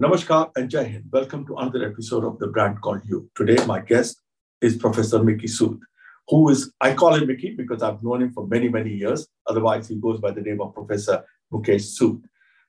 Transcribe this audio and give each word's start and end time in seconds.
Namaskar 0.00 0.50
and 0.56 0.70
Jai 0.70 0.84
Hind. 0.84 1.04
Welcome 1.12 1.46
to 1.46 1.56
another 1.56 1.86
episode 1.86 2.24
of 2.24 2.38
The 2.38 2.46
Brand 2.46 2.80
Called 2.80 3.02
You. 3.04 3.28
Today, 3.34 3.62
my 3.66 3.80
guest 3.80 4.18
is 4.62 4.78
Professor 4.78 5.22
Mickey 5.22 5.46
Sud, 5.46 5.78
who 6.26 6.48
is, 6.48 6.72
I 6.80 6.94
call 6.94 7.16
him 7.16 7.26
Mickey 7.26 7.54
because 7.54 7.82
I've 7.82 8.02
known 8.02 8.22
him 8.22 8.32
for 8.32 8.46
many, 8.46 8.70
many 8.70 8.94
years. 8.94 9.28
Otherwise, 9.46 9.88
he 9.88 9.96
goes 9.96 10.18
by 10.18 10.30
the 10.30 10.40
name 10.40 10.62
of 10.62 10.72
Professor 10.72 11.22
Mukesh 11.52 11.82
Sud. 11.82 12.18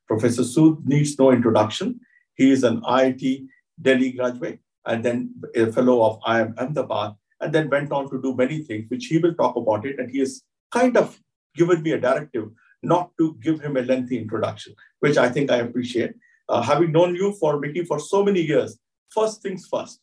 Professor 0.09 0.43
Sud 0.43 0.85
needs 0.85 1.17
no 1.17 1.31
introduction. 1.31 2.02
He 2.35 2.52
is 2.52 2.65
an 2.65 2.81
IIT 2.81 3.48
Delhi 3.81 4.11
graduate 4.11 4.59
and 4.85 5.02
then 5.02 5.34
a 5.55 5.71
fellow 5.71 6.03
of 6.03 6.20
IIM 6.23 6.53
Ahmedabad, 6.57 7.13
and 7.39 7.53
then 7.53 7.70
went 7.70 7.93
on 7.93 8.09
to 8.09 8.21
do 8.21 8.35
many 8.35 8.59
things, 8.59 8.89
which 8.89 9.05
he 9.05 9.20
will 9.20 9.35
talk 9.35 9.55
about 9.55 9.85
it. 9.85 9.99
And 9.99 10.11
he 10.11 10.20
has 10.20 10.41
kind 10.70 10.98
of 10.98 11.17
given 11.55 11.81
me 11.81 11.93
a 11.93 11.98
directive 11.98 12.49
not 12.84 13.11
to 13.20 13.38
give 13.41 13.61
him 13.61 13.77
a 13.77 13.84
lengthy 13.84 14.17
introduction, 14.17 14.75
which 14.99 15.16
I 15.16 15.29
think 15.29 15.49
I 15.49 15.59
appreciate. 15.59 16.11
Uh, 16.51 16.61
having 16.61 16.91
known 16.91 17.15
you 17.15 17.31
for 17.39 17.59
Mickey 17.61 17.85
for 17.85 17.97
so 17.97 18.23
many 18.25 18.41
years, 18.41 18.77
first 19.09 19.41
things 19.41 19.67
first, 19.71 20.01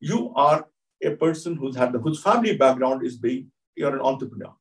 you 0.00 0.32
are 0.36 0.66
a 1.02 1.12
person 1.12 1.56
who's 1.56 1.76
had 1.76 1.92
the, 1.92 1.98
whose 1.98 2.22
family 2.22 2.54
background 2.54 3.06
is 3.06 3.16
being 3.16 3.50
you're 3.74 3.94
an 3.94 4.02
entrepreneur, 4.02 4.52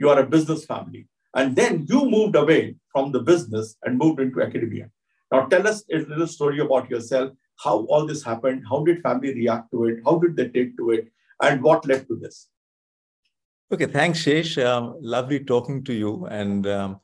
you 0.00 0.08
are 0.08 0.18
a 0.18 0.26
business 0.26 0.64
family, 0.64 1.06
and 1.36 1.54
then 1.54 1.86
you 1.88 2.04
moved 2.04 2.34
away 2.34 2.74
from 2.92 3.12
the 3.12 3.20
business 3.20 3.76
and 3.84 3.96
moved 3.96 4.18
into 4.18 4.42
academia. 4.42 4.90
Now, 5.30 5.46
tell 5.46 5.68
us 5.68 5.84
a 5.92 5.98
little 5.98 6.26
story 6.26 6.58
about 6.58 6.90
yourself, 6.90 7.32
how 7.64 7.84
all 7.84 8.04
this 8.04 8.24
happened, 8.24 8.64
how 8.68 8.82
did 8.82 9.02
family 9.02 9.32
react 9.32 9.70
to 9.70 9.84
it, 9.84 9.98
how 10.04 10.18
did 10.18 10.34
they 10.34 10.48
take 10.48 10.76
to 10.78 10.90
it, 10.90 11.12
and 11.40 11.62
what 11.62 11.86
led 11.86 12.08
to 12.08 12.16
this. 12.16 12.48
Okay, 13.72 13.86
thanks, 13.86 14.18
Shesh. 14.24 14.60
Um, 14.64 14.96
lovely 15.00 15.38
talking 15.38 15.84
to 15.84 15.92
you 15.92 16.26
and 16.26 16.66
um, 16.66 17.00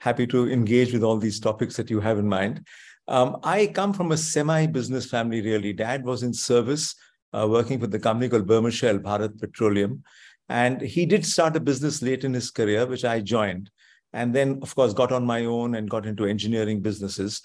happy 0.00 0.26
to 0.28 0.50
engage 0.50 0.92
with 0.92 1.02
all 1.02 1.16
these 1.16 1.40
topics 1.40 1.76
that 1.76 1.90
you 1.90 2.00
have 2.00 2.18
in 2.18 2.28
mind. 2.28 2.66
Um, 3.08 3.38
I 3.42 3.68
come 3.68 3.94
from 3.94 4.12
a 4.12 4.16
semi 4.16 4.66
business 4.66 5.06
family, 5.06 5.40
really. 5.40 5.72
Dad 5.72 6.04
was 6.04 6.22
in 6.22 6.34
service, 6.34 6.94
uh, 7.32 7.48
working 7.48 7.80
for 7.80 7.86
the 7.86 7.98
company 7.98 8.28
called 8.28 8.46
Burma 8.46 8.70
Shell, 8.70 8.98
Bharat 8.98 9.40
Petroleum. 9.40 10.02
And 10.50 10.80
he 10.80 11.06
did 11.06 11.24
start 11.24 11.56
a 11.56 11.60
business 11.60 12.02
late 12.02 12.24
in 12.24 12.34
his 12.34 12.50
career, 12.50 12.86
which 12.86 13.06
I 13.06 13.20
joined. 13.20 13.70
And 14.12 14.34
then, 14.34 14.60
of 14.62 14.74
course, 14.74 14.92
got 14.92 15.10
on 15.10 15.24
my 15.24 15.46
own 15.46 15.74
and 15.74 15.88
got 15.88 16.06
into 16.06 16.26
engineering 16.26 16.80
businesses. 16.80 17.40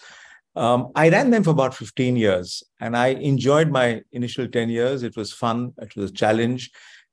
Um, 0.55 0.91
I 0.95 1.09
ran 1.09 1.29
them 1.29 1.43
for 1.43 1.49
about 1.49 1.73
15 1.73 2.15
years 2.15 2.63
and 2.79 2.95
I 2.95 3.07
enjoyed 3.07 3.71
my 3.71 4.01
initial 4.11 4.47
10 4.47 4.69
years. 4.69 5.01
It 5.01 5.17
was 5.17 5.33
fun, 5.33 5.73
it 5.81 5.95
was 5.95 6.11
a 6.11 6.13
challenge. 6.13 6.71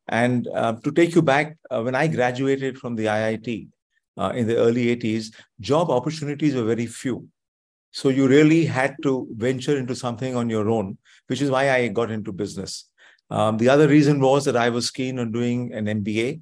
And 0.09 0.47
uh, 0.49 0.75
to 0.85 0.93
take 0.93 1.15
you 1.15 1.23
back, 1.23 1.57
uh, 1.71 1.83
when 1.83 1.95
I 1.95 2.07
graduated 2.09 2.79
from 2.79 2.97
the 2.97 3.07
IIT 3.07 3.69
uh, 4.19 4.33
in 4.35 4.47
the 4.47 4.57
early 4.57 4.95
80s, 4.97 5.35
job 5.61 5.91
opportunities 5.91 6.55
were 6.55 6.65
very 6.65 6.87
few. 6.87 7.29
So 7.93 8.09
you 8.09 8.29
really 8.29 8.65
had 8.65 8.97
to 9.03 9.27
venture 9.33 9.77
into 9.77 9.95
something 9.95 10.37
on 10.37 10.49
your 10.49 10.69
own, 10.71 10.99
which 11.27 11.43
is 11.43 11.51
why 11.51 11.71
I 11.73 11.89
got 11.89 12.11
into 12.11 12.33
business. 12.33 12.89
Um, 13.31 13.57
the 13.59 13.69
other 13.69 13.89
reason 13.89 14.21
was 14.21 14.45
that 14.45 14.57
I 14.57 14.69
was 14.71 14.91
keen 14.91 15.19
on 15.19 15.33
doing 15.33 15.73
an 15.73 15.87
MBA, 15.87 16.41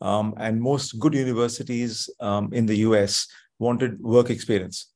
um, 0.00 0.34
and 0.38 0.60
most 0.60 0.98
good 0.98 1.14
universities 1.14 2.08
um, 2.20 2.52
in 2.52 2.66
the 2.66 2.76
US 2.78 3.26
wanted 3.58 4.00
work 4.00 4.30
experience. 4.30 4.92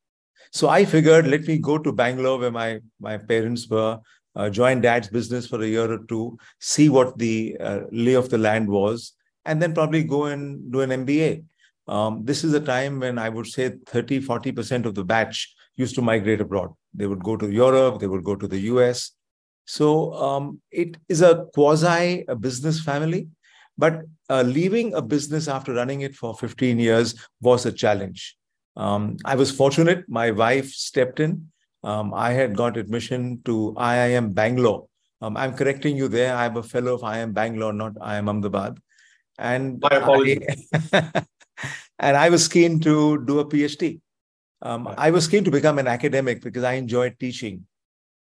So 0.53 0.69
I 0.69 0.85
figured, 0.85 1.27
let 1.27 1.47
me 1.47 1.59
go 1.59 1.79
to 1.79 1.93
Bangalore, 1.93 2.39
where 2.39 2.51
my, 2.51 2.81
my 3.01 3.17
parents 3.17 3.69
were, 3.69 3.99
uh, 4.37 4.51
join 4.51 4.81
dad's 4.81 5.09
business 5.09 5.47
for 5.47 5.61
a 5.63 5.67
year 5.67 5.91
or 5.91 6.05
two, 6.09 6.39
see 6.61 6.89
what 6.89 7.19
the 7.19 7.57
uh, 7.59 7.81
lay 7.91 8.15
of 8.15 8.29
the 8.29 8.39
land 8.39 8.69
was, 8.69 9.15
and 9.45 9.61
then 9.61 9.75
probably 9.75 10.05
go 10.05 10.27
and 10.27 10.71
do 10.71 10.81
an 10.81 10.91
MBA. 10.91 11.45
Um, 11.89 12.25
this 12.25 12.45
is 12.45 12.55
a 12.55 12.61
time 12.61 13.01
when 13.01 13.19
I 13.19 13.29
would 13.29 13.47
say 13.47 13.73
30, 13.87 14.21
40% 14.21 14.85
of 14.85 14.95
the 14.95 15.05
batch 15.05 15.55
used 15.77 15.95
to 15.95 16.03
migrate 16.03 16.41
abroad. 16.41 16.71
They 16.95 17.07
would 17.07 17.23
go 17.23 17.37
to 17.37 17.51
Europe, 17.51 18.01
they 18.01 18.07
would 18.07 18.25
go 18.25 18.37
to 18.37 18.47
the 18.47 18.61
US. 18.73 19.13
So 19.67 20.13
um, 20.15 20.61
it 20.71 20.97
is 21.09 21.23
a 21.23 21.47
quasi 21.55 22.25
a 22.29 22.37
business 22.37 22.81
family, 22.81 23.29
but 23.79 24.03
uh, 24.29 24.43
leaving 24.43 24.95
a 24.95 25.03
business 25.03 25.49
after 25.49 25.73
running 25.75 26.03
it 26.03 26.15
for 26.15 26.35
15 26.35 26.79
years 26.79 27.15
was 27.41 27.65
a 27.67 27.73
challenge. 27.73 28.37
Um, 28.77 29.17
I 29.25 29.35
was 29.35 29.51
fortunate, 29.51 30.09
my 30.09 30.31
wife 30.31 30.71
stepped 30.71 31.21
in 31.21 31.53
um, 31.85 32.15
I 32.15 32.31
had 32.31 32.57
got 32.57 32.77
admission 32.77 33.43
to 33.45 33.75
IIM 33.77 34.35
Bangalore. 34.35 34.87
Um, 35.21 35.37
I'm 35.37 35.55
correcting 35.55 35.97
you 35.97 36.09
there. 36.09 36.35
I'm 36.35 36.57
a 36.57 36.63
fellow 36.63 36.95
of 36.95 37.01
IIM 37.01 37.33
Bangalore, 37.33 37.73
not 37.73 37.95
IIM 37.95 38.29
Ahmedabad. 38.29 38.79
And 39.39 39.81
My 39.81 39.97
apologies. 39.97 40.69
I, 40.93 41.25
and 41.99 42.17
I 42.17 42.29
was 42.29 42.49
keen 42.49 42.81
to 42.81 43.25
do 43.25 43.41
a 43.41 43.45
PhD. 43.45 44.01
Um, 44.63 44.87
right. 44.87 44.95
I 44.99 45.11
was 45.11 45.27
keen 45.27 45.45
to 45.45 45.51
become 45.51 45.79
an 45.79 45.89
academic 45.89 46.43
because 46.43 46.65
I 46.65 46.75
enjoyed 46.75 47.19
teaching. 47.19 47.67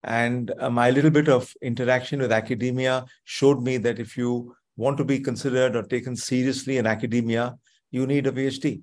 And 0.05 0.53
uh, 0.61 0.71
my 0.71 0.91
little 0.91 1.11
bit 1.11 1.29
of 1.29 1.53
interaction 1.63 2.21
with 2.21 2.31
academia 2.31 3.07
showed 3.25 3.63
me 3.63 3.79
that 3.79 3.99
if 3.99 4.17
you 4.17 4.55
want 4.77 4.99
to 4.99 5.05
be 5.05 5.19
considered 5.19 5.75
or 5.75 5.83
taken 5.83 6.15
seriously 6.15 6.77
in 6.77 6.87
academia, 6.87 7.57
you 7.91 8.07
need 8.07 8.27
a 8.27 8.33
PhD. 8.33 8.83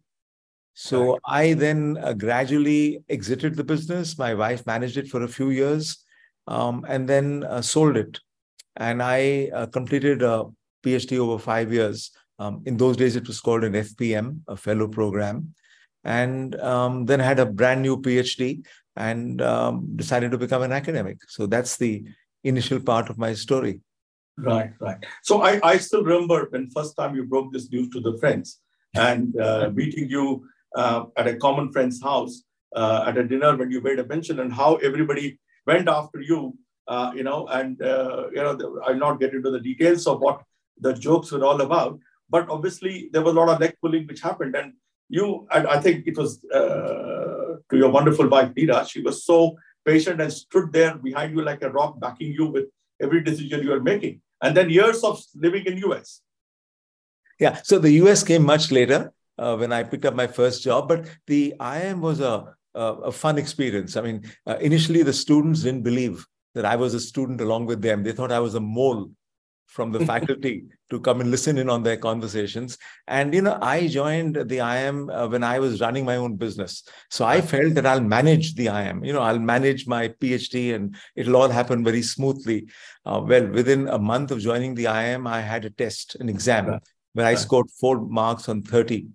So 0.74 1.12
right. 1.12 1.20
I 1.28 1.54
then 1.54 1.98
uh, 2.02 2.14
gradually 2.14 3.04
exited 3.08 3.56
the 3.56 3.64
business. 3.64 4.18
My 4.18 4.34
wife 4.34 4.66
managed 4.66 4.98
it 4.98 5.08
for 5.08 5.22
a 5.22 5.28
few 5.28 5.52
years 5.52 6.04
um, 6.48 6.84
and 6.90 7.08
then 7.08 7.44
uh, 7.44 7.62
sold 7.62 7.96
it. 7.96 8.20
And 8.76 9.04
I 9.04 9.52
uh, 9.54 9.68
completed 9.68 10.24
a 10.24 10.46
PhD 10.84 11.20
over 11.20 11.38
five 11.38 11.72
years. 11.72 12.12
Um, 12.40 12.64
in 12.66 12.76
those 12.76 12.98
days, 12.98 13.16
it 13.16 13.28
was 13.28 13.40
called 13.40 13.64
an 13.64 13.74
FPM, 13.74 14.40
a 14.48 14.58
fellow 14.58 14.88
program. 14.88 15.54
And 16.04 16.56
um, 16.60 17.06
then 17.06 17.20
had 17.20 17.40
a 17.40 17.46
brand 17.46 17.82
new 17.82 18.02
PhD 18.02 18.66
and 18.96 19.42
um, 19.42 19.88
decided 19.96 20.32
to 20.32 20.38
become 20.38 20.62
an 20.62 20.72
academic. 20.72 21.18
So 21.28 21.48
that's 21.48 21.78
the 21.78 22.04
initial 22.44 22.80
part 22.80 23.10
of 23.10 23.18
my 23.18 23.34
story. 23.34 23.82
Right, 24.38 24.72
right. 24.80 24.98
So 25.22 25.42
I, 25.42 25.60
I 25.64 25.78
still 25.78 26.04
remember 26.04 26.48
when 26.50 26.70
first 26.72 26.96
time 26.98 27.16
you 27.16 27.26
broke 27.26 27.54
this 27.54 27.72
news 27.72 27.90
to 27.90 28.02
the 28.02 28.18
friends 28.18 28.60
and 28.96 29.40
uh, 29.40 29.70
meeting 29.74 30.10
you 30.10 30.46
uh, 30.76 31.06
at 31.18 31.28
a 31.28 31.36
common 31.36 31.72
friend's 31.72 32.02
house 32.02 32.44
uh, 32.76 33.06
at 33.08 33.18
a 33.18 33.24
dinner 33.24 33.56
when 33.56 33.72
you 33.72 33.82
made 33.82 34.00
a 34.00 34.06
mention 34.06 34.40
and 34.40 34.52
how 34.52 34.76
everybody 34.78 35.40
went 35.68 35.88
after 35.88 36.20
you, 36.20 36.58
uh, 36.88 37.12
you 37.16 37.24
know, 37.24 37.48
and, 37.48 37.82
uh, 37.82 38.28
you 38.32 38.42
know, 38.42 38.82
I'll 38.86 38.96
not 38.96 39.20
get 39.20 39.34
into 39.34 39.52
the 39.52 39.60
details 39.60 40.08
of 40.08 40.20
what 40.20 40.42
the 40.80 40.94
jokes 40.94 41.32
were 41.32 41.46
all 41.46 41.62
about, 41.62 42.00
but 42.30 42.50
obviously 42.50 43.10
there 43.14 43.22
was 43.22 43.34
a 43.34 43.40
lot 43.40 43.50
of 43.50 43.60
leg 43.60 43.76
pulling 43.82 44.08
which 44.08 44.22
happened. 44.22 44.56
And 44.56 44.74
you, 45.14 45.48
and 45.52 45.68
I 45.68 45.80
think 45.80 46.08
it 46.08 46.18
was 46.18 46.44
uh, 46.46 47.58
to 47.70 47.78
your 47.78 47.90
wonderful 47.90 48.28
wife, 48.28 48.50
Neera, 48.56 48.88
she 48.90 49.02
was 49.02 49.24
so 49.24 49.56
patient 49.86 50.20
and 50.20 50.34
stood 50.34 50.74
there 50.74 50.96
behind 50.96 51.36
you 51.36 51.44
like 51.44 51.62
a 51.62 51.70
rock, 51.70 52.00
backing 52.00 52.34
you 52.34 52.48
with 52.48 52.66
every 53.00 53.22
decision 53.24 53.64
you 53.64 53.74
are 53.74 53.80
making. 53.80 54.22
And 54.42 54.58
then 54.58 54.70
years 54.70 55.04
of 55.04 55.22
living 55.36 55.66
in 55.66 55.78
US. 55.90 56.22
Yeah, 57.40 57.60
so 57.64 57.80
the 57.80 57.92
US 58.04 58.24
came 58.24 58.44
much 58.44 58.72
later 58.72 59.14
uh, 59.38 59.56
when 59.56 59.72
I 59.72 59.84
picked 59.84 60.06
up 60.06 60.16
my 60.16 60.28
first 60.28 60.64
job. 60.64 60.88
But 60.88 61.06
the 61.28 61.54
IIM 61.60 62.00
was 62.00 62.20
a, 62.20 62.56
a, 62.74 62.86
a 63.10 63.12
fun 63.12 63.38
experience. 63.38 63.96
I 63.96 64.02
mean, 64.02 64.24
uh, 64.48 64.58
initially 64.62 65.04
the 65.04 65.14
students 65.14 65.62
didn't 65.62 65.84
believe 65.84 66.26
that 66.56 66.66
I 66.66 66.76
was 66.76 66.94
a 66.94 67.00
student 67.00 67.42
along 67.42 67.68
with 67.68 67.82
them. 67.82 68.04
They 68.04 68.12
thought 68.12 68.32
I 68.32 68.40
was 68.40 68.56
a 68.56 68.60
mole 68.60 69.12
from 69.74 69.92
the 69.92 70.06
faculty 70.06 70.66
to 70.92 71.00
come 71.00 71.20
and 71.20 71.32
listen 71.32 71.58
in 71.58 71.68
on 71.68 71.82
their 71.82 71.98
conversations. 71.98 72.78
And, 73.08 73.34
you 73.34 73.42
know, 73.42 73.58
I 73.60 73.88
joined 73.88 74.36
the 74.36 74.60
IIM 74.60 75.10
uh, 75.12 75.28
when 75.28 75.44
I 75.44 75.58
was 75.58 75.82
running 75.82 76.06
my 76.06 76.18
own 76.18 76.36
business. 76.36 76.84
So 77.10 77.26
I 77.26 77.42
felt 77.42 77.74
that 77.74 77.88
I'll 77.88 78.00
manage 78.00 78.54
the 78.54 78.68
IIM, 78.68 79.06
you 79.06 79.14
know, 79.14 79.22
I'll 79.22 79.40
manage 79.40 79.88
my 79.88 80.10
PhD 80.10 80.76
and 80.76 80.96
it'll 81.16 81.38
all 81.38 81.50
happen 81.50 81.84
very 81.84 82.04
smoothly. 82.04 82.68
Uh, 83.04 83.22
well, 83.26 83.48
within 83.48 83.88
a 83.88 83.98
month 83.98 84.30
of 84.30 84.40
joining 84.40 84.76
the 84.76 84.86
IIM, 84.86 85.28
I 85.28 85.42
had 85.42 85.66
a 85.66 85.72
test, 85.72 86.16
an 86.20 86.30
exam, 86.30 86.80
where 87.14 87.26
I 87.26 87.34
scored 87.34 87.70
four 87.72 88.00
marks 88.00 88.48
on 88.48 88.62
30. 88.62 89.08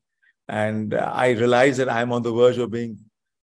And 0.49 0.94
I 0.94 1.31
realized 1.31 1.79
that 1.79 1.88
I'm 1.88 2.12
on 2.12 2.23
the 2.23 2.33
verge 2.33 2.59
of 2.59 2.73
being 2.73 2.99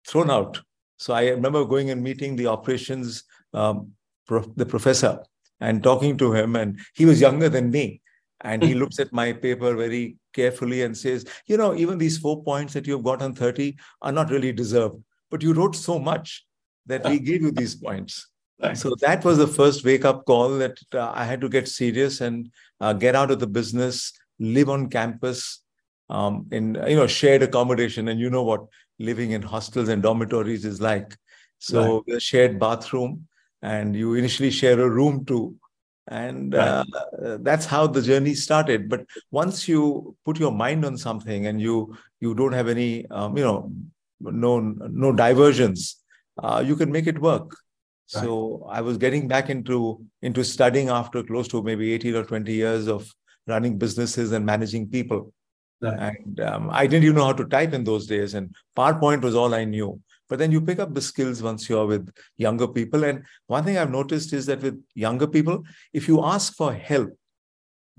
thrown 0.08 0.32
out. 0.32 0.62
So 0.98 1.14
I 1.14 1.30
remember 1.30 1.66
going 1.66 1.90
and 1.90 2.02
meeting 2.02 2.38
the 2.38 2.48
operations, 2.48 3.26
um, 3.54 3.92
prof- 4.26 4.56
the 4.56 4.66
professor, 4.66 5.20
and 5.64 5.82
talking 5.82 6.18
to 6.18 6.34
him. 6.34 6.56
And 6.56 6.80
he 6.94 7.06
was 7.06 7.22
younger 7.22 7.50
than 7.50 7.72
me. 7.72 8.02
And 8.42 8.62
he 8.62 8.74
looks 8.74 9.00
at 9.00 9.14
my 9.14 9.32
paper 9.32 9.74
very 9.74 10.18
carefully 10.34 10.82
and 10.82 10.96
says, 10.98 11.26
You 11.48 11.56
know, 11.56 11.74
even 11.76 11.98
these 11.98 12.18
four 12.18 12.44
points 12.44 12.74
that 12.74 12.86
you've 12.86 13.04
got 13.04 13.22
on 13.22 13.34
30 13.34 13.78
are 14.02 14.12
not 14.12 14.30
really 14.30 14.52
deserved. 14.52 15.02
But 15.32 15.42
you 15.42 15.54
wrote 15.54 15.76
so 15.76 15.98
much 15.98 16.46
that 16.86 17.06
we 17.06 17.20
gave 17.20 17.42
you 17.42 17.52
these 17.52 17.76
points. 17.76 18.28
So 18.76 18.96
that 19.02 19.26
was 19.26 19.38
the 19.38 19.48
first 19.48 19.84
wake 19.84 20.06
up 20.06 20.26
call 20.26 20.58
that 20.58 20.78
uh, 20.94 21.12
I 21.14 21.26
had 21.26 21.42
to 21.42 21.50
get 21.50 21.68
serious 21.68 22.22
and 22.22 22.50
uh, 22.80 22.94
get 22.94 23.16
out 23.16 23.32
of 23.32 23.40
the 23.40 23.48
business, 23.48 24.14
live 24.40 24.70
on 24.70 24.90
campus, 24.90 25.62
um, 26.10 26.48
in 26.52 26.76
you 26.88 26.96
know 26.96 27.08
shared 27.08 27.44
accommodation, 27.44 28.08
and 28.08 28.20
you 28.20 28.30
know 28.30 28.44
what 28.44 28.66
living 29.00 29.32
in 29.32 29.42
hostels 29.42 29.90
and 29.90 30.02
dormitories 30.02 30.64
is 30.64 30.80
like. 30.80 31.18
So 31.60 32.04
right. 32.08 32.22
shared 32.22 32.60
bathroom, 32.60 33.28
and 33.64 33.96
you 33.96 34.14
initially 34.14 34.52
share 34.52 34.80
a 34.80 34.90
room 34.90 35.26
too, 35.26 35.56
and 36.08 36.54
right. 36.54 36.86
uh, 37.26 37.38
that's 37.42 37.66
how 37.66 37.88
the 37.88 38.02
journey 38.02 38.36
started. 38.36 38.90
But 38.90 39.06
once 39.32 39.68
you 39.68 40.16
put 40.26 40.38
your 40.38 40.52
mind 40.52 40.86
on 40.86 40.98
something 40.98 41.48
and 41.48 41.60
you 41.60 41.96
you 42.20 42.36
don't 42.36 42.52
have 42.52 42.68
any 42.68 43.08
um, 43.08 43.38
you 43.38 43.44
know 43.44 43.72
no 44.20 44.60
no 44.60 45.12
diversions, 45.14 46.04
uh, 46.44 46.64
you 46.66 46.76
can 46.76 46.92
make 46.92 47.08
it 47.08 47.20
work. 47.20 47.56
Right. 48.14 48.24
So 48.24 48.68
I 48.70 48.82
was 48.82 48.98
getting 48.98 49.28
back 49.30 49.50
into 49.50 50.06
into 50.22 50.44
studying 50.44 50.90
after 50.90 51.24
close 51.24 51.48
to 51.50 51.64
maybe 51.64 51.94
18 51.94 52.16
or 52.16 52.26
20 52.26 52.54
years 52.54 52.88
of 52.88 53.10
running 53.48 53.78
businesses 53.78 54.34
and 54.34 54.46
managing 54.46 54.90
people. 54.90 55.34
Right. 55.82 56.18
And 56.18 56.40
um, 56.42 56.70
I 56.70 56.86
didn't 56.86 57.06
even 57.06 57.16
know 57.16 57.26
how 57.26 57.34
to 57.34 57.46
type 57.46 57.74
in 57.74 57.86
those 57.86 58.08
days, 58.08 58.34
and 58.34 58.54
PowerPoint 58.76 59.22
was 59.22 59.36
all 59.36 59.54
I 59.54 59.64
knew. 59.64 60.02
But 60.34 60.40
then 60.40 60.52
you 60.52 60.62
pick 60.62 60.80
up 60.80 60.96
the 60.96 61.00
skills 61.00 61.44
once 61.44 61.70
you're 61.70 61.86
with 61.86 62.12
younger 62.38 62.68
people. 62.68 63.04
And 63.04 63.24
one 63.46 63.64
thing 63.64 63.78
I've 63.78 63.92
noticed 63.92 64.34
is 64.34 64.48
that 64.48 64.64
with 64.64 64.84
younger 64.96 65.28
people, 65.28 65.64
if 65.94 66.08
you 66.08 66.26
ask 66.26 66.56
for 66.56 66.74
help, 66.74 67.16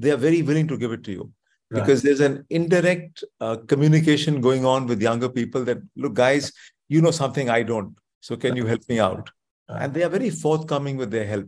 they 0.00 0.10
are 0.10 0.16
very 0.16 0.42
willing 0.42 0.66
to 0.66 0.76
give 0.76 0.90
it 0.90 1.04
to 1.04 1.12
you. 1.12 1.30
Right. 1.70 1.78
Because 1.78 2.02
there's 2.02 2.18
an 2.18 2.44
indirect 2.50 3.22
uh, 3.40 3.58
communication 3.68 4.40
going 4.40 4.64
on 4.64 4.88
with 4.88 5.00
younger 5.00 5.28
people 5.28 5.64
that, 5.66 5.78
look, 5.94 6.14
guys, 6.14 6.50
you 6.88 7.00
know 7.00 7.12
something 7.12 7.48
I 7.48 7.62
don't. 7.62 7.94
So 8.18 8.36
can 8.36 8.56
you 8.56 8.66
help 8.66 8.80
me 8.88 8.98
out? 8.98 9.30
And 9.68 9.94
they 9.94 10.02
are 10.02 10.08
very 10.08 10.30
forthcoming 10.30 10.96
with 10.96 11.12
their 11.12 11.28
help. 11.28 11.46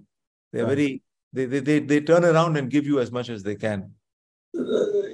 They're 0.52 0.66
very, 0.66 1.02
they, 1.32 1.46
they, 1.46 1.58
they, 1.58 1.78
they 1.80 2.00
turn 2.00 2.24
around 2.24 2.58
and 2.58 2.70
give 2.70 2.86
you 2.86 3.00
as 3.00 3.10
much 3.10 3.28
as 3.28 3.42
they 3.42 3.56
can. 3.56 3.90
Uh, 4.56 4.62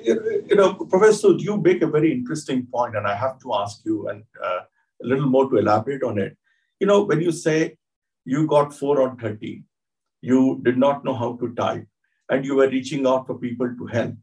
you 0.04 0.54
know, 0.54 0.74
Professor, 0.74 1.32
you 1.38 1.56
make 1.56 1.80
a 1.80 1.86
very 1.86 2.12
interesting 2.12 2.66
point, 2.66 2.94
and 2.94 3.06
I 3.06 3.14
have 3.14 3.38
to 3.38 3.54
ask 3.54 3.80
you 3.86 4.08
and 4.08 4.22
uh, 4.44 4.58
a 5.02 5.06
little 5.06 5.28
more 5.28 5.48
to 5.50 5.56
elaborate 5.56 6.02
on 6.02 6.18
it. 6.18 6.36
You 6.80 6.86
know, 6.86 7.02
when 7.02 7.20
you 7.20 7.32
say 7.32 7.76
you 8.24 8.46
got 8.46 8.74
four 8.74 9.02
on 9.02 9.18
30, 9.18 9.62
you 10.20 10.60
did 10.64 10.78
not 10.78 11.04
know 11.04 11.14
how 11.14 11.36
to 11.36 11.54
type, 11.54 11.86
and 12.28 12.44
you 12.44 12.56
were 12.56 12.68
reaching 12.68 13.06
out 13.06 13.26
for 13.26 13.38
people 13.38 13.74
to 13.76 13.86
help. 13.86 14.14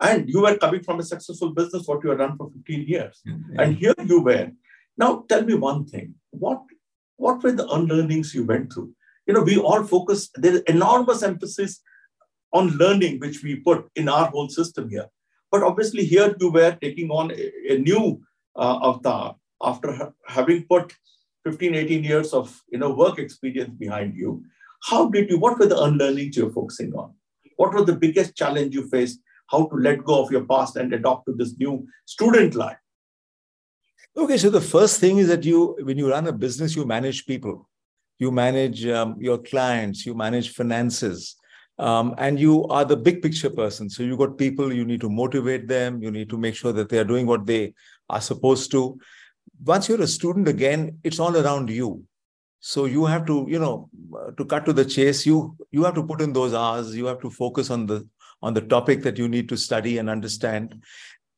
And 0.00 0.28
you 0.28 0.42
were 0.42 0.56
coming 0.56 0.82
from 0.82 0.98
a 0.98 1.04
successful 1.04 1.50
business, 1.50 1.86
what 1.86 2.02
you 2.02 2.10
had 2.10 2.18
done 2.18 2.36
for 2.36 2.50
15 2.50 2.88
years. 2.88 3.20
Mm-hmm. 3.26 3.60
And 3.60 3.76
here 3.76 3.94
you 4.04 4.20
were. 4.20 4.50
Now, 4.98 5.24
tell 5.28 5.44
me 5.44 5.54
one 5.54 5.86
thing. 5.86 6.14
What, 6.30 6.62
what 7.16 7.42
were 7.42 7.52
the 7.52 7.68
unlearnings 7.68 8.34
you 8.34 8.44
went 8.44 8.72
through? 8.72 8.92
You 9.26 9.34
know, 9.34 9.42
we 9.42 9.58
all 9.58 9.84
focus, 9.84 10.28
there's 10.34 10.62
enormous 10.62 11.22
emphasis 11.22 11.80
on 12.52 12.76
learning, 12.76 13.20
which 13.20 13.44
we 13.44 13.56
put 13.56 13.88
in 13.94 14.08
our 14.08 14.26
whole 14.26 14.48
system 14.48 14.90
here. 14.90 15.06
But 15.52 15.62
obviously, 15.62 16.04
here 16.04 16.34
you 16.40 16.50
were 16.50 16.76
taking 16.80 17.10
on 17.10 17.30
a, 17.30 17.74
a 17.74 17.78
new 17.78 18.22
uh, 18.56 18.78
avatar 18.82 19.36
after 19.62 19.92
ha- 19.92 20.12
having 20.26 20.64
put 20.64 20.92
15, 21.44 21.74
18 21.74 22.04
years 22.04 22.32
of 22.32 22.60
you 22.70 22.78
know 22.78 22.90
work 22.92 23.18
experience 23.18 23.74
behind 23.78 24.16
you. 24.16 24.44
How 24.84 25.08
did 25.08 25.30
you? 25.30 25.38
What 25.38 25.58
were 25.58 25.66
the 25.66 25.80
unlearnings 25.80 26.36
you're 26.36 26.52
focusing 26.52 26.92
on? 26.94 27.14
What 27.56 27.74
was 27.74 27.86
the 27.86 27.96
biggest 27.96 28.36
challenge 28.36 28.74
you 28.74 28.88
faced? 28.88 29.20
How 29.50 29.66
to 29.66 29.74
let 29.76 30.04
go 30.04 30.22
of 30.22 30.30
your 30.30 30.44
past 30.44 30.76
and 30.76 30.92
adopt 30.92 31.26
to 31.26 31.34
this 31.34 31.56
new 31.58 31.86
student 32.06 32.54
life? 32.54 32.78
Okay, 34.16 34.36
so 34.36 34.50
the 34.50 34.60
first 34.60 35.00
thing 35.00 35.18
is 35.18 35.28
that 35.28 35.44
you, 35.44 35.76
when 35.82 35.96
you 35.96 36.10
run 36.10 36.26
a 36.26 36.32
business, 36.32 36.76
you 36.76 36.84
manage 36.84 37.24
people, 37.26 37.68
you 38.18 38.30
manage 38.30 38.86
um, 38.86 39.16
your 39.18 39.38
clients, 39.38 40.04
you 40.04 40.14
manage 40.14 40.50
finances, 40.50 41.36
um, 41.78 42.14
and 42.18 42.38
you 42.38 42.66
are 42.68 42.84
the 42.84 42.96
big 42.96 43.22
picture 43.22 43.48
person. 43.48 43.88
So 43.88 44.02
you 44.02 44.18
got 44.18 44.36
people, 44.36 44.70
you 44.72 44.84
need 44.84 45.00
to 45.00 45.08
motivate 45.08 45.66
them, 45.66 46.02
you 46.02 46.10
need 46.10 46.28
to 46.28 46.36
make 46.36 46.54
sure 46.54 46.72
that 46.72 46.90
they 46.90 46.98
are 46.98 47.04
doing 47.04 47.26
what 47.26 47.46
they 47.46 47.72
are 48.10 48.20
supposed 48.20 48.70
to. 48.72 48.98
Once 49.64 49.88
you're 49.88 50.02
a 50.02 50.06
student 50.06 50.48
again, 50.48 50.98
it's 51.04 51.18
all 51.18 51.36
around 51.36 51.70
you. 51.70 52.04
So 52.60 52.84
you 52.84 53.06
have 53.06 53.26
to, 53.26 53.46
you 53.48 53.58
know, 53.58 53.90
to 54.36 54.44
cut 54.44 54.64
to 54.66 54.72
the 54.72 54.84
chase, 54.84 55.26
you 55.26 55.56
you 55.70 55.84
have 55.84 55.94
to 55.94 56.02
put 56.02 56.20
in 56.20 56.32
those 56.32 56.54
hours. 56.54 56.94
You 56.94 57.06
have 57.06 57.20
to 57.20 57.30
focus 57.30 57.70
on 57.70 57.86
the 57.86 58.08
on 58.42 58.54
the 58.54 58.60
topic 58.60 59.02
that 59.02 59.18
you 59.18 59.28
need 59.28 59.48
to 59.48 59.56
study 59.56 59.98
and 59.98 60.10
understand. 60.10 60.82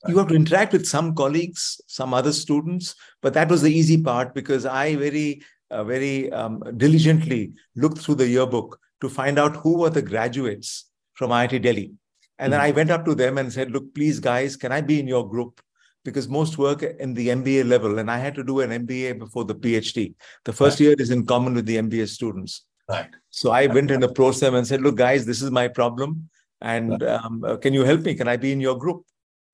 You 0.06 0.19
have 0.19 0.29
to 0.29 0.35
interact 0.35 0.73
with 0.73 0.87
some 0.87 1.15
colleagues, 1.15 1.81
some 1.87 2.12
other 2.12 2.33
students, 2.33 2.95
but 3.23 3.33
that 3.35 3.49
was 3.49 3.62
the 3.62 3.73
easy 3.73 4.03
part 4.03 4.35
because 4.35 4.67
I 4.67 4.97
very, 4.97 5.41
uh, 5.71 5.83
very 5.83 6.31
um, 6.31 6.62
diligently 6.77 7.55
looked 7.75 7.99
through 7.99 8.17
the 8.17 8.29
yearbook 8.29 8.79
to 9.01 9.09
find 9.09 9.39
out 9.39 9.56
who 9.56 9.79
were 9.79 9.89
the 9.89 10.03
graduates 10.03 10.91
from 11.15 11.31
IIT 11.31 11.62
Delhi. 11.62 11.93
And 12.39 12.53
then 12.53 12.61
hmm. 12.61 12.67
I 12.67 12.71
went 12.73 12.91
up 12.91 13.06
to 13.06 13.15
them 13.15 13.39
and 13.39 13.51
said, 13.51 13.71
Look, 13.71 13.95
please, 13.95 14.21
guys, 14.21 14.56
can 14.56 14.73
I 14.73 14.83
be 14.83 15.01
in 15.01 15.09
your 15.09 15.27
group? 15.27 15.61
Because 16.05 16.29
most 16.29 16.59
work 16.59 16.83
in 16.83 17.15
the 17.15 17.29
MBA 17.29 17.67
level, 17.67 17.99
and 17.99 18.11
I 18.11 18.19
had 18.19 18.35
to 18.35 18.45
do 18.45 18.61
an 18.61 18.87
MBA 18.87 19.19
before 19.19 19.45
the 19.45 19.55
PhD. 19.55 20.15
The 20.45 20.53
first 20.53 20.79
right. 20.79 20.87
year 20.87 20.95
is 20.99 21.11
in 21.11 21.25
common 21.25 21.55
with 21.55 21.65
the 21.65 21.77
MBA 21.77 22.09
students. 22.09 22.67
Right. 22.89 23.09
So 23.31 23.51
I 23.51 23.67
went 23.67 23.91
and 23.91 24.05
approached 24.05 24.41
them 24.41 24.55
and 24.55 24.67
said, 24.67 24.83
Look, 24.83 24.97
guys, 24.97 25.25
this 25.25 25.41
is 25.41 25.51
my 25.51 25.69
problem. 25.69 26.29
And 26.61 27.03
um, 27.03 27.45
uh, 27.45 27.56
can 27.56 27.73
you 27.73 27.85
help 27.85 28.03
me? 28.03 28.15
Can 28.15 28.29
I 28.29 28.37
be 28.37 28.53
in 28.53 28.61
your 28.61 28.77
group? 28.77 29.05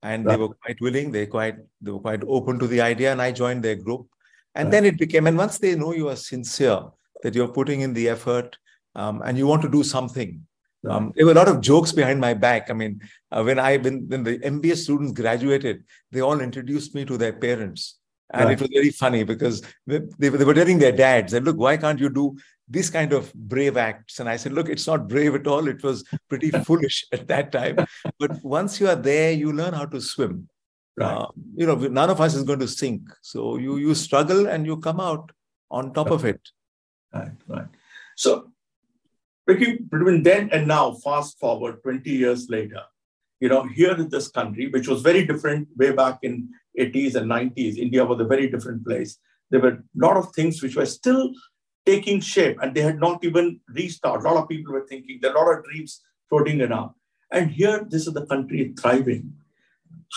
And 0.03 0.25
right. 0.25 0.33
they 0.33 0.41
were 0.41 0.53
quite 0.55 0.81
willing. 0.81 1.11
They 1.11 1.25
quite 1.25 1.55
they 1.81 1.91
were 1.91 1.99
quite 1.99 2.23
open 2.27 2.59
to 2.59 2.67
the 2.67 2.81
idea, 2.81 3.11
and 3.11 3.21
I 3.21 3.31
joined 3.31 3.63
their 3.63 3.75
group. 3.75 4.07
And 4.55 4.65
right. 4.67 4.71
then 4.71 4.85
it 4.85 4.97
became. 4.97 5.27
And 5.27 5.37
once 5.37 5.57
they 5.57 5.75
know 5.75 5.93
you 5.93 6.09
are 6.09 6.15
sincere, 6.15 6.81
that 7.23 7.35
you're 7.35 7.47
putting 7.47 7.81
in 7.81 7.93
the 7.93 8.09
effort, 8.09 8.57
um, 8.95 9.21
and 9.23 9.37
you 9.37 9.47
want 9.47 9.61
to 9.61 9.69
do 9.69 9.83
something. 9.83 10.45
Um, 10.87 11.13
there 11.15 11.25
were 11.25 11.31
a 11.31 11.35
lot 11.35 11.47
of 11.47 11.61
jokes 11.61 11.91
behind 11.91 12.19
my 12.19 12.33
back. 12.33 12.69
I 12.69 12.73
mean, 12.73 13.01
uh, 13.31 13.43
when 13.43 13.59
I 13.59 13.77
when, 13.77 14.07
when 14.07 14.23
the 14.23 14.39
MBA 14.39 14.77
students 14.77 15.11
graduated, 15.11 15.83
they 16.11 16.21
all 16.21 16.41
introduced 16.41 16.95
me 16.95 17.05
to 17.05 17.17
their 17.17 17.33
parents, 17.33 17.99
and 18.31 18.45
right. 18.45 18.53
it 18.53 18.61
was 18.61 18.69
very 18.73 18.89
funny 18.89 19.23
because 19.23 19.61
they, 19.85 19.99
they, 20.17 20.29
were 20.29 20.53
telling 20.53 20.79
their 20.79 20.91
dads, 20.91 21.33
"And 21.33 21.45
look, 21.45 21.57
why 21.57 21.77
can't 21.77 21.99
you 21.99 22.09
do 22.09 22.35
this 22.67 22.89
kind 22.89 23.13
of 23.13 23.31
brave 23.33 23.77
acts?" 23.77 24.19
And 24.19 24.27
I 24.27 24.37
said, 24.37 24.53
"Look, 24.53 24.69
it's 24.69 24.87
not 24.87 25.07
brave 25.07 25.35
at 25.35 25.45
all. 25.45 25.67
It 25.67 25.83
was 25.83 26.03
pretty 26.29 26.49
foolish 26.65 27.05
at 27.13 27.27
that 27.27 27.51
time. 27.51 27.85
But 28.17 28.43
once 28.43 28.79
you 28.79 28.87
are 28.89 28.95
there, 28.95 29.31
you 29.31 29.53
learn 29.53 29.73
how 29.73 29.85
to 29.85 30.01
swim. 30.01 30.47
Right. 30.97 31.13
Uh, 31.13 31.27
you 31.55 31.67
know, 31.67 31.75
none 31.75 32.09
of 32.09 32.19
us 32.19 32.33
is 32.33 32.43
going 32.43 32.59
to 32.59 32.67
sink. 32.67 33.03
So 33.21 33.57
you 33.57 33.77
you 33.77 33.93
struggle 33.93 34.47
and 34.47 34.65
you 34.65 34.77
come 34.77 34.99
out 34.99 35.31
on 35.69 35.93
top 35.93 36.09
of 36.09 36.25
it. 36.25 36.41
Right, 37.13 37.31
right. 37.47 37.67
So 38.15 38.51
between 39.55 40.23
then 40.23 40.49
and 40.51 40.67
now, 40.67 40.93
fast 40.93 41.39
forward 41.39 41.81
20 41.83 42.09
years 42.09 42.49
later, 42.49 42.81
you 43.39 43.49
know, 43.49 43.63
here 43.63 43.95
in 43.95 44.09
this 44.09 44.27
country, 44.27 44.67
which 44.67 44.87
was 44.87 45.01
very 45.01 45.25
different 45.25 45.67
way 45.75 45.91
back 45.91 46.19
in 46.21 46.49
80s 46.79 47.15
and 47.15 47.29
90s, 47.29 47.77
India 47.77 48.05
was 48.05 48.19
a 48.19 48.25
very 48.25 48.49
different 48.49 48.85
place. 48.85 49.17
There 49.49 49.59
were 49.59 49.69
a 49.69 49.81
lot 49.95 50.17
of 50.17 50.33
things 50.33 50.61
which 50.61 50.75
were 50.75 50.85
still 50.85 51.31
taking 51.85 52.21
shape 52.21 52.57
and 52.61 52.75
they 52.75 52.81
had 52.81 52.99
not 52.99 53.23
even 53.23 53.59
restarted. 53.69 54.25
A 54.25 54.29
lot 54.29 54.43
of 54.43 54.49
people 54.49 54.73
were 54.73 54.85
thinking, 54.87 55.19
there 55.21 55.31
are 55.31 55.43
a 55.43 55.49
lot 55.49 55.59
of 55.59 55.65
dreams 55.65 56.01
floating 56.29 56.61
around. 56.61 56.91
And 57.31 57.49
here, 57.49 57.85
this 57.89 58.07
is 58.07 58.13
the 58.13 58.25
country 58.25 58.73
thriving. 58.79 59.33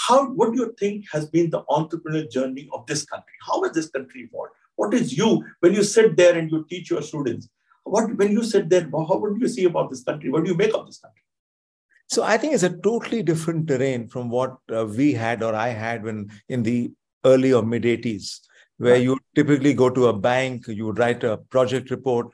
How, 0.07 0.27
what 0.27 0.53
do 0.53 0.61
you 0.61 0.75
think 0.79 1.07
has 1.13 1.27
been 1.27 1.51
the 1.51 1.63
entrepreneurial 1.71 2.31
journey 2.31 2.69
of 2.73 2.87
this 2.87 3.05
country? 3.05 3.33
How 3.47 3.63
has 3.63 3.73
this 3.73 3.89
country 3.89 4.23
evolved? 4.23 4.53
What 4.77 4.93
is 4.93 5.17
you, 5.17 5.45
when 5.61 5.73
you 5.73 5.85
sit 5.85 6.17
there 6.17 6.37
and 6.37 6.51
you 6.51 6.67
teach 6.69 6.91
your 6.91 7.03
students, 7.03 7.49
what 7.85 8.17
when 8.17 8.33
you 8.33 8.43
said 8.43 8.71
that, 8.71 8.91
how 8.91 9.19
would 9.19 9.41
you 9.41 9.49
see 9.49 9.65
about 9.65 9.91
this 9.91 10.03
country? 10.03 10.31
What 10.31 10.45
do 10.45 10.51
you 10.51 10.57
make 10.57 10.75
of 10.75 10.87
this 10.87 10.99
country? 10.99 11.23
So 12.09 12.23
I 12.23 12.37
think 12.37 12.55
it's 12.55 12.63
a 12.63 12.77
totally 12.79 13.23
different 13.23 13.67
terrain 13.69 14.09
from 14.09 14.29
what 14.29 14.57
uh, 14.75 14.87
we 14.87 15.13
had 15.13 15.43
or 15.43 15.55
I 15.55 15.69
had 15.69 16.05
when 16.05 16.31
in 16.49 16.63
the 16.63 16.93
early 17.25 17.53
or 17.53 17.63
mid 17.63 17.83
80s, 17.83 18.41
where 18.79 18.95
right. 18.95 19.03
you 19.03 19.19
typically 19.35 19.75
go 19.75 19.91
to 19.91 20.09
a 20.09 20.13
bank, 20.13 20.69
you 20.69 20.87
would 20.87 20.99
write 20.99 21.25
a 21.25 21.37
project 21.37 21.91
report, 21.91 22.29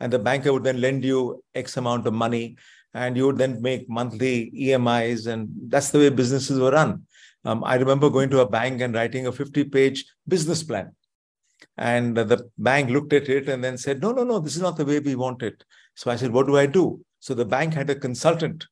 and 0.00 0.12
the 0.12 0.18
banker 0.18 0.52
would 0.52 0.64
then 0.64 0.80
lend 0.80 1.04
you 1.04 1.42
X 1.54 1.76
amount 1.76 2.06
of 2.06 2.14
money, 2.14 2.56
and 2.94 3.16
you 3.16 3.26
would 3.26 3.38
then 3.38 3.60
make 3.60 3.88
monthly 3.88 4.50
EMIs, 4.52 5.26
and 5.26 5.48
that's 5.68 5.90
the 5.90 5.98
way 5.98 6.08
businesses 6.08 6.58
were 6.58 6.70
run. 6.70 7.02
Um, 7.44 7.62
I 7.62 7.76
remember 7.76 8.10
going 8.10 8.30
to 8.30 8.40
a 8.40 8.48
bank 8.48 8.80
and 8.80 8.94
writing 8.94 9.26
a 9.26 9.32
50 9.32 9.64
page 9.64 10.04
business 10.26 10.62
plan. 10.62 10.95
And 11.76 12.16
the 12.16 12.48
bank 12.58 12.90
looked 12.90 13.12
at 13.12 13.28
it 13.28 13.48
and 13.48 13.62
then 13.62 13.76
said, 13.78 14.00
no, 14.00 14.12
no, 14.12 14.24
no, 14.24 14.38
this 14.38 14.56
is 14.56 14.62
not 14.62 14.76
the 14.76 14.84
way 14.84 14.98
we 14.98 15.14
want 15.14 15.42
it. 15.42 15.64
So 15.94 16.10
I 16.10 16.16
said, 16.16 16.32
what 16.32 16.46
do 16.46 16.56
I 16.56 16.66
do? 16.66 17.00
So 17.20 17.34
the 17.34 17.44
bank 17.44 17.74
had 17.74 17.90
a 17.90 17.94
consultant 17.94 18.66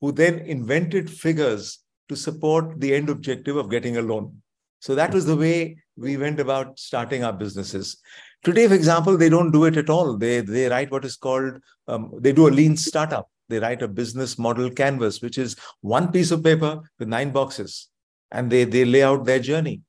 who 0.00 0.12
then 0.12 0.40
invented 0.40 1.10
figures 1.10 1.78
to 2.08 2.16
support 2.16 2.80
the 2.80 2.94
end 2.94 3.08
objective 3.08 3.56
of 3.56 3.70
getting 3.70 3.96
a 3.96 4.02
loan. 4.02 4.42
So 4.80 4.94
that 4.94 5.14
was 5.14 5.26
the 5.26 5.36
way 5.36 5.76
we 5.96 6.16
went 6.16 6.40
about 6.40 6.78
starting 6.78 7.24
our 7.24 7.32
businesses. 7.32 7.98
Today, 8.42 8.66
for 8.66 8.74
example, 8.74 9.16
they 9.16 9.28
don't 9.28 9.52
do 9.52 9.64
it 9.64 9.76
at 9.76 9.88
all. 9.88 10.16
They, 10.16 10.40
they 10.40 10.68
write 10.68 10.90
what 10.90 11.04
is 11.04 11.16
called, 11.16 11.54
um, 11.86 12.12
they 12.18 12.32
do 12.32 12.48
a 12.48 12.50
lean 12.50 12.76
startup. 12.76 13.28
They 13.48 13.58
write 13.58 13.82
a 13.82 13.88
business 13.88 14.38
model 14.38 14.70
canvas, 14.70 15.20
which 15.20 15.38
is 15.38 15.56
one 15.80 16.10
piece 16.10 16.30
of 16.30 16.42
paper 16.42 16.80
with 16.98 17.08
nine 17.08 17.30
boxes, 17.30 17.88
and 18.30 18.50
they, 18.50 18.64
they 18.64 18.84
lay 18.84 19.02
out 19.02 19.24
their 19.24 19.38
journey. 19.38 19.82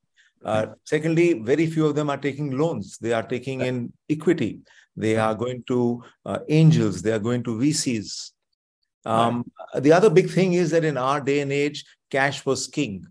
Uh, 0.45 0.67
secondly, 0.83 1.33
very 1.33 1.67
few 1.67 1.85
of 1.85 1.95
them 1.95 2.09
are 2.09 2.17
taking 2.17 2.57
loans. 2.57 2.97
They 2.97 3.13
are 3.13 3.23
taking 3.23 3.61
in 3.61 3.93
equity. 4.09 4.61
They 4.95 5.15
are 5.17 5.33
going 5.33 5.63
to 5.67 6.03
uh, 6.25 6.39
angels. 6.49 7.01
They 7.01 7.11
are 7.11 7.19
going 7.19 7.43
to 7.43 7.57
VCs. 7.57 8.31
Um, 9.05 9.51
right. 9.73 9.83
The 9.83 9.91
other 9.91 10.09
big 10.09 10.29
thing 10.29 10.53
is 10.53 10.71
that 10.71 10.85
in 10.85 10.97
our 10.97 11.19
day 11.19 11.39
and 11.39 11.51
age, 11.51 11.83
cash 12.09 12.45
was 12.45 12.67
king. 12.67 13.05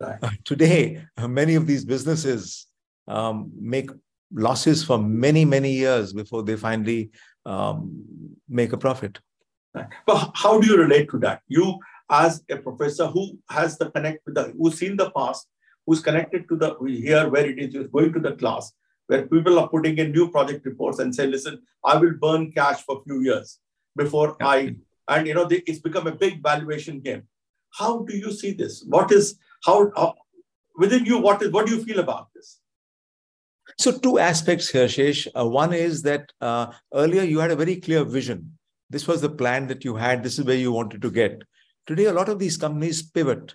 Right. 0.00 0.18
Uh, 0.22 0.30
today, 0.44 1.04
many 1.26 1.54
of 1.54 1.66
these 1.66 1.84
businesses 1.84 2.66
um, 3.08 3.50
make 3.58 3.90
losses 4.32 4.84
for 4.84 4.98
many, 4.98 5.44
many 5.44 5.72
years 5.72 6.12
before 6.12 6.42
they 6.42 6.56
finally 6.56 7.10
um, 7.44 8.04
make 8.48 8.72
a 8.72 8.78
profit. 8.78 9.18
Right. 9.74 9.86
But 10.06 10.32
how 10.34 10.60
do 10.60 10.66
you 10.66 10.76
relate 10.76 11.10
to 11.10 11.18
that? 11.20 11.42
You, 11.48 11.78
as 12.10 12.42
a 12.50 12.56
professor 12.56 13.06
who 13.06 13.38
has 13.50 13.78
the 13.78 13.90
connect 13.90 14.24
with 14.26 14.34
the, 14.36 14.54
who's 14.58 14.78
seen 14.78 14.96
the 14.96 15.10
past, 15.10 15.46
who's 15.86 16.00
connected 16.00 16.48
to 16.48 16.56
the 16.56 16.76
here 16.86 17.28
where 17.28 17.46
it 17.46 17.58
is, 17.58 17.86
going 17.88 18.12
to 18.12 18.20
the 18.20 18.32
class. 18.32 18.72
where 19.06 19.26
people 19.26 19.58
are 19.58 19.68
putting 19.68 19.98
in 19.98 20.12
new 20.12 20.30
project 20.30 20.64
reports 20.66 20.98
and 20.98 21.14
say, 21.14 21.26
listen, 21.26 21.62
I 21.84 21.96
will 21.96 22.14
burn 22.20 22.52
cash 22.52 22.82
for 22.82 22.98
a 22.98 23.02
few 23.04 23.20
years 23.20 23.58
before 23.96 24.36
yeah. 24.40 24.46
I, 24.48 24.76
and 25.08 25.26
you 25.26 25.34
know, 25.34 25.44
they, 25.44 25.62
it's 25.66 25.78
become 25.78 26.06
a 26.06 26.12
big 26.12 26.42
valuation 26.42 27.00
game. 27.00 27.22
How 27.70 28.00
do 28.00 28.16
you 28.16 28.32
see 28.32 28.52
this? 28.52 28.84
What 28.88 29.12
is, 29.12 29.38
how, 29.64 29.90
how 29.96 30.14
within 30.76 31.04
you, 31.04 31.18
what 31.18 31.42
is, 31.42 31.50
what 31.50 31.66
do 31.66 31.76
you 31.76 31.84
feel 31.84 32.00
about 32.00 32.28
this? 32.34 32.58
So 33.78 33.92
two 33.92 34.18
aspects 34.18 34.68
here, 34.68 34.86
Shesh. 34.86 35.26
Uh, 35.38 35.46
one 35.46 35.72
is 35.72 36.02
that 36.02 36.32
uh, 36.40 36.72
earlier 36.94 37.22
you 37.22 37.38
had 37.38 37.50
a 37.50 37.56
very 37.56 37.76
clear 37.76 38.04
vision. 38.04 38.58
This 38.90 39.06
was 39.06 39.20
the 39.20 39.28
plan 39.28 39.66
that 39.68 39.84
you 39.84 39.96
had. 39.96 40.22
This 40.22 40.38
is 40.38 40.44
where 40.44 40.56
you 40.56 40.72
wanted 40.72 41.02
to 41.02 41.10
get. 41.10 41.42
Today, 41.86 42.04
a 42.06 42.12
lot 42.12 42.28
of 42.28 42.38
these 42.38 42.56
companies 42.56 43.02
pivot. 43.02 43.54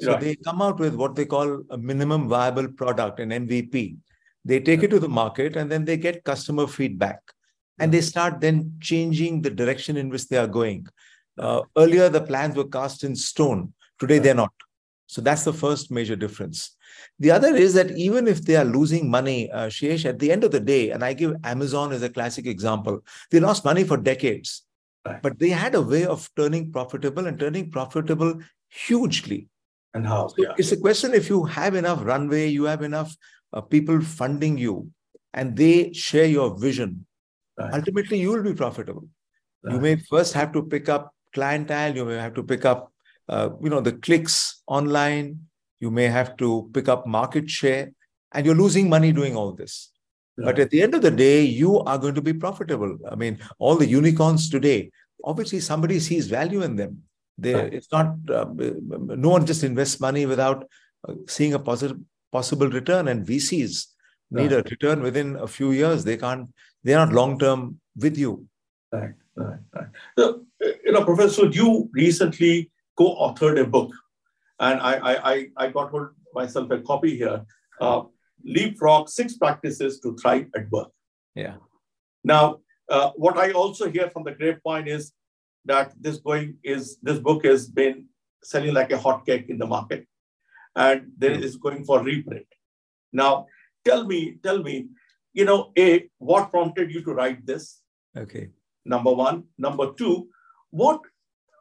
So 0.00 0.12
right. 0.12 0.20
they 0.20 0.36
come 0.36 0.62
out 0.62 0.78
with 0.78 0.94
what 0.94 1.16
they 1.16 1.24
call 1.24 1.62
a 1.70 1.78
minimum 1.78 2.28
viable 2.28 2.68
product, 2.68 3.20
an 3.20 3.30
MVP. 3.30 3.96
They 4.44 4.60
take 4.60 4.82
it 4.82 4.88
to 4.88 5.00
the 5.00 5.08
market 5.08 5.56
and 5.56 5.70
then 5.70 5.84
they 5.84 5.96
get 5.96 6.24
customer 6.24 6.66
feedback. 6.66 7.20
And 7.80 7.92
they 7.92 8.00
start 8.00 8.40
then 8.40 8.76
changing 8.80 9.42
the 9.42 9.50
direction 9.50 9.96
in 9.96 10.08
which 10.08 10.28
they 10.28 10.36
are 10.36 10.46
going. 10.46 10.86
Uh, 11.38 11.62
earlier, 11.76 12.08
the 12.08 12.20
plans 12.20 12.56
were 12.56 12.66
cast 12.68 13.04
in 13.04 13.14
stone. 13.14 13.72
Today, 13.98 14.18
they're 14.18 14.34
not. 14.34 14.52
So 15.06 15.20
that's 15.20 15.44
the 15.44 15.52
first 15.52 15.90
major 15.90 16.16
difference. 16.16 16.76
The 17.18 17.30
other 17.30 17.54
is 17.54 17.74
that 17.74 17.90
even 17.92 18.28
if 18.28 18.42
they 18.42 18.56
are 18.56 18.64
losing 18.64 19.10
money, 19.10 19.50
uh, 19.50 19.68
Shesh, 19.68 20.04
at 20.04 20.18
the 20.18 20.30
end 20.30 20.44
of 20.44 20.50
the 20.50 20.60
day, 20.60 20.90
and 20.90 21.02
I 21.02 21.14
give 21.14 21.34
Amazon 21.44 21.92
as 21.92 22.02
a 22.02 22.08
classic 22.08 22.46
example, 22.46 23.00
they 23.30 23.40
lost 23.40 23.64
money 23.64 23.84
for 23.84 23.96
decades, 23.96 24.64
right. 25.06 25.20
but 25.22 25.38
they 25.38 25.48
had 25.48 25.74
a 25.74 25.80
way 25.80 26.04
of 26.04 26.28
turning 26.36 26.70
profitable 26.70 27.26
and 27.26 27.38
turning 27.38 27.70
profitable 27.70 28.38
hugely. 28.68 29.48
And 29.94 30.06
how? 30.06 30.28
So 30.28 30.34
yeah. 30.38 30.54
It's 30.58 30.72
a 30.72 30.76
question 30.76 31.14
if 31.14 31.28
you 31.28 31.44
have 31.44 31.74
enough 31.74 32.04
runway, 32.04 32.48
you 32.48 32.64
have 32.64 32.82
enough 32.82 33.14
uh, 33.52 33.60
people 33.60 34.00
funding 34.00 34.58
you, 34.58 34.90
and 35.34 35.56
they 35.56 35.92
share 35.92 36.26
your 36.26 36.58
vision. 36.58 37.06
Right. 37.58 37.74
Ultimately, 37.74 38.20
you 38.20 38.30
will 38.30 38.42
be 38.42 38.54
profitable. 38.54 39.08
Right. 39.62 39.74
You 39.74 39.80
may 39.80 39.96
first 39.96 40.34
have 40.34 40.52
to 40.52 40.62
pick 40.62 40.88
up 40.88 41.12
clientele, 41.34 41.96
you 41.96 42.04
may 42.04 42.16
have 42.16 42.34
to 42.34 42.42
pick 42.42 42.64
up, 42.64 42.92
uh, 43.28 43.50
you 43.62 43.70
know, 43.70 43.80
the 43.80 43.92
clicks 43.92 44.62
online, 44.66 45.40
you 45.80 45.90
may 45.90 46.06
have 46.06 46.36
to 46.36 46.70
pick 46.72 46.88
up 46.88 47.06
market 47.06 47.48
share, 47.50 47.90
and 48.32 48.46
you're 48.46 48.54
losing 48.54 48.88
money 48.88 49.12
doing 49.12 49.36
all 49.36 49.52
this. 49.52 49.90
Yeah. 50.36 50.44
But 50.46 50.58
at 50.58 50.70
the 50.70 50.82
end 50.82 50.94
of 50.94 51.02
the 51.02 51.10
day, 51.10 51.42
you 51.42 51.80
are 51.80 51.98
going 51.98 52.14
to 52.14 52.22
be 52.22 52.32
profitable. 52.32 52.96
I 53.10 53.16
mean, 53.16 53.38
all 53.58 53.74
the 53.76 53.86
unicorns 53.86 54.48
today, 54.48 54.90
obviously 55.24 55.60
somebody 55.60 55.98
sees 55.98 56.26
value 56.26 56.62
in 56.62 56.76
them. 56.76 57.02
They, 57.38 57.54
right. 57.54 57.72
It's 57.72 57.90
not, 57.92 58.16
uh, 58.28 58.46
no 58.52 59.28
one 59.28 59.46
just 59.46 59.62
invests 59.62 60.00
money 60.00 60.26
without 60.26 60.68
uh, 61.08 61.14
seeing 61.28 61.54
a 61.54 61.58
positive 61.58 61.98
possible 62.32 62.68
return. 62.68 63.08
And 63.08 63.26
VCs 63.26 63.86
need 64.30 64.52
right. 64.52 64.66
a 64.66 64.68
return 64.68 65.02
within 65.02 65.36
a 65.36 65.46
few 65.46 65.70
years. 65.70 66.04
They 66.04 66.16
can't, 66.16 66.52
they're 66.82 66.98
not 66.98 67.12
long 67.12 67.38
term 67.38 67.80
with 67.96 68.18
you. 68.18 68.46
Right, 68.92 69.14
right, 69.36 69.58
right. 69.74 69.86
So, 70.18 70.44
you 70.60 70.92
know, 70.92 71.04
Professor, 71.04 71.46
you 71.46 71.88
recently 71.92 72.70
co 72.96 73.14
authored 73.14 73.60
a 73.60 73.64
book 73.64 73.92
and 74.60 74.80
I, 74.80 74.94
I, 75.32 75.48
I 75.56 75.68
got 75.68 75.90
hold 75.90 76.08
myself 76.34 76.70
a 76.70 76.80
copy 76.80 77.16
here. 77.16 77.44
Uh, 77.80 78.02
Leapfrog 78.44 79.08
Six 79.08 79.36
Practices 79.36 80.00
to 80.00 80.16
Thrive 80.16 80.46
at 80.54 80.70
Work. 80.70 80.88
Yeah. 81.34 81.56
Now, 82.24 82.58
uh, 82.88 83.10
what 83.16 83.36
I 83.36 83.52
also 83.52 83.90
hear 83.90 84.10
from 84.10 84.24
the 84.24 84.32
grapevine 84.32 84.88
is 84.88 85.12
that 85.68 85.92
this 86.00 86.18
going 86.18 86.56
is 86.62 86.98
this 87.02 87.18
book 87.18 87.44
has 87.44 87.68
been 87.68 88.06
selling 88.42 88.74
like 88.74 88.92
a 88.92 88.98
hotcake 88.98 89.48
in 89.48 89.58
the 89.58 89.66
market, 89.66 90.06
and 90.76 91.12
there 91.16 91.36
mm. 91.36 91.42
is 91.42 91.56
going 91.56 91.84
for 91.84 92.02
reprint. 92.02 92.46
Now, 93.12 93.46
tell 93.84 94.04
me, 94.04 94.38
tell 94.42 94.62
me, 94.62 94.88
you 95.32 95.44
know, 95.44 95.72
a 95.78 96.08
what 96.18 96.50
prompted 96.50 96.90
you 96.90 97.02
to 97.04 97.14
write 97.14 97.46
this? 97.46 97.80
Okay. 98.16 98.50
Number 98.84 99.12
one. 99.12 99.44
Number 99.58 99.92
two, 99.92 100.28
what 100.70 101.00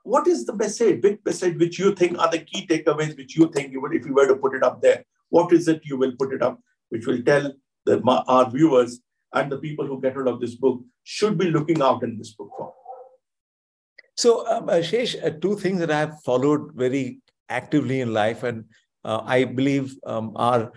what 0.03 0.27
is 0.27 0.45
the 0.45 0.55
message, 0.55 1.01
big 1.01 1.19
message, 1.25 1.57
which 1.59 1.77
you 1.77 1.93
think 1.93 2.17
are 2.17 2.31
the 2.31 2.39
key 2.39 2.65
takeaways, 2.65 3.17
which 3.17 3.35
you 3.35 3.51
think 3.53 3.73
you 3.73 3.81
would, 3.81 3.93
if 3.93 4.05
you 4.05 4.13
were 4.13 4.27
to 4.27 4.37
put 4.37 4.55
it 4.55 4.63
up 4.63 4.81
there, 4.81 5.03
what 5.29 5.51
is 5.51 5.67
it 5.67 5.81
you 5.83 5.97
will 5.97 6.13
put 6.17 6.31
it 6.33 6.41
up, 6.41 6.61
which 6.89 7.05
will 7.05 7.21
tell 7.23 7.51
the, 7.85 8.01
our 8.27 8.49
viewers 8.49 9.01
and 9.33 9.51
the 9.51 9.57
people 9.57 9.85
who 9.85 9.99
get 9.99 10.15
rid 10.15 10.29
of 10.29 10.39
this 10.39 10.55
book 10.55 10.79
should 11.03 11.37
be 11.37 11.51
looking 11.51 11.81
out 11.81 12.03
in 12.03 12.17
this 12.17 12.33
book 12.35 12.49
for? 12.57 12.66
So, 14.17 14.47
um, 14.47 14.67
Ashish, 14.67 15.15
uh, 15.23 15.29
two 15.39 15.55
things 15.55 15.79
that 15.79 15.91
I 15.91 15.99
have 15.99 16.21
followed 16.23 16.73
very 16.73 17.19
actively 17.49 18.01
in 18.01 18.13
life, 18.13 18.43
and 18.43 18.65
uh, 19.05 19.21
I 19.23 19.43
believe 19.45 19.95
um, 20.05 20.33
are 20.35 20.71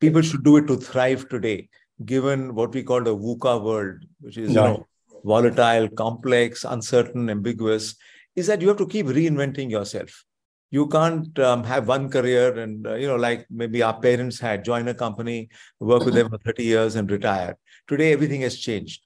people 0.00 0.22
should 0.22 0.44
do 0.44 0.56
it 0.56 0.66
to 0.68 0.76
thrive 0.76 1.28
today, 1.28 1.68
given 2.04 2.54
what 2.54 2.72
we 2.72 2.82
call 2.82 3.02
the 3.02 3.16
VUCA 3.16 3.62
world, 3.62 4.04
which 4.20 4.38
is 4.38 4.50
you 4.50 4.60
know, 4.60 4.86
volatile, 5.24 5.88
complex, 5.88 6.64
uncertain, 6.64 7.28
ambiguous 7.28 7.96
is 8.36 8.46
that 8.46 8.60
you 8.60 8.68
have 8.68 8.76
to 8.76 8.86
keep 8.86 9.06
reinventing 9.06 9.70
yourself. 9.70 10.24
You 10.70 10.86
can't 10.88 11.36
um, 11.38 11.64
have 11.64 11.88
one 11.88 12.10
career 12.10 12.58
and, 12.58 12.86
uh, 12.86 12.94
you 12.94 13.06
know, 13.06 13.16
like 13.16 13.46
maybe 13.50 13.82
our 13.82 13.98
parents 13.98 14.38
had, 14.38 14.64
join 14.64 14.86
a 14.88 14.94
company, 14.94 15.48
work 15.80 16.04
with 16.04 16.14
them 16.14 16.28
for 16.28 16.38
30 16.38 16.64
years 16.64 16.96
and 16.96 17.10
retire. 17.10 17.56
Today, 17.88 18.12
everything 18.12 18.42
has 18.42 18.58
changed. 18.58 19.05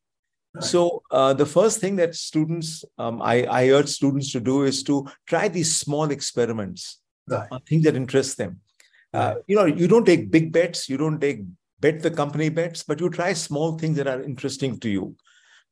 So 0.58 1.02
uh, 1.12 1.32
the 1.32 1.46
first 1.46 1.80
thing 1.80 1.96
that 1.96 2.14
students, 2.16 2.84
um, 2.98 3.22
I, 3.22 3.44
I 3.44 3.68
urge 3.68 3.88
students 3.88 4.32
to 4.32 4.40
do 4.40 4.64
is 4.64 4.82
to 4.84 5.06
try 5.26 5.46
these 5.46 5.76
small 5.76 6.10
experiments, 6.10 7.00
right. 7.28 7.46
uh, 7.52 7.60
things 7.68 7.84
that 7.84 7.94
interest 7.94 8.36
them. 8.36 8.60
Uh, 9.14 9.34
you 9.46 9.54
know, 9.54 9.64
you 9.64 9.86
don't 9.86 10.04
take 10.04 10.30
big 10.30 10.52
bets, 10.52 10.88
you 10.88 10.96
don't 10.96 11.20
take 11.20 11.42
bet 11.78 12.02
the 12.02 12.10
company 12.10 12.48
bets, 12.48 12.82
but 12.82 13.00
you 13.00 13.08
try 13.10 13.32
small 13.32 13.78
things 13.78 13.96
that 13.96 14.08
are 14.08 14.22
interesting 14.22 14.78
to 14.80 14.88
you. 14.88 15.14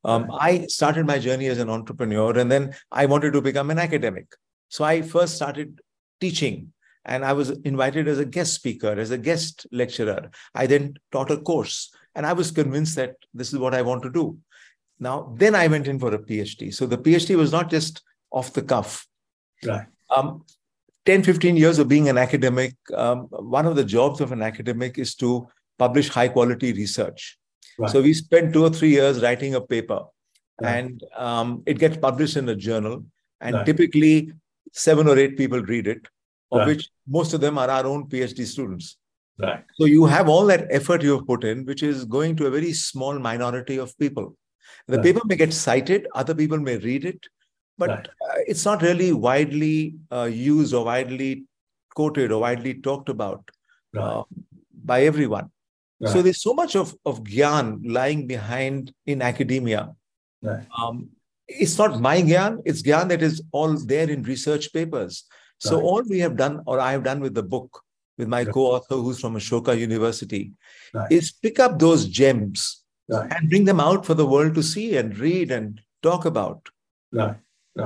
Um, 0.05 0.31
I 0.39 0.67
started 0.67 1.07
my 1.07 1.19
journey 1.19 1.47
as 1.47 1.59
an 1.59 1.69
entrepreneur 1.69 2.39
and 2.39 2.51
then 2.51 2.75
I 2.93 3.07
wanted 3.07 3.33
to 3.33 3.43
become 3.43 3.71
an 3.71 3.79
academic. 3.79 4.33
So 4.69 4.85
I 4.85 5.03
first 5.03 5.35
started 5.35 5.81
teaching 6.21 6.73
and 7.05 7.25
I 7.25 7.33
was 7.33 7.51
invited 7.51 8.07
as 8.07 8.19
a 8.19 8.25
guest 8.25 8.55
speaker, 8.55 8.93
as 8.93 9.11
a 9.11 9.19
guest 9.19 9.67
lecturer. 9.73 10.31
I 10.55 10.67
then 10.67 10.95
taught 11.11 11.31
a 11.31 11.39
course 11.39 11.91
and 12.15 12.25
I 12.25 12.33
was 12.33 12.51
convinced 12.51 12.97
that 12.97 13.17
this 13.35 13.53
is 13.53 13.59
what 13.59 13.75
I 13.75 13.83
want 13.83 14.03
to 14.05 14.11
do. 14.11 14.39
Now, 15.01 15.33
then 15.37 15.55
I 15.55 15.67
went 15.69 15.87
in 15.87 15.99
for 15.99 16.13
a 16.15 16.19
PhD. 16.19 16.75
So 16.75 16.87
the 16.87 16.99
PhD 16.99 17.37
was 17.37 17.53
not 17.53 17.71
just 17.71 18.03
off 18.31 18.53
the 18.53 18.63
cuff. 18.63 19.07
Right. 19.65 19.87
Um, 20.15 20.45
10, 21.07 21.23
15 21.23 21.57
years 21.57 21.79
of 21.79 21.89
being 21.89 22.09
an 22.09 22.19
academic, 22.19 22.75
um, 22.95 23.29
one 23.31 23.67
of 23.67 23.77
the 23.77 23.85
jobs 23.85 24.21
of 24.21 24.33
an 24.33 24.43
academic 24.43 24.99
is 24.99 25.15
to 25.17 25.49
publish 25.79 26.09
high 26.09 26.29
quality 26.29 26.73
research. 26.73 27.39
Right. 27.79 27.91
So 27.91 28.03
we 28.03 28.13
spend 28.13 28.53
two 28.53 28.65
or 28.65 28.71
three 28.71 28.91
years 28.91 29.23
writing 29.23 29.55
a 29.55 29.61
paper, 29.61 30.01
right. 30.61 30.77
and 30.77 31.03
um, 31.17 31.63
it 31.65 31.79
gets 31.79 31.97
published 31.97 32.37
in 32.37 32.49
a 32.49 32.57
journal, 32.57 33.05
and 33.41 33.55
right. 33.55 33.67
typically 33.67 34.33
seven 34.73 35.09
or 35.09 35.17
eight 35.17 35.37
people 35.37 35.63
read 35.63 35.87
it, 35.87 36.09
of 36.51 36.67
which 36.67 36.89
most 37.07 37.33
of 37.35 37.41
them 37.41 37.57
are 37.57 37.71
our 37.71 37.87
own 37.87 38.09
PhD 38.09 38.45
students. 38.45 38.97
Right. 39.39 39.65
So 39.77 39.85
you 39.85 40.05
have 40.07 40.29
all 40.29 40.47
that 40.47 40.67
effort 40.71 41.03
you 41.03 41.17
have 41.17 41.27
put 41.27 41.45
in, 41.45 41.65
which 41.65 41.85
is 41.85 42.05
going 42.05 42.35
to 42.37 42.47
a 42.47 42.51
very 42.51 42.73
small 42.73 43.19
minority 43.19 43.79
of 43.79 43.97
people. 43.99 44.37
The 44.87 45.03
paper 45.03 45.21
may 45.25 45.37
get 45.37 45.53
cited, 45.53 46.07
other 46.15 46.35
people 46.35 46.59
may 46.59 46.79
read 46.79 47.05
it, 47.05 47.27
but 47.77 47.91
uh, 47.91 48.39
it's 48.47 48.65
not 48.65 48.83
really 48.83 49.13
widely 49.13 49.97
uh, 50.11 50.25
used 50.25 50.75
or 50.75 50.85
widely 50.85 51.45
quoted 51.95 52.33
or 52.33 52.41
widely 52.41 52.75
talked 52.75 53.09
about 53.09 53.51
uh, 53.97 54.23
by 54.85 55.03
everyone. 55.05 55.51
Right. 56.01 56.13
So 56.13 56.23
there's 56.23 56.43
so 56.43 56.55
much 56.55 56.77
of, 56.77 56.95
of 57.05 57.25
gyan 57.25 57.81
lying 57.85 58.27
behind 58.27 58.93
in 59.07 59.21
academia. 59.21 59.95
Right. 60.43 60.65
Um, 60.77 61.11
it's 61.47 61.77
not 61.79 62.01
my 62.01 62.23
gyan, 62.23 62.63
it's 62.65 62.83
gyan 62.83 63.09
that 63.09 63.23
is 63.23 63.43
all 63.53 63.77
there 63.77 64.09
in 64.09 64.23
research 64.23 64.73
papers. 64.73 65.25
So 65.59 65.77
right. 65.77 65.85
all 65.85 66.03
we 66.09 66.21
have 66.21 66.37
done, 66.37 66.63
or 66.67 66.81
I 66.81 66.93
have 66.93 67.05
done 67.05 67.21
with 67.21 67.35
the 67.35 67.43
book, 67.43 67.83
with 68.17 68.29
my 68.29 68.45
co-author 68.45 68.97
who's 68.97 69.21
from 69.21 69.35
Ashoka 69.35 69.79
University, 69.79 70.53
is 71.11 71.33
pick 71.33 71.59
up 71.61 71.79
those 71.79 72.07
gems 72.07 72.85
and 73.09 73.49
bring 73.49 73.65
them 73.65 73.81
out 73.81 74.05
for 74.05 74.15
the 74.15 74.27
world 74.27 74.55
to 74.55 74.63
see 74.63 74.97
and 74.97 75.19
read 75.19 75.51
and 75.51 75.81
talk 76.03 76.25
about. 76.25 76.69
Right. 77.13 77.37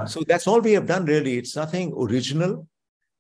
So 0.07 0.23
that's 0.27 0.47
all 0.47 0.61
we 0.61 0.73
have 0.73 0.87
done 0.87 1.05
really. 1.05 1.37
It's 1.37 1.55
nothing 1.55 1.93
original. 1.97 2.67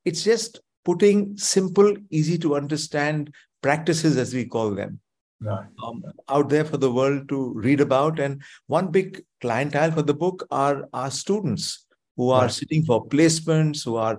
It's 0.04 0.24
just 0.24 0.60
putting 0.84 1.36
simple, 1.36 1.94
easy 2.10 2.38
to 2.38 2.56
understand 2.56 3.32
practices, 3.62 4.16
as 4.16 4.34
we 4.34 4.46
call 4.46 4.70
them, 4.70 4.98
right. 5.40 5.66
um, 5.84 6.02
out 6.28 6.48
there 6.48 6.64
for 6.64 6.78
the 6.78 6.90
world 6.90 7.28
to 7.28 7.52
read 7.54 7.80
about. 7.80 8.18
And 8.18 8.42
one 8.66 8.90
big 8.90 9.22
clientele 9.40 9.92
for 9.92 10.02
the 10.02 10.14
book 10.14 10.46
are 10.50 10.88
our 10.92 11.10
students 11.10 11.86
who 12.16 12.30
are 12.30 12.42
right. 12.42 12.50
sitting 12.50 12.84
for 12.84 13.06
placements, 13.06 13.84
who 13.84 13.96
are 13.96 14.18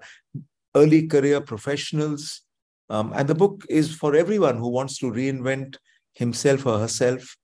early 0.75 1.07
career 1.07 1.41
professionals. 1.41 2.41
Um, 2.89 3.13
and 3.15 3.27
the 3.27 3.35
book 3.35 3.65
is 3.69 3.93
for 3.93 4.15
everyone 4.15 4.57
who 4.57 4.69
wants 4.69 4.97
to 4.99 5.07
reinvent 5.07 5.77
himself 6.13 6.65
or 6.65 6.79
herself 6.79 7.35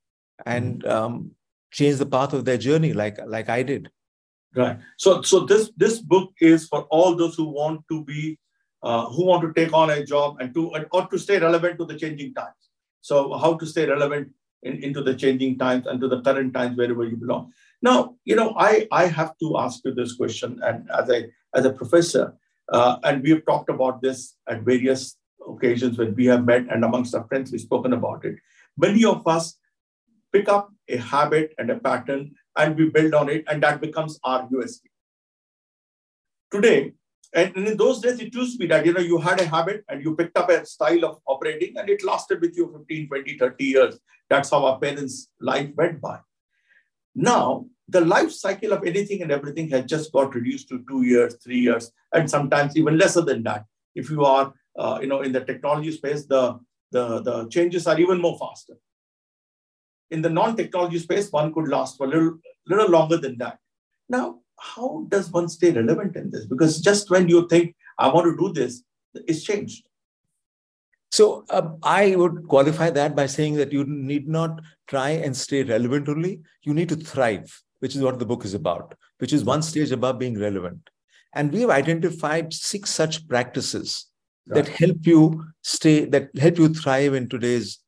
and 0.46 0.84
mm-hmm. 0.84 0.92
um, 0.92 1.32
change 1.72 1.98
the 1.98 2.06
path 2.06 2.34
of 2.34 2.46
their 2.46 2.58
journey, 2.58 2.94
like 2.94 3.18
like 3.26 3.50
I 3.50 3.64
did. 3.64 3.90
Right. 4.56 4.80
So 4.98 5.22
so 5.22 5.46
this 5.46 5.72
this 5.78 6.00
book 6.00 6.34
is 6.42 6.68
for 6.68 6.84
all 6.90 7.16
those 7.16 7.36
who 7.36 7.46
want 7.46 7.82
to 7.90 8.04
be 8.04 8.40
uh, 8.82 9.06
who 9.08 9.26
want 9.26 9.44
to 9.44 9.54
take 9.54 9.74
on 9.74 9.90
a 9.90 10.04
job 10.04 10.38
and 10.40 10.54
to 10.54 10.72
or 10.92 11.08
to 11.08 11.20
stay 11.20 11.40
relevant 11.40 11.78
to 11.80 11.86
the 11.86 11.98
changing 11.98 12.34
times. 12.34 12.70
So 13.02 13.38
how 13.38 13.56
to 13.56 13.66
stay 13.66 13.88
relevant 13.88 14.30
in, 14.64 14.84
into 14.84 15.04
the 15.04 15.16
changing 15.16 15.58
times 15.58 15.88
and 15.88 16.00
to 16.02 16.08
the 16.08 16.22
current 16.22 16.54
times 16.54 16.78
wherever 16.78 17.04
you 17.06 17.18
belong. 17.18 17.52
Now, 17.82 18.16
you 18.26 18.36
know, 18.36 18.54
I, 18.58 18.88
I 18.92 19.06
have 19.06 19.38
to 19.40 19.58
ask 19.58 19.80
you 19.86 19.94
this 19.94 20.16
question, 20.16 20.60
and 20.64 20.90
as 20.92 21.10
a 21.10 21.28
as 21.56 21.66
a 21.66 21.74
professor, 21.74 22.36
uh, 22.72 22.98
and 23.04 23.24
we 23.24 23.32
have 23.32 23.46
talked 23.46 23.70
about 23.70 24.02
this 24.02 24.36
at 24.48 24.64
various 24.64 25.18
occasions 25.48 25.98
when 25.98 26.14
we 26.16 26.26
have 26.26 26.46
met, 26.46 26.66
and 26.70 26.84
amongst 26.84 27.16
our 27.16 27.26
friends 27.28 27.52
we've 27.52 27.62
spoken 27.62 27.94
about 27.94 28.26
it. 28.26 28.36
Many 28.78 29.06
of 29.06 29.26
us 29.28 29.58
pick 30.32 30.50
up 30.50 30.72
a 30.88 30.98
habit 30.98 31.54
and 31.58 31.70
a 31.70 31.80
pattern, 31.80 32.32
and 32.58 32.78
we 32.78 32.90
build 32.90 33.14
on 33.14 33.30
it, 33.30 33.44
and 33.48 33.64
that 33.64 33.82
becomes 33.82 34.20
our 34.24 34.48
USP. 34.48 34.82
Today, 36.52 36.94
and 37.34 37.56
in 37.56 37.78
those 37.78 38.02
days, 38.02 38.20
it 38.20 38.34
used 38.34 38.54
to 38.54 38.60
be 38.60 38.68
that 38.68 38.86
you 38.86 38.94
know 38.94 39.02
you 39.02 39.20
had 39.20 39.40
a 39.40 39.46
habit 39.46 39.84
and 39.88 40.04
you 40.04 40.16
picked 40.16 40.38
up 40.38 40.50
a 40.50 40.66
style 40.66 41.06
of 41.06 41.20
operating, 41.28 41.78
and 41.78 41.90
it 41.90 42.04
lasted 42.04 42.42
with 42.42 42.58
you 42.58 42.72
15, 42.76 43.08
20, 43.08 43.38
30 43.38 43.64
years. 43.64 44.00
That's 44.30 44.50
how 44.50 44.66
our 44.66 44.80
parents' 44.80 45.30
life 45.40 45.70
went 45.76 46.02
by. 46.02 46.20
Now, 47.16 47.66
the 47.88 48.02
life 48.02 48.32
cycle 48.32 48.74
of 48.74 48.86
anything 48.86 49.22
and 49.22 49.32
everything 49.32 49.70
has 49.70 49.86
just 49.86 50.12
got 50.12 50.36
reduced 50.36 50.70
to 50.70 50.84
two 50.88 51.04
years, 51.04 51.36
three 51.44 51.60
years, 51.60 51.92
and 52.14 52.30
sometimes 52.30 52.78
even 52.78 52.98
lesser 52.98 53.22
than 53.22 53.44
that. 53.44 53.66
If 53.96 54.10
you 54.10 54.24
are, 54.24 54.54
uh, 54.78 55.00
you 55.02 55.08
know, 55.08 55.22
in 55.22 55.32
the 55.32 55.44
technology 55.44 55.92
space, 55.92 56.26
the, 56.26 56.60
the, 56.92 57.22
the 57.22 57.48
changes 57.50 57.88
are 57.88 58.00
even 58.00 58.22
more 58.22 58.38
faster. 58.38 58.76
In 60.12 60.22
the 60.22 60.30
non-technology 60.30 61.00
space, 61.00 61.32
one 61.32 61.54
could 61.54 61.68
last 61.68 61.98
for 61.98 62.06
a 62.06 62.10
little, 62.10 62.38
little 62.68 62.90
longer 62.90 63.18
than 63.18 63.38
that. 63.38 63.60
Now, 64.08 64.40
how 64.60 65.06
does 65.10 65.32
one 65.32 65.50
stay 65.50 65.72
relevant 65.72 66.16
in 66.16 66.32
this? 66.32 66.46
Because 66.46 66.82
just 66.82 67.10
when 67.10 67.30
you 67.30 67.48
think, 67.48 67.76
I 67.98 68.08
want 68.10 68.26
to 68.26 68.38
do 68.38 68.54
this, 68.54 68.84
it's 69.14 69.44
changed. 69.44 69.86
So 71.12 71.44
um, 71.50 71.78
I 71.82 72.16
would 72.16 72.48
qualify 72.48 72.90
that 72.92 73.16
by 73.16 73.26
saying 73.26 73.56
that 73.56 73.74
you 73.74 73.84
need 73.86 74.28
not 74.28 74.62
try 74.88 75.10
and 75.10 75.36
stay 75.36 75.64
relevant 75.64 76.08
only. 76.08 76.42
You 76.64 76.74
need 76.74 76.90
to 76.90 76.96
thrive, 76.96 77.62
which 77.80 77.96
is 77.96 78.02
what 78.02 78.20
the 78.20 78.26
book 78.26 78.46
is 78.46 78.54
about, 78.54 78.96
which 79.18 79.34
is 79.34 79.44
one 79.44 79.62
stage 79.62 79.92
above 79.92 80.20
being 80.20 80.40
relevant. 80.40 80.90
And 81.34 81.52
we've 81.52 81.70
identified 81.70 82.54
six 82.54 82.90
such 82.90 83.28
practices 83.28 84.08
right. 84.48 84.64
that 84.64 84.74
help 84.74 84.98
you 85.02 85.46
stay, 85.64 86.06
that 86.06 86.30
help 86.38 86.58
you 86.58 86.74
thrive 86.74 87.14
in 87.14 87.28
today's 87.28 87.80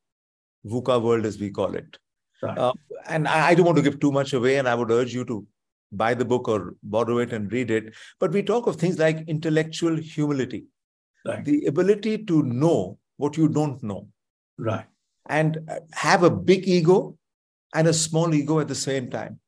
VUCA 0.65 1.01
world, 1.01 1.25
as 1.25 1.39
we 1.39 1.49
call 1.51 1.75
it. 1.75 1.97
Right. 2.41 2.57
Uh, 2.57 2.73
and 3.07 3.27
I, 3.27 3.49
I 3.49 3.55
don't 3.55 3.65
want 3.65 3.77
to 3.77 3.83
give 3.83 3.99
too 3.99 4.11
much 4.11 4.33
away, 4.33 4.57
and 4.57 4.67
I 4.67 4.75
would 4.75 4.91
urge 4.91 5.13
you 5.13 5.25
to 5.25 5.45
buy 5.91 6.13
the 6.13 6.25
book 6.25 6.47
or 6.47 6.75
borrow 6.83 7.17
it 7.19 7.33
and 7.33 7.51
read 7.51 7.69
it. 7.69 7.93
But 8.19 8.31
we 8.31 8.43
talk 8.43 8.67
of 8.67 8.77
things 8.77 8.97
like 8.97 9.23
intellectual 9.27 9.95
humility, 9.95 10.65
right. 11.25 11.43
the 11.43 11.65
ability 11.65 12.25
to 12.25 12.43
know 12.43 12.97
what 13.17 13.37
you 13.37 13.47
don't 13.47 13.81
know. 13.83 14.07
Right. 14.57 14.85
And 15.27 15.59
uh, 15.69 15.79
have 15.93 16.23
a 16.23 16.29
big 16.29 16.67
ego 16.67 17.17
and 17.75 17.87
a 17.87 17.93
small 17.93 18.33
ego 18.33 18.59
at 18.59 18.67
the 18.67 18.75
same 18.75 19.09
time. 19.09 19.39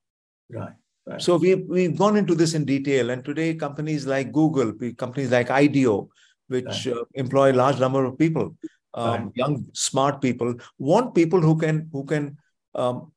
Right. 0.51 0.73
right. 1.05 1.21
So 1.21 1.37
we've, 1.37 1.65
we've 1.67 1.97
gone 1.97 2.17
into 2.17 2.35
this 2.35 2.53
in 2.53 2.65
detail. 2.65 3.09
And 3.09 3.25
today, 3.25 3.55
companies 3.55 4.05
like 4.05 4.31
Google, 4.31 4.73
companies 4.97 5.31
like 5.31 5.49
IDEO, 5.49 6.09
which 6.47 6.85
right. 6.85 6.97
uh, 6.97 7.03
employ 7.15 7.51
a 7.51 7.53
large 7.53 7.79
number 7.79 8.05
of 8.05 8.17
people, 8.17 8.55
um, 8.93 9.23
right. 9.23 9.31
young, 9.35 9.65
smart 9.73 10.21
people, 10.21 10.53
want 10.77 11.15
people 11.15 11.41
who 11.41 11.57
can 11.57 11.89
who 11.91 12.05
can 12.05 12.37
um, 12.75 13.11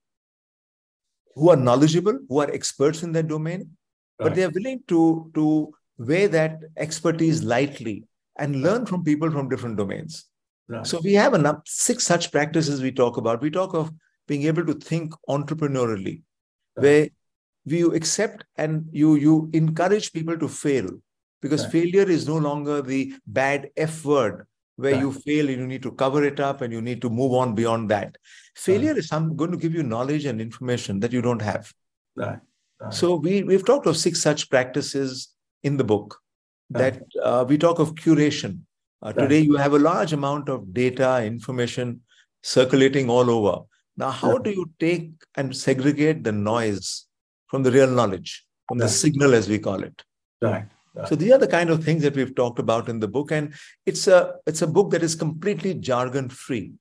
who 1.34 1.50
are 1.50 1.56
knowledgeable, 1.56 2.18
who 2.28 2.40
are 2.40 2.50
experts 2.50 3.02
in 3.02 3.12
their 3.12 3.22
domain, 3.22 3.70
but 4.18 4.34
they 4.34 4.44
are 4.44 4.50
willing 4.50 4.82
to 4.88 5.30
to 5.34 5.72
weigh 5.98 6.26
that 6.26 6.60
expertise 6.76 7.42
lightly 7.42 8.04
and 8.38 8.62
learn 8.62 8.86
from 8.86 9.04
people 9.04 9.30
from 9.30 9.48
different 9.48 9.76
domains. 9.76 10.26
Right. 10.68 10.86
So 10.86 11.00
we 11.02 11.14
have 11.14 11.34
enough 11.34 11.62
six 11.66 12.04
such 12.04 12.32
practices 12.32 12.82
we 12.82 12.92
talk 12.92 13.16
about. 13.16 13.40
We 13.40 13.50
talk 13.50 13.74
of 13.74 13.90
being 14.26 14.44
able 14.44 14.66
to 14.66 14.74
think 14.74 15.14
entrepreneurially, 15.28 16.22
right. 16.76 16.82
where 16.82 17.08
you 17.64 17.94
accept 17.94 18.44
and 18.56 18.88
you 18.92 19.14
you 19.16 19.50
encourage 19.52 20.12
people 20.12 20.38
to 20.38 20.48
fail 20.48 20.88
because 21.42 21.62
right. 21.64 21.72
failure 21.72 22.08
is 22.08 22.26
no 22.26 22.36
longer 22.36 22.82
the 22.82 23.14
bad 23.26 23.70
F 23.76 24.04
word 24.04 24.46
where 24.76 24.98
you 24.98 25.12
fail 25.12 25.48
and 25.48 25.58
you 25.58 25.66
need 25.66 25.82
to 25.82 25.92
cover 25.92 26.22
it 26.24 26.38
up 26.38 26.60
and 26.60 26.72
you 26.72 26.82
need 26.82 27.00
to 27.00 27.10
move 27.10 27.32
on 27.32 27.54
beyond 27.54 27.90
that. 27.90 28.16
Failure 28.56 28.96
is 28.96 29.08
some, 29.08 29.36
going 29.36 29.52
to 29.52 29.56
give 29.56 29.74
you 29.74 29.82
knowledge 29.82 30.24
and 30.24 30.40
information 30.40 31.00
that 31.00 31.12
you 31.12 31.22
don't 31.22 31.42
have. 31.42 31.72
Right. 32.16 32.40
So 32.90 33.14
we 33.14 33.42
we've 33.42 33.64
talked 33.64 33.86
of 33.86 33.96
six 33.96 34.20
such 34.20 34.50
practices 34.50 35.28
in 35.62 35.76
the 35.76 35.84
book 35.84 36.18
that 36.70 37.00
uh, 37.22 37.44
we 37.48 37.56
talk 37.56 37.78
of 37.78 37.94
curation 37.94 38.60
uh, 39.02 39.12
today, 39.12 39.40
you 39.40 39.56
have 39.56 39.74
a 39.74 39.78
large 39.78 40.12
amount 40.12 40.48
of 40.48 40.72
data, 40.72 41.22
information 41.22 42.00
circulating 42.42 43.10
all 43.10 43.30
over. 43.30 43.64
Now, 43.96 44.10
how 44.10 44.38
do 44.38 44.50
you 44.50 44.70
take 44.78 45.10
and 45.36 45.56
segregate 45.56 46.24
the 46.24 46.32
noise 46.32 47.06
from 47.46 47.62
the 47.62 47.70
real 47.70 47.88
knowledge, 47.88 48.44
from 48.68 48.78
right. 48.78 48.86
the 48.86 48.90
signal, 48.90 49.34
as 49.34 49.48
we 49.48 49.58
call 49.58 49.82
it? 49.82 50.02
Right. 50.42 50.64
right. 50.94 51.08
So 51.08 51.14
these 51.14 51.32
are 51.32 51.38
the 51.38 51.46
kind 51.46 51.70
of 51.70 51.84
things 51.84 52.02
that 52.02 52.16
we've 52.16 52.34
talked 52.34 52.58
about 52.58 52.88
in 52.88 53.00
the 53.00 53.08
book, 53.08 53.32
and 53.32 53.54
it's 53.84 54.06
a 54.08 54.34
it's 54.46 54.62
a 54.62 54.66
book 54.66 54.90
that 54.90 55.02
is 55.02 55.14
completely 55.14 55.74
jargon 55.74 56.28
free. 56.28 56.72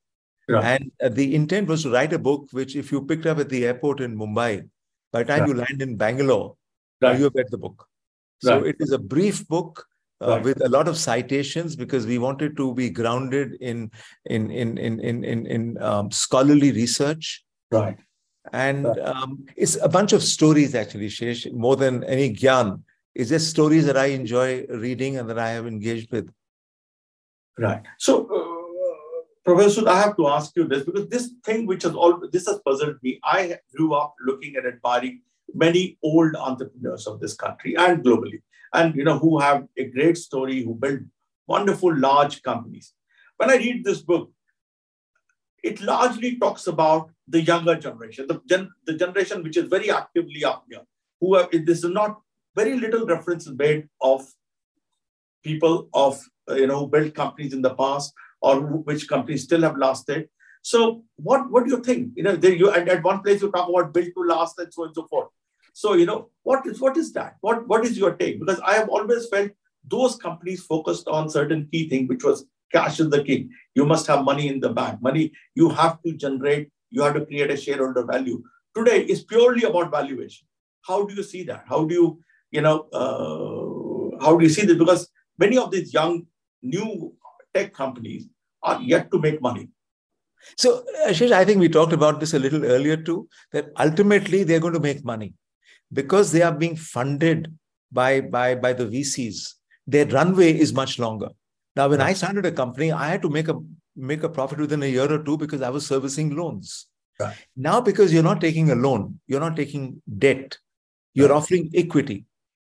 Right. 0.48 0.64
And 0.64 0.92
uh, 1.02 1.08
the 1.08 1.34
intent 1.34 1.68
was 1.68 1.82
to 1.82 1.90
write 1.90 2.12
a 2.12 2.18
book 2.18 2.48
which, 2.52 2.76
if 2.76 2.92
you 2.92 3.04
picked 3.04 3.26
up 3.26 3.38
at 3.38 3.48
the 3.48 3.66
airport 3.66 4.00
in 4.00 4.16
Mumbai, 4.16 4.68
by 5.12 5.22
the 5.22 5.24
time 5.24 5.40
right. 5.40 5.48
you 5.48 5.54
land 5.54 5.82
in 5.82 5.96
Bangalore, 5.96 6.56
right. 7.00 7.18
you 7.18 7.24
have 7.24 7.34
read 7.34 7.46
the 7.50 7.58
book. 7.58 7.86
So 8.42 8.64
it 8.64 8.76
is 8.80 8.92
a 8.92 8.98
brief 8.98 9.48
book 9.48 9.84
uh, 10.20 10.28
right. 10.28 10.44
with 10.44 10.64
a 10.64 10.68
lot 10.68 10.88
of 10.88 10.96
citations 10.96 11.74
because 11.74 12.06
we 12.06 12.18
wanted 12.18 12.56
to 12.58 12.74
be 12.74 12.90
grounded 12.90 13.54
in 13.60 13.90
in 14.26 14.50
in 14.50 14.78
in 14.78 15.00
in 15.00 15.24
in, 15.24 15.46
in 15.46 15.82
um, 15.82 16.10
scholarly 16.10 16.70
research. 16.72 17.44
Right. 17.70 17.98
And 18.52 18.84
right. 18.84 18.98
Um, 19.00 19.46
it's 19.56 19.76
a 19.82 19.88
bunch 19.88 20.12
of 20.12 20.22
stories 20.22 20.74
actually, 20.74 21.08
Shesh, 21.08 21.50
more 21.52 21.76
than 21.76 22.04
any 22.04 22.32
gyan. 22.32 22.82
It's 23.14 23.30
just 23.30 23.48
stories 23.50 23.86
that 23.86 23.96
I 23.96 24.06
enjoy 24.06 24.66
reading 24.68 25.16
and 25.16 25.28
that 25.30 25.38
I 25.38 25.48
have 25.50 25.66
engaged 25.66 26.12
with. 26.12 26.30
Right. 27.58 27.82
So, 27.98 28.26
uh, 28.26 28.45
Professor, 29.46 29.88
I 29.88 30.00
have 30.00 30.16
to 30.16 30.26
ask 30.26 30.56
you 30.56 30.64
this 30.66 30.82
because 30.82 31.08
this 31.08 31.30
thing 31.44 31.66
which 31.66 31.84
has 31.84 31.94
all 31.94 32.20
this 32.32 32.46
has 32.46 32.58
puzzled 32.66 32.96
me. 33.02 33.20
I 33.22 33.58
grew 33.74 33.94
up 33.94 34.16
looking 34.26 34.56
and 34.56 34.66
admiring 34.66 35.20
many 35.54 35.98
old 36.02 36.34
entrepreneurs 36.34 37.06
of 37.06 37.20
this 37.20 37.34
country 37.34 37.76
and 37.76 38.02
globally 38.04 38.40
and 38.72 38.96
you 38.96 39.04
know 39.04 39.18
who 39.18 39.38
have 39.38 39.68
a 39.76 39.84
great 39.84 40.18
story, 40.18 40.64
who 40.64 40.74
build 40.74 41.00
wonderful 41.46 41.96
large 41.96 42.42
companies. 42.42 42.92
When 43.36 43.50
I 43.50 43.56
read 43.56 43.84
this 43.84 44.02
book, 44.02 44.32
it 45.62 45.80
largely 45.80 46.36
talks 46.38 46.66
about 46.66 47.10
the 47.28 47.40
younger 47.40 47.76
generation, 47.76 48.26
the, 48.26 48.40
gen, 48.48 48.70
the 48.84 48.94
generation 48.94 49.44
which 49.44 49.56
is 49.56 49.68
very 49.68 49.92
actively 49.92 50.44
up 50.44 50.64
here, 50.68 50.82
who 51.20 51.36
have, 51.36 51.50
this 51.52 51.84
is 51.84 51.90
not 51.90 52.20
very 52.56 52.78
little 52.78 53.06
reference 53.06 53.48
made 53.48 53.88
of 54.00 54.26
people 55.44 55.88
of, 55.94 56.20
you 56.48 56.66
know, 56.66 56.80
who 56.80 56.88
built 56.88 57.14
companies 57.14 57.52
in 57.52 57.62
the 57.62 57.74
past 57.74 58.12
or 58.46 58.60
which 58.88 59.08
companies 59.08 59.44
still 59.44 59.62
have 59.62 59.76
lasted. 59.76 60.28
So 60.62 61.04
what, 61.16 61.50
what 61.50 61.64
do 61.64 61.70
you 61.74 61.80
think? 61.88 62.12
You 62.16 62.24
know, 62.24 62.36
they, 62.36 62.56
you, 62.56 62.70
at, 62.70 62.88
at 62.88 63.02
one 63.02 63.20
place 63.22 63.42
you 63.42 63.50
talk 63.50 63.68
about 63.68 63.92
built 63.94 64.08
to 64.16 64.22
last 64.34 64.58
and 64.58 64.72
so 64.72 64.82
on 64.82 64.88
and 64.88 64.94
so 64.94 65.06
forth. 65.06 65.28
So, 65.72 65.94
you 65.94 66.06
know, 66.06 66.30
what 66.42 66.66
is 66.66 66.80
what 66.80 66.96
is 66.96 67.12
that? 67.12 67.36
What 67.42 67.68
what 67.68 67.84
is 67.84 67.98
your 67.98 68.12
take? 68.20 68.40
Because 68.40 68.60
I 68.60 68.74
have 68.74 68.88
always 68.88 69.28
felt 69.32 69.50
those 69.94 70.16
companies 70.16 70.62
focused 70.64 71.06
on 71.06 71.28
certain 71.28 71.68
key 71.70 71.88
thing, 71.90 72.06
which 72.12 72.24
was 72.24 72.46
cash 72.72 72.98
is 72.98 73.10
the 73.10 73.22
king. 73.22 73.50
You 73.74 73.84
must 73.84 74.06
have 74.06 74.24
money 74.24 74.48
in 74.52 74.60
the 74.60 74.70
bank. 74.78 75.02
Money 75.02 75.32
you 75.54 75.68
have 75.80 75.98
to 76.04 76.14
generate. 76.24 76.70
You 76.90 77.02
have 77.02 77.14
to 77.14 77.26
create 77.26 77.50
a 77.50 77.58
shareholder 77.64 78.04
value. 78.12 78.42
Today 78.78 79.02
is 79.14 79.24
purely 79.24 79.64
about 79.64 79.90
valuation. 79.90 80.46
How 80.88 81.04
do 81.04 81.14
you 81.14 81.22
see 81.22 81.42
that? 81.50 81.64
How 81.68 81.84
do 81.84 81.94
you 82.00 82.08
you 82.50 82.62
know 82.68 82.78
uh, 83.00 84.24
how 84.24 84.36
do 84.38 84.44
you 84.48 84.54
see 84.56 84.66
this? 84.70 84.78
Because 84.84 85.08
many 85.44 85.58
of 85.58 85.70
these 85.70 85.92
young 85.92 86.26
new 86.62 87.12
tech 87.54 87.72
companies 87.82 88.28
are 88.66 88.80
yet 88.82 89.10
to 89.12 89.18
make 89.18 89.40
money. 89.40 89.68
So, 90.56 90.84
uh, 91.04 91.08
Ashish, 91.08 91.32
I 91.32 91.44
think 91.44 91.60
we 91.60 91.68
talked 91.68 91.92
about 91.92 92.20
this 92.20 92.34
a 92.34 92.38
little 92.38 92.64
earlier 92.64 92.96
too, 92.96 93.28
that 93.52 93.70
ultimately 93.78 94.44
they're 94.44 94.60
going 94.60 94.74
to 94.74 94.80
make 94.80 95.04
money 95.04 95.32
because 95.92 96.32
they 96.32 96.42
are 96.42 96.52
being 96.52 96.76
funded 96.76 97.52
by, 97.90 98.20
by, 98.20 98.54
by 98.54 98.72
the 98.72 98.84
VCs, 98.84 99.54
their 99.86 100.06
runway 100.06 100.52
is 100.56 100.72
much 100.72 100.98
longer. 100.98 101.30
Now, 101.74 101.88
when 101.88 102.00
I 102.00 102.12
started 102.12 102.44
a 102.46 102.52
company, 102.52 102.92
I 102.92 103.08
had 103.08 103.22
to 103.22 103.30
make 103.30 103.48
a 103.48 103.54
make 103.96 104.22
a 104.22 104.28
profit 104.28 104.58
within 104.58 104.82
a 104.82 104.86
year 104.86 105.10
or 105.10 105.22
two 105.22 105.36
because 105.38 105.62
I 105.62 105.70
was 105.70 105.86
servicing 105.86 106.36
loans. 106.36 106.86
Right. 107.18 107.36
Now, 107.56 107.80
because 107.80 108.12
you're 108.12 108.22
not 108.22 108.40
taking 108.40 108.70
a 108.70 108.74
loan, 108.74 109.20
you're 109.26 109.40
not 109.40 109.56
taking 109.56 110.02
debt, 110.18 110.58
you're 111.14 111.30
right. 111.30 111.36
offering 111.36 111.70
equity. 111.74 112.26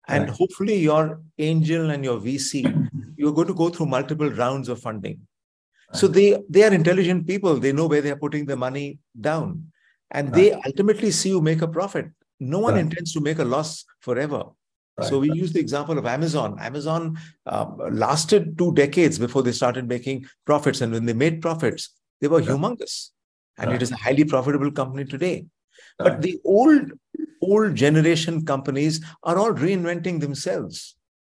And 0.07 0.25
right. 0.25 0.37
hopefully 0.37 0.77
your 0.77 1.21
angel 1.39 1.89
and 1.89 2.03
your 2.03 2.19
VC, 2.19 2.89
you're 3.17 3.33
going 3.33 3.47
to 3.47 3.55
go 3.55 3.69
through 3.69 3.87
multiple 3.87 4.29
rounds 4.29 4.69
of 4.69 4.79
funding. 4.79 5.19
So 5.95 6.07
they 6.07 6.37
they 6.49 6.63
are 6.63 6.73
intelligent 6.73 7.27
people. 7.27 7.57
They 7.57 7.71
know 7.71 7.87
where 7.87 8.01
they're 8.01 8.15
putting 8.15 8.45
the 8.45 8.55
money 8.55 8.99
down. 9.19 9.71
And 10.11 10.33
they 10.33 10.53
ultimately 10.53 11.11
see 11.11 11.29
you 11.29 11.41
make 11.41 11.61
a 11.61 11.67
profit. 11.67 12.07
No 12.39 12.59
one 12.59 12.77
intends 12.77 13.11
to 13.13 13.21
make 13.21 13.39
a 13.39 13.43
loss 13.43 13.85
forever. 13.99 14.43
Right. 14.97 15.07
So 15.07 15.19
we 15.19 15.31
use 15.31 15.51
the 15.51 15.59
example 15.59 15.97
of 15.97 16.05
Amazon. 16.05 16.57
Amazon 16.59 17.17
um, 17.45 17.81
lasted 17.91 18.57
two 18.57 18.73
decades 18.73 19.19
before 19.19 19.43
they 19.43 19.51
started 19.51 19.89
making 19.89 20.25
profits, 20.45 20.79
and 20.81 20.93
when 20.93 21.05
they 21.05 21.13
made 21.13 21.41
profits, 21.41 21.89
they 22.21 22.27
were 22.27 22.41
yeah. 22.41 22.51
humongous. 22.51 23.09
and 23.57 23.67
right. 23.67 23.75
it 23.75 23.81
is 23.81 23.91
a 23.91 23.95
highly 23.95 24.23
profitable 24.23 24.71
company 24.71 25.05
today. 25.05 25.45
Right. 25.99 26.09
But 26.09 26.21
the 26.21 26.39
old 26.45 26.91
old 27.41 27.75
generation 27.75 28.45
companies 28.45 29.03
are 29.23 29.37
all 29.37 29.53
reinventing 29.53 30.19
themselves. 30.19 30.95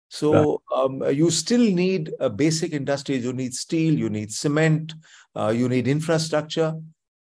So 0.09 0.61
um, 0.73 1.03
you 1.11 1.29
still 1.29 1.59
need 1.59 2.13
a 2.19 2.29
basic 2.29 2.73
industries. 2.73 3.23
You 3.23 3.33
need 3.33 3.53
steel, 3.53 3.93
you 3.93 4.09
need 4.09 4.31
cement, 4.31 4.93
uh, 5.35 5.53
you 5.55 5.67
need 5.67 5.87
infrastructure. 5.87 6.73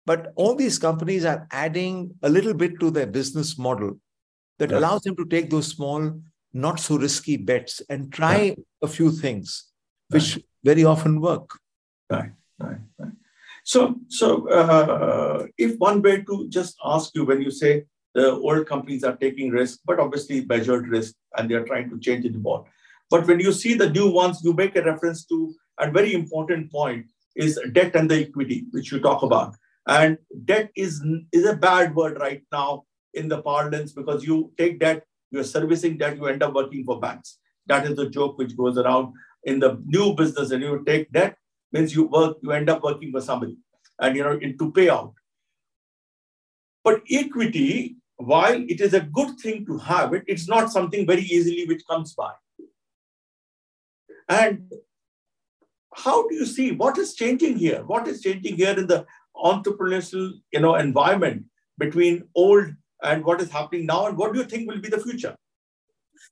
But 0.06 0.34
all 0.36 0.56
these 0.56 0.80
companies 0.80 1.26
are 1.26 1.48
adding 1.52 2.16
a 2.24 2.30
little 2.30 2.54
bit 2.56 2.80
to 2.80 2.90
their 2.90 3.06
business 3.06 3.58
model 3.58 4.00
that 4.58 4.72
allows 4.72 5.02
them 5.02 5.16
to 5.16 5.26
take 5.26 5.50
those 5.50 5.68
small, 5.68 6.22
not 6.54 6.80
so 6.80 6.98
risky 6.98 7.38
bets 7.38 7.82
and 7.90 8.12
try 8.12 8.56
a 8.82 8.88
few 8.88 9.12
things, 9.12 9.72
which 10.10 10.40
very 10.64 10.84
often 10.84 11.22
work. 11.22 11.52
Right, 12.10 12.32
right, 12.60 12.78
right. 12.98 13.12
So, 13.64 13.96
so 14.08 14.50
uh, 14.50 15.46
if 15.58 15.78
one 15.78 16.02
way 16.02 16.24
to 16.24 16.48
just 16.50 16.76
ask 16.84 17.12
you 17.14 17.26
when 17.26 17.42
you 17.42 17.52
say 17.52 17.86
the 18.14 18.32
old 18.32 18.68
companies 18.68 19.04
are 19.04 19.16
taking 19.16 19.50
risk, 19.50 19.80
but 19.86 20.00
obviously 20.00 20.46
measured 20.46 20.88
risk, 20.88 21.16
and 21.38 21.50
they 21.50 21.56
are 21.56 21.66
trying 21.66 21.90
to 21.90 22.00
change 22.00 22.26
it 22.26 22.36
more. 22.36 22.66
But 23.10 23.28
when 23.28 23.40
you 23.40 23.52
see 23.52 23.74
the 23.74 23.90
new 23.90 24.10
ones, 24.10 24.42
you 24.44 24.54
make 24.54 24.76
a 24.76 24.84
reference 24.84 25.26
to 25.26 25.54
a 25.80 25.90
very 25.90 26.14
important 26.14 26.72
point 26.72 27.06
is 27.36 27.60
debt 27.74 27.96
and 27.96 28.10
the 28.10 28.22
equity, 28.28 28.66
which 28.72 28.92
you 28.92 29.00
talk 29.00 29.24
about. 29.24 29.56
And 29.88 30.18
debt 30.46 30.72
is, 30.76 31.04
is 31.32 31.46
a 31.46 31.56
bad 31.56 31.96
word 31.96 32.20
right 32.20 32.44
now 32.52 32.84
in 33.14 33.28
the 33.28 33.42
parlance 33.42 33.94
because 33.94 34.24
you 34.24 34.52
take 34.58 34.80
debt, 34.80 35.04
you're 35.32 35.44
servicing 35.44 35.98
debt, 35.98 36.18
you 36.18 36.28
end 36.28 36.44
up 36.44 36.54
working 36.54 36.84
for 36.84 37.00
banks. 37.00 37.38
That 37.68 37.86
is 37.86 37.96
the 37.96 38.10
joke 38.10 38.38
which 38.38 38.56
goes 38.56 38.78
around 38.78 39.14
in 39.44 39.60
the 39.60 39.82
new 39.86 40.14
business. 40.14 40.52
And 40.52 40.62
you 40.62 40.84
take 40.86 41.12
debt, 41.12 41.38
means 41.72 41.96
you 41.96 42.04
work, 42.04 42.38
you 42.42 42.52
end 42.52 42.70
up 42.70 42.84
working 42.84 43.12
for 43.12 43.22
somebody 43.22 43.58
and 44.00 44.16
you 44.16 44.24
know 44.24 44.38
to 44.38 44.72
pay 44.72 44.90
out. 44.90 45.14
But 46.84 47.02
equity 47.10 47.98
while 48.26 48.64
it 48.68 48.82
is 48.82 48.94
a 48.94 49.02
good 49.02 49.40
thing 49.40 49.66
to 49.66 49.78
have 49.78 50.14
it, 50.14 50.24
it's 50.28 50.48
not 50.48 50.72
something 50.72 51.06
very 51.06 51.22
easily 51.22 51.66
which 51.66 51.84
comes 51.90 52.14
by. 52.14 52.32
And 54.30 54.72
how 55.94 56.28
do 56.28 56.36
you 56.36 56.46
see 56.46 56.72
what 56.72 56.98
is 56.98 57.14
changing 57.16 57.58
here? 57.58 57.84
What 57.86 58.08
is 58.08 58.22
changing 58.22 58.56
here 58.56 58.78
in 58.78 58.88
the 58.88 59.06
entrepreneurial 59.36 60.32
you 60.52 60.60
know, 60.60 60.76
environment 60.76 61.46
between 61.78 62.24
old 62.36 62.68
and 63.04 63.26
what 63.26 63.42
is 63.42 63.52
happening 63.52 63.86
now? 63.86 64.08
And 64.08 64.18
what 64.18 64.34
do 64.34 64.40
you 64.40 64.46
think 64.46 64.70
will 64.70 64.80
be 64.80 64.90
the 64.90 65.00
future? 65.00 65.36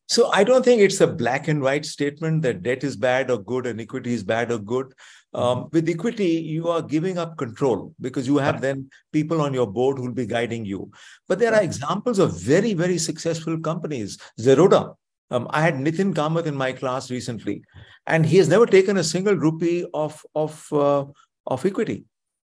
So 0.07 0.31
I 0.31 0.43
don't 0.43 0.63
think 0.63 0.81
it's 0.81 1.01
a 1.01 1.07
black 1.07 1.47
and 1.47 1.61
white 1.61 1.85
statement 1.85 2.41
that 2.43 2.63
debt 2.63 2.83
is 2.83 2.95
bad 2.95 3.29
or 3.29 3.37
good 3.37 3.67
and 3.67 3.81
equity 3.81 4.13
is 4.13 4.23
bad 4.23 4.51
or 4.51 4.59
good. 4.59 4.93
Um, 5.33 5.43
mm-hmm. 5.43 5.67
with 5.73 5.89
equity, 5.89 6.25
you 6.25 6.69
are 6.69 6.81
giving 6.81 7.17
up 7.17 7.37
control 7.37 7.93
because 8.01 8.25
you 8.25 8.37
have 8.37 8.61
then 8.61 8.89
people 9.13 9.41
on 9.41 9.53
your 9.53 9.67
board 9.67 9.97
who 9.97 10.05
will 10.05 10.13
be 10.13 10.25
guiding 10.25 10.65
you. 10.65 10.91
But 11.27 11.39
there 11.39 11.53
are 11.53 11.61
examples 11.61 12.17
of 12.17 12.39
very, 12.39 12.73
very 12.73 12.97
successful 12.97 13.59
companies. 13.59 14.17
Zerodha. 14.39 14.95
Um, 15.31 15.47
I 15.51 15.61
had 15.61 15.75
Nithin 15.75 16.15
Kamath 16.15 16.47
in 16.47 16.55
my 16.55 16.73
class 16.73 17.11
recently, 17.11 17.61
and 18.07 18.25
he 18.25 18.37
has 18.37 18.49
never 18.49 18.65
taken 18.65 18.97
a 18.97 19.03
single 19.03 19.35
rupee 19.35 19.85
of 19.93 20.25
of 20.33 20.67
uh, 20.73 21.05
of 21.45 21.65
equity. 21.67 22.05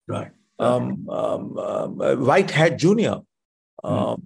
Right. 0.08 0.32
Um, 0.58 1.08
um, 1.08 1.56
um 1.58 2.26
White 2.26 2.50
Hat 2.50 2.78
Junior 2.78 3.20
mm. 3.84 4.20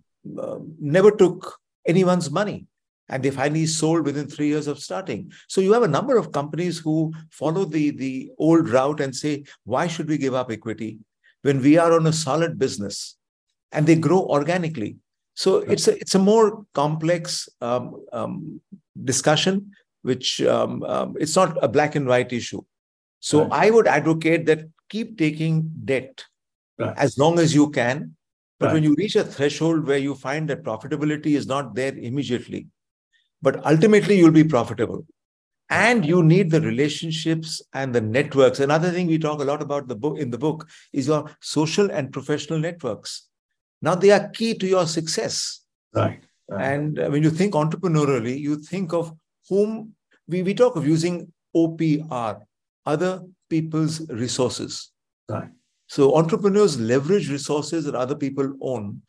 never 0.80 1.10
took 1.10 1.58
anyone's 1.86 2.30
money 2.30 2.66
and 3.08 3.22
they 3.22 3.30
finally 3.30 3.66
sold 3.66 4.04
within 4.04 4.26
three 4.26 4.48
years 4.48 4.66
of 4.66 4.78
starting. 4.78 5.30
So 5.48 5.60
you 5.60 5.72
have 5.72 5.84
a 5.84 5.88
number 5.88 6.16
of 6.16 6.32
companies 6.32 6.78
who 6.78 7.12
follow 7.30 7.64
the, 7.64 7.90
the 7.90 8.30
old 8.38 8.68
route 8.68 9.00
and 9.00 9.14
say, 9.14 9.44
why 9.64 9.86
should 9.86 10.08
we 10.08 10.18
give 10.18 10.34
up 10.34 10.50
equity 10.50 10.98
when 11.42 11.60
we 11.60 11.78
are 11.78 11.92
on 11.92 12.06
a 12.06 12.12
solid 12.12 12.58
business? 12.58 13.16
And 13.72 13.86
they 13.86 13.94
grow 13.94 14.20
organically. 14.20 14.96
So 15.34 15.58
it's 15.58 15.86
a, 15.86 15.96
it's 15.98 16.14
a 16.14 16.18
more 16.18 16.64
complex 16.72 17.48
um, 17.60 18.02
um, 18.12 18.60
discussion, 19.04 19.72
which 20.02 20.40
um, 20.42 20.82
um 20.84 21.14
it's 21.20 21.36
not 21.36 21.62
a 21.62 21.68
black 21.68 21.94
and 21.94 22.06
white 22.06 22.32
issue. 22.32 22.62
So 23.20 23.42
right. 23.42 23.66
I 23.66 23.70
would 23.70 23.86
advocate 23.86 24.46
that 24.46 24.60
keep 24.88 25.18
taking 25.18 25.70
debt 25.84 26.24
right. 26.78 26.96
as 26.96 27.18
long 27.18 27.38
as 27.38 27.54
you 27.54 27.70
can. 27.70 28.16
But 28.58 28.66
right. 28.66 28.74
when 28.74 28.84
you 28.84 28.94
reach 28.96 29.16
a 29.16 29.24
threshold 29.24 29.86
where 29.86 29.98
you 29.98 30.14
find 30.14 30.48
that 30.48 30.62
profitability 30.62 31.36
is 31.36 31.46
not 31.46 31.74
there 31.74 31.94
immediately, 31.94 32.68
but 33.46 33.64
ultimately 33.64 34.18
you'll 34.18 34.32
be 34.32 34.42
profitable. 34.42 35.06
And 35.70 36.04
you 36.04 36.20
need 36.24 36.50
the 36.50 36.60
relationships 36.60 37.62
and 37.72 37.94
the 37.94 38.00
networks. 38.00 38.58
Another 38.58 38.90
thing 38.90 39.06
we 39.06 39.18
talk 39.18 39.40
a 39.40 39.44
lot 39.44 39.62
about 39.62 39.86
the 39.86 39.94
book 39.94 40.18
in 40.18 40.30
the 40.32 40.38
book 40.46 40.68
is 40.92 41.06
your 41.06 41.30
social 41.40 41.88
and 41.92 42.12
professional 42.12 42.58
networks. 42.58 43.28
Now 43.82 43.94
they 43.94 44.10
are 44.10 44.28
key 44.30 44.54
to 44.54 44.66
your 44.66 44.84
success. 44.88 45.60
Right, 45.94 46.24
right. 46.50 46.72
and 46.72 46.98
uh, 46.98 47.08
when 47.08 47.22
you 47.22 47.30
think 47.30 47.54
entrepreneurially 47.54 48.36
you 48.36 48.56
think 48.56 48.92
of 48.92 49.12
whom 49.48 49.92
we, 50.26 50.42
we 50.42 50.52
talk 50.52 50.74
of 50.74 50.84
using 50.84 51.32
opr 51.56 52.42
other 52.84 53.22
people's 53.48 54.00
resources. 54.10 54.90
Right. 55.28 55.50
So 55.86 56.16
entrepreneurs 56.16 56.80
leverage 56.80 57.30
resources 57.30 57.84
that 57.84 57.94
other 57.94 58.16
people 58.16 58.54
own 58.60 59.02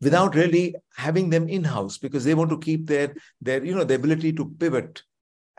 without 0.00 0.34
really 0.34 0.74
having 0.96 1.30
them 1.30 1.48
in-house 1.48 1.98
because 1.98 2.24
they 2.24 2.34
want 2.34 2.50
to 2.50 2.58
keep 2.58 2.86
their 2.86 3.14
their 3.40 3.64
you 3.64 3.74
know 3.74 3.84
the 3.84 3.94
ability 3.94 4.32
to 4.32 4.44
pivot 4.58 5.02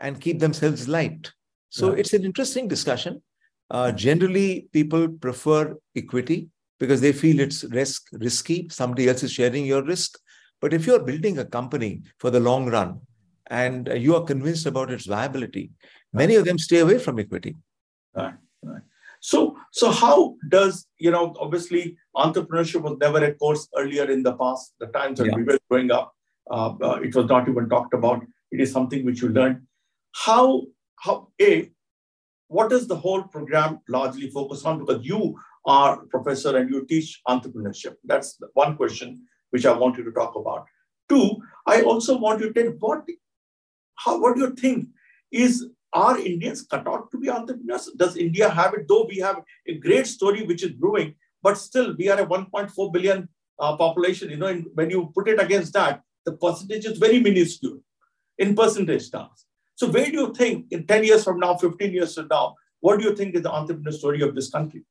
and 0.00 0.20
keep 0.20 0.38
themselves 0.38 0.88
light. 0.88 1.32
So 1.70 1.90
yeah. 1.90 1.98
it's 1.98 2.12
an 2.12 2.24
interesting 2.24 2.68
discussion. 2.68 3.22
Uh, 3.70 3.92
generally 3.92 4.68
people 4.72 5.08
prefer 5.08 5.76
equity 5.94 6.48
because 6.78 7.00
they 7.00 7.12
feel 7.12 7.40
it's 7.40 7.64
risk 7.64 8.08
risky. 8.12 8.68
Somebody 8.70 9.08
else 9.08 9.22
is 9.22 9.32
sharing 9.32 9.66
your 9.66 9.82
risk. 9.84 10.18
But 10.60 10.72
if 10.72 10.86
you're 10.86 11.00
building 11.00 11.38
a 11.38 11.44
company 11.44 12.02
for 12.18 12.30
the 12.30 12.40
long 12.40 12.68
run 12.68 13.00
and 13.48 13.88
you 13.96 14.14
are 14.16 14.24
convinced 14.24 14.66
about 14.66 14.90
its 14.90 15.06
viability 15.06 15.70
many 16.12 16.34
of 16.36 16.44
them 16.44 16.58
stay 16.58 16.78
away 16.80 16.98
from 16.98 17.18
equity. 17.18 17.56
Right 18.14 18.34
right 18.62 18.82
so, 19.20 19.56
so 19.72 19.90
how 19.90 20.36
does, 20.48 20.86
you 20.98 21.10
know, 21.10 21.34
obviously 21.40 21.96
entrepreneurship 22.16 22.82
was 22.82 22.96
never 23.00 23.22
a 23.24 23.34
course 23.34 23.68
earlier 23.76 24.10
in 24.10 24.22
the 24.22 24.34
past, 24.34 24.74
the 24.80 24.86
times 24.86 25.20
when 25.20 25.30
yeah. 25.30 25.36
we 25.36 25.42
were 25.44 25.58
growing 25.70 25.90
up. 25.90 26.14
Uh, 26.50 26.74
uh, 26.80 27.00
it 27.02 27.14
was 27.14 27.26
not 27.26 27.48
even 27.48 27.68
talked 27.68 27.94
about. 27.94 28.24
It 28.50 28.60
is 28.60 28.72
something 28.72 29.04
which 29.04 29.20
you 29.20 29.28
learn. 29.28 29.66
How, 30.12 30.62
how, 30.96 31.28
A, 31.40 31.70
what 32.48 32.70
does 32.70 32.86
the 32.86 32.96
whole 32.96 33.22
program 33.24 33.80
largely 33.88 34.30
focus 34.30 34.64
on? 34.64 34.78
Because 34.78 35.04
you 35.04 35.38
are 35.66 36.02
a 36.02 36.06
professor 36.06 36.56
and 36.56 36.70
you 36.70 36.86
teach 36.86 37.20
entrepreneurship. 37.28 37.96
That's 38.04 38.40
one 38.54 38.76
question 38.76 39.26
which 39.50 39.66
I 39.66 39.76
want 39.76 39.98
you 39.98 40.04
to 40.04 40.12
talk 40.12 40.34
about. 40.36 40.66
Two, 41.08 41.36
I 41.66 41.82
also 41.82 42.18
want 42.18 42.40
you 42.40 42.52
to 42.52 42.62
tell 42.62 42.72
what, 42.78 43.04
how, 43.96 44.18
what 44.18 44.36
do 44.36 44.42
you 44.42 44.54
think 44.54 44.88
is 45.30 45.66
are 45.92 46.18
Indians 46.18 46.62
cut 46.62 46.86
out 46.86 47.10
to 47.10 47.18
be 47.18 47.30
entrepreneurs? 47.30 47.90
Does 47.96 48.16
India 48.16 48.48
have 48.48 48.74
it? 48.74 48.86
Though 48.88 49.06
we 49.08 49.18
have 49.18 49.42
a 49.66 49.74
great 49.74 50.06
story 50.06 50.42
which 50.42 50.62
is 50.62 50.72
brewing, 50.72 51.14
but 51.42 51.56
still 51.56 51.94
we 51.96 52.08
are 52.08 52.20
a 52.20 52.26
1.4 52.26 52.92
billion 52.92 53.28
uh, 53.58 53.76
population. 53.76 54.30
You 54.30 54.36
know, 54.36 54.46
and 54.46 54.66
when 54.74 54.90
you 54.90 55.10
put 55.14 55.28
it 55.28 55.40
against 55.40 55.72
that, 55.74 56.02
the 56.24 56.32
percentage 56.32 56.84
is 56.84 56.98
very 56.98 57.20
minuscule 57.20 57.80
in 58.38 58.54
percentage 58.54 59.10
terms. 59.10 59.46
So 59.76 59.88
where 59.88 60.06
do 60.06 60.12
you 60.12 60.34
think 60.34 60.66
in 60.72 60.86
10 60.86 61.04
years 61.04 61.24
from 61.24 61.38
now, 61.38 61.56
15 61.56 61.92
years 61.92 62.14
from 62.14 62.28
now, 62.28 62.56
what 62.80 62.98
do 62.98 63.04
you 63.04 63.14
think 63.14 63.34
is 63.34 63.42
the 63.42 63.52
entrepreneur 63.52 63.92
story 63.92 64.22
of 64.22 64.34
this 64.34 64.50
country? 64.50 64.84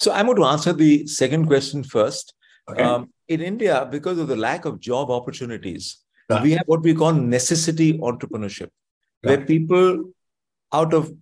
So 0.00 0.12
I'm 0.12 0.26
going 0.26 0.36
to 0.36 0.44
answer 0.44 0.72
the 0.72 1.06
second 1.06 1.46
question 1.46 1.82
first. 1.82 2.34
Okay. 2.68 2.82
Um, 2.82 3.10
in 3.28 3.40
India, 3.40 3.88
because 3.90 4.18
of 4.18 4.28
the 4.28 4.36
lack 4.36 4.64
of 4.64 4.80
job 4.80 5.10
opportunities, 5.10 5.98
right. 6.28 6.42
we 6.42 6.52
have 6.52 6.64
what 6.66 6.82
we 6.82 6.94
call 6.94 7.12
necessity 7.12 7.98
entrepreneurship 7.98 8.68
where 9.26 9.44
people 9.44 10.04
out 10.72 10.92
of 10.92 11.12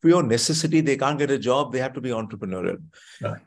pure 0.00 0.22
necessity 0.22 0.80
they 0.80 0.96
can't 0.96 1.18
get 1.18 1.30
a 1.30 1.38
job 1.38 1.72
they 1.72 1.78
have 1.78 1.92
to 1.92 2.00
be 2.00 2.10
entrepreneurial 2.10 2.80
right. 3.20 3.40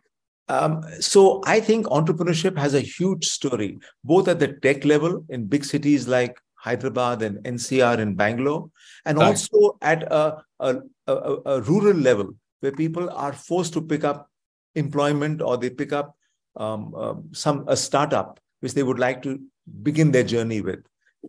um, 0.49 0.81
so 0.99 1.41
i 1.45 1.59
think 1.59 1.85
entrepreneurship 1.87 2.57
has 2.57 2.73
a 2.73 2.81
huge 2.81 3.25
story 3.25 3.77
both 4.03 4.27
at 4.27 4.39
the 4.39 4.49
tech 4.65 4.83
level 4.85 5.23
in 5.29 5.45
big 5.45 5.63
cities 5.63 6.07
like 6.07 6.41
hyderabad 6.55 7.21
and 7.21 7.37
ncr 7.43 7.99
and 7.99 8.17
bangalore 8.17 8.69
and 9.05 9.17
right. 9.17 9.27
also 9.27 9.77
at 9.81 10.03
a, 10.03 10.43
a, 10.59 10.75
a, 11.07 11.35
a, 11.45 11.61
rural 11.61 11.95
level 11.95 12.33
where 12.59 12.71
people 12.71 13.09
are 13.11 13.33
forced 13.33 13.73
to 13.73 13.81
pick 13.81 14.03
up 14.03 14.29
employment 14.75 15.41
or 15.41 15.57
they 15.57 15.69
pick 15.69 15.93
up 15.93 16.15
um, 16.57 16.93
um, 16.95 17.29
some 17.31 17.65
a 17.67 17.77
startup 17.77 18.39
which 18.61 18.73
they 18.73 18.83
would 18.83 18.99
like 18.99 19.21
to 19.21 19.39
begin 19.83 20.11
their 20.11 20.23
journey 20.23 20.61
with 20.61 20.79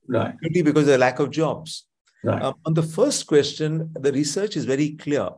right. 0.08 0.34
because 0.40 0.82
of 0.82 0.86
the 0.86 0.98
lack 0.98 1.18
of 1.18 1.30
jobs 1.30 1.85
Right. 2.24 2.42
Um, 2.42 2.54
on 2.64 2.74
the 2.74 2.82
first 2.82 3.26
question, 3.26 3.92
the 3.94 4.12
research 4.12 4.56
is 4.56 4.64
very 4.64 4.90
clear. 4.92 5.30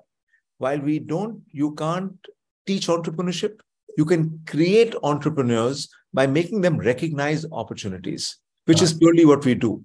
While 0.58 0.80
we 0.80 0.98
don't, 0.98 1.42
you 1.50 1.74
can't 1.74 2.14
teach 2.66 2.86
entrepreneurship, 2.88 3.60
you 3.96 4.04
can 4.04 4.40
create 4.46 4.94
entrepreneurs 5.02 5.88
by 6.12 6.26
making 6.26 6.60
them 6.60 6.78
recognize 6.78 7.44
opportunities, 7.52 8.38
which 8.64 8.78
right. 8.78 8.84
is 8.84 8.94
purely 8.94 9.24
what 9.24 9.44
we 9.44 9.54
do. 9.54 9.84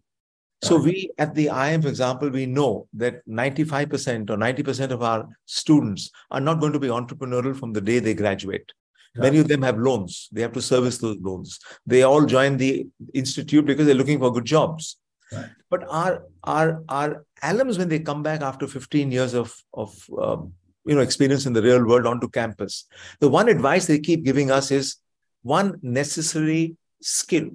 So 0.63 0.77
we 0.77 1.09
at 1.17 1.35
the 1.35 1.47
IIM, 1.47 1.81
for 1.81 1.89
example, 1.89 2.29
we 2.29 2.45
know 2.45 2.87
that 2.93 3.27
95% 3.27 4.29
or 4.29 4.37
90% 4.37 4.91
of 4.91 5.03
our 5.03 5.27
students 5.45 6.09
are 6.31 6.39
not 6.39 6.61
going 6.61 6.71
to 6.71 6.79
be 6.79 6.87
entrepreneurial 6.87 7.57
from 7.57 7.73
the 7.73 7.81
day 7.81 7.99
they 7.99 8.13
graduate. 8.13 8.71
Many 9.15 9.39
of 9.39 9.47
them 9.47 9.61
have 9.61 9.77
loans. 9.77 10.29
They 10.31 10.41
have 10.41 10.53
to 10.53 10.61
service 10.61 10.97
those 10.97 11.17
loans. 11.21 11.59
They 11.85 12.01
all 12.01 12.25
join 12.25 12.57
the 12.57 12.87
institute 13.13 13.65
because 13.65 13.85
they're 13.85 13.95
looking 13.95 14.19
for 14.19 14.31
good 14.31 14.45
jobs. 14.45 14.97
Right. 15.35 15.49
But 15.69 15.85
our 15.89 16.23
our 16.43 16.83
our 16.89 17.25
alums, 17.43 17.77
when 17.77 17.89
they 17.89 17.99
come 17.99 18.23
back 18.23 18.41
after 18.41 18.67
15 18.67 19.11
years 19.11 19.33
of 19.33 19.55
of 19.73 19.95
um, 20.17 20.53
you 20.85 20.95
know 20.95 21.01
experience 21.01 21.45
in 21.45 21.53
the 21.53 21.61
real 21.61 21.85
world 21.85 22.05
onto 22.05 22.29
campus, 22.29 22.85
the 23.19 23.29
one 23.29 23.49
advice 23.49 23.87
they 23.87 23.99
keep 23.99 24.23
giving 24.23 24.51
us 24.51 24.71
is 24.71 24.97
one 25.41 25.79
necessary 25.81 26.77
skill 27.01 27.49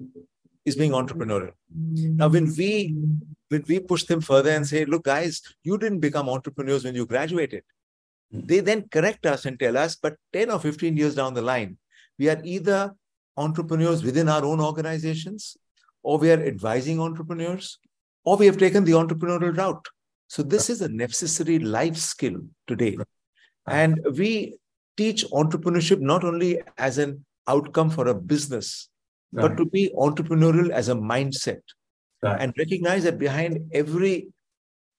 is 0.65 0.77
being 0.77 0.93
entrepreneurial. 0.93 1.53
Now, 1.71 2.29
when 2.29 2.55
we 2.57 2.95
when 3.49 3.65
we 3.67 3.81
push 3.81 4.05
them 4.05 4.21
further 4.21 4.51
and 4.51 4.67
say, 4.67 4.85
look, 4.85 5.05
guys, 5.05 5.43
you 5.63 5.79
didn't 5.79 6.01
become 6.01 6.29
entrepreneurs 6.29 6.85
when 6.85 6.95
you 6.95 7.07
graduated. 7.07 7.63
Hmm. 8.31 8.41
They 8.45 8.61
then 8.61 8.89
correct 8.89 9.27
us 9.27 9.47
and 9.47 9.59
tell 9.59 9.77
us, 9.77 9.97
but 9.97 10.17
10 10.33 10.51
or 10.51 10.59
15 10.59 10.97
years 10.97 11.15
down 11.15 11.35
the 11.35 11.43
line, 11.43 11.79
we 12.19 12.29
are 12.29 12.41
either 12.45 12.95
entrepreneurs 13.37 14.03
within 14.03 14.29
our 14.29 14.45
own 14.45 14.61
organizations, 14.61 15.57
or 16.09 16.17
we 16.17 16.31
are 16.35 16.43
advising 16.43 17.01
entrepreneurs, 17.07 17.79
or 18.25 18.39
we 18.39 18.47
have 18.47 18.57
taken 18.57 18.83
the 18.85 18.93
entrepreneurial 18.93 19.55
route. 19.55 19.89
So 20.29 20.43
this 20.43 20.71
is 20.71 20.81
a 20.81 20.89
necessary 20.89 21.59
life 21.59 21.99
skill 21.99 22.37
today. 22.67 22.97
And 23.67 24.01
we 24.17 24.57
teach 24.97 25.27
entrepreneurship 25.27 26.01
not 26.01 26.25
only 26.25 26.63
as 26.79 26.97
an 26.97 27.27
outcome 27.47 27.91
for 27.91 28.09
a 28.09 28.15
business, 28.15 28.89
but 29.33 29.59
to 29.59 29.67
be 29.67 29.91
entrepreneurial 29.99 30.71
as 30.71 30.89
a 30.89 30.95
mindset 30.95 31.61
and 32.23 32.55
recognize 32.57 33.05
that 33.05 33.19
behind 33.19 33.59
every 33.73 34.29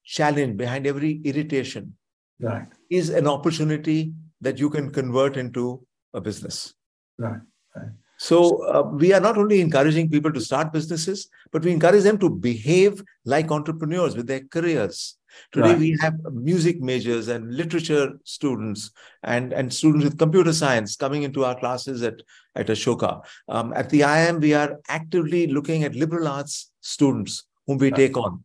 challenge, 0.03 0.57
behind 0.57 0.85
every 0.85 1.21
irritation, 1.23 1.95
right. 2.39 2.67
is 2.91 3.09
an 3.09 3.25
opportunity 3.25 4.13
that 4.41 4.59
you 4.59 4.69
can 4.69 4.91
convert 4.91 5.37
into 5.37 5.83
a 6.13 6.21
business. 6.21 6.75
Right. 7.17 7.41
right. 7.75 7.93
So 8.19 8.65
uh, 8.65 8.81
we 8.81 9.13
are 9.13 9.21
not 9.21 9.37
only 9.37 9.61
encouraging 9.61 10.09
people 10.09 10.31
to 10.33 10.41
start 10.41 10.73
businesses, 10.73 11.29
but 11.51 11.63
we 11.63 11.71
encourage 11.71 12.03
them 12.03 12.17
to 12.17 12.29
behave 12.29 13.01
like 13.23 13.49
entrepreneurs 13.49 14.17
with 14.17 14.27
their 14.27 14.41
careers. 14.41 15.15
Today 15.53 15.69
right. 15.69 15.79
we 15.79 15.97
have 16.01 16.15
music 16.33 16.81
majors 16.81 17.29
and 17.29 17.55
literature 17.55 18.19
students 18.25 18.91
and, 19.23 19.53
and 19.53 19.73
students 19.73 20.03
with 20.03 20.17
computer 20.17 20.51
science 20.51 20.97
coming 20.97 21.23
into 21.23 21.45
our 21.45 21.57
classes 21.57 22.03
at, 22.03 22.21
at 22.55 22.67
Ashoka. 22.67 23.21
Um, 23.47 23.71
at 23.73 23.89
the 23.89 24.01
IIM, 24.01 24.41
we 24.41 24.53
are 24.53 24.79
actively 24.89 25.47
looking 25.47 25.85
at 25.85 25.95
liberal 25.95 26.27
arts 26.27 26.71
students 26.81 27.45
whom 27.67 27.77
we 27.77 27.87
right. 27.89 27.95
take 27.95 28.17
on. 28.17 28.43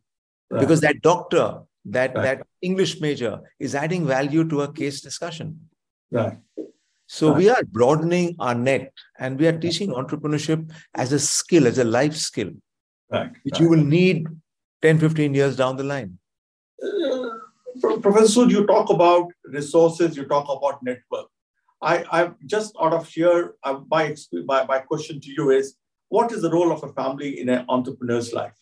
Right. 0.49 0.61
Because 0.61 0.79
that 0.81 1.01
doctor, 1.01 1.59
that, 1.85 2.13
that 2.13 2.47
English 2.61 3.01
major 3.01 3.41
is 3.59 3.75
adding 3.75 4.05
value 4.07 4.47
to 4.47 4.61
a 4.61 4.71
case 4.71 5.01
discussion. 5.01 5.67
Right. 6.11 6.37
So 7.07 7.31
we 7.31 7.49
are 7.49 7.63
broadening 7.63 8.35
our 8.39 8.55
net 8.55 8.91
and 9.19 9.39
we 9.39 9.47
are 9.47 9.57
teaching 9.57 9.91
entrepreneurship 9.91 10.71
as 10.95 11.11
a 11.13 11.19
skill, 11.19 11.67
as 11.67 11.77
a 11.77 11.83
life 11.83 12.15
skill, 12.15 12.51
right. 13.11 13.31
which 13.43 13.59
you 13.59 13.69
will 13.69 13.83
need 13.83 14.27
10, 14.81 14.99
15 14.99 15.33
years 15.33 15.55
down 15.55 15.77
the 15.77 15.83
line. 15.83 16.17
Professor, 18.01 18.45
you 18.45 18.65
talk 18.65 18.89
about 18.89 19.31
resources, 19.45 20.17
you 20.17 20.25
talk 20.25 20.45
about 20.49 20.81
network. 20.81 21.27
I, 21.81 22.05
I 22.11 22.31
just 22.45 22.75
out 22.81 22.93
of 22.93 23.07
sheer, 23.07 23.53
uh, 23.63 23.79
my, 23.89 24.15
my, 24.45 24.65
my 24.65 24.79
question 24.79 25.19
to 25.21 25.31
you 25.31 25.51
is, 25.51 25.75
what 26.09 26.31
is 26.31 26.41
the 26.41 26.49
role 26.49 26.71
of 26.71 26.83
a 26.83 26.93
family 26.93 27.39
in 27.39 27.49
an 27.49 27.65
entrepreneur's 27.69 28.33
life? 28.33 28.57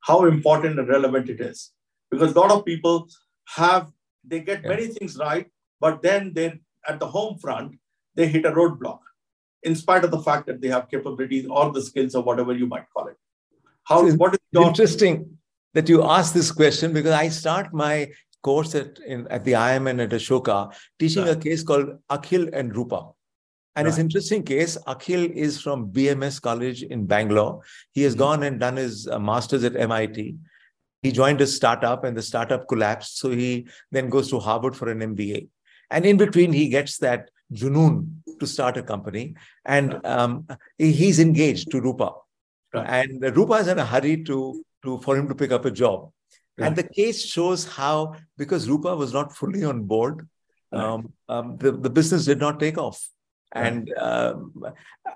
How 0.00 0.26
important 0.26 0.78
and 0.78 0.88
relevant 0.88 1.30
it 1.30 1.40
is? 1.40 1.72
Because 2.10 2.32
a 2.32 2.38
lot 2.38 2.50
of 2.50 2.64
people 2.64 3.08
have, 3.48 3.90
they 4.22 4.40
get 4.40 4.62
yeah. 4.62 4.68
many 4.68 4.86
things 4.88 5.16
right, 5.16 5.46
but 5.80 6.02
then 6.02 6.32
they 6.34 6.60
at 6.88 7.00
the 7.00 7.06
home 7.06 7.38
front, 7.38 7.78
they 8.14 8.28
hit 8.28 8.46
a 8.46 8.52
roadblock, 8.52 9.00
in 9.62 9.74
spite 9.74 10.04
of 10.04 10.10
the 10.10 10.20
fact 10.20 10.46
that 10.46 10.60
they 10.60 10.68
have 10.68 10.90
capabilities 10.90 11.46
or 11.48 11.72
the 11.72 11.82
skills 11.82 12.14
or 12.14 12.22
whatever 12.22 12.52
you 12.52 12.66
might 12.66 12.86
call 12.92 13.08
it. 13.08 13.16
How, 13.84 14.08
so 14.08 14.14
what 14.16 14.34
is 14.34 14.40
your... 14.52 14.66
interesting 14.66 15.38
that 15.74 15.88
you 15.88 16.02
ask 16.02 16.32
this 16.32 16.50
question 16.50 16.92
because 16.92 17.12
I 17.12 17.28
start 17.28 17.74
my 17.74 18.10
course 18.42 18.74
at, 18.74 18.98
in, 19.06 19.26
at 19.28 19.44
the 19.44 19.52
IIM 19.52 19.90
and 19.90 20.00
at 20.00 20.10
Ashoka 20.10 20.72
teaching 20.98 21.24
right. 21.24 21.36
a 21.36 21.40
case 21.40 21.62
called 21.62 21.98
Akhil 22.10 22.50
and 22.52 22.74
Rupa. 22.76 23.10
And 23.76 23.86
right. 23.86 23.90
it's 23.90 23.98
interesting 23.98 24.44
case. 24.44 24.78
Akhil 24.86 25.30
is 25.32 25.60
from 25.60 25.90
BMS 25.90 26.40
College 26.40 26.84
in 26.84 27.06
Bangalore. 27.06 27.60
He 27.92 28.02
has 28.02 28.12
mm-hmm. 28.12 28.20
gone 28.20 28.42
and 28.44 28.60
done 28.60 28.76
his 28.76 29.08
uh, 29.08 29.18
master's 29.18 29.64
at 29.64 29.76
MIT. 29.76 30.36
He 31.02 31.12
joined 31.12 31.40
a 31.40 31.46
startup 31.46 32.04
and 32.04 32.16
the 32.16 32.22
startup 32.22 32.68
collapsed. 32.68 33.18
So 33.18 33.30
he 33.30 33.66
then 33.90 34.08
goes 34.08 34.30
to 34.30 34.38
Harvard 34.38 34.76
for 34.76 34.88
an 34.90 35.00
MBA. 35.00 35.48
And 35.90 36.04
in 36.06 36.16
between, 36.16 36.52
he 36.52 36.68
gets 36.68 36.98
that 36.98 37.30
junoon 37.52 38.16
to 38.40 38.46
start 38.46 38.76
a 38.76 38.82
company. 38.82 39.34
And 39.64 40.04
um, 40.04 40.46
he's 40.78 41.20
engaged 41.20 41.70
to 41.70 41.80
Rupa. 41.80 42.12
Right. 42.72 43.08
And 43.08 43.36
Rupa 43.36 43.54
is 43.54 43.68
in 43.68 43.78
a 43.78 43.84
hurry 43.84 44.24
to 44.24 44.64
to, 44.84 44.98
for 44.98 45.16
him 45.16 45.28
to 45.28 45.34
pick 45.34 45.50
up 45.50 45.64
a 45.64 45.70
job. 45.70 46.10
Right. 46.56 46.66
And 46.66 46.76
the 46.76 46.82
case 46.82 47.24
shows 47.24 47.66
how, 47.66 48.14
because 48.36 48.68
Rupa 48.68 48.94
was 48.94 49.12
not 49.12 49.34
fully 49.34 49.64
on 49.64 49.84
board, 49.84 50.28
um, 50.72 51.12
um, 51.28 51.56
the, 51.56 51.72
the 51.72 51.90
business 51.90 52.26
did 52.26 52.38
not 52.38 52.60
take 52.60 52.78
off. 52.78 53.08
And 53.52 53.92
um, 53.98 54.52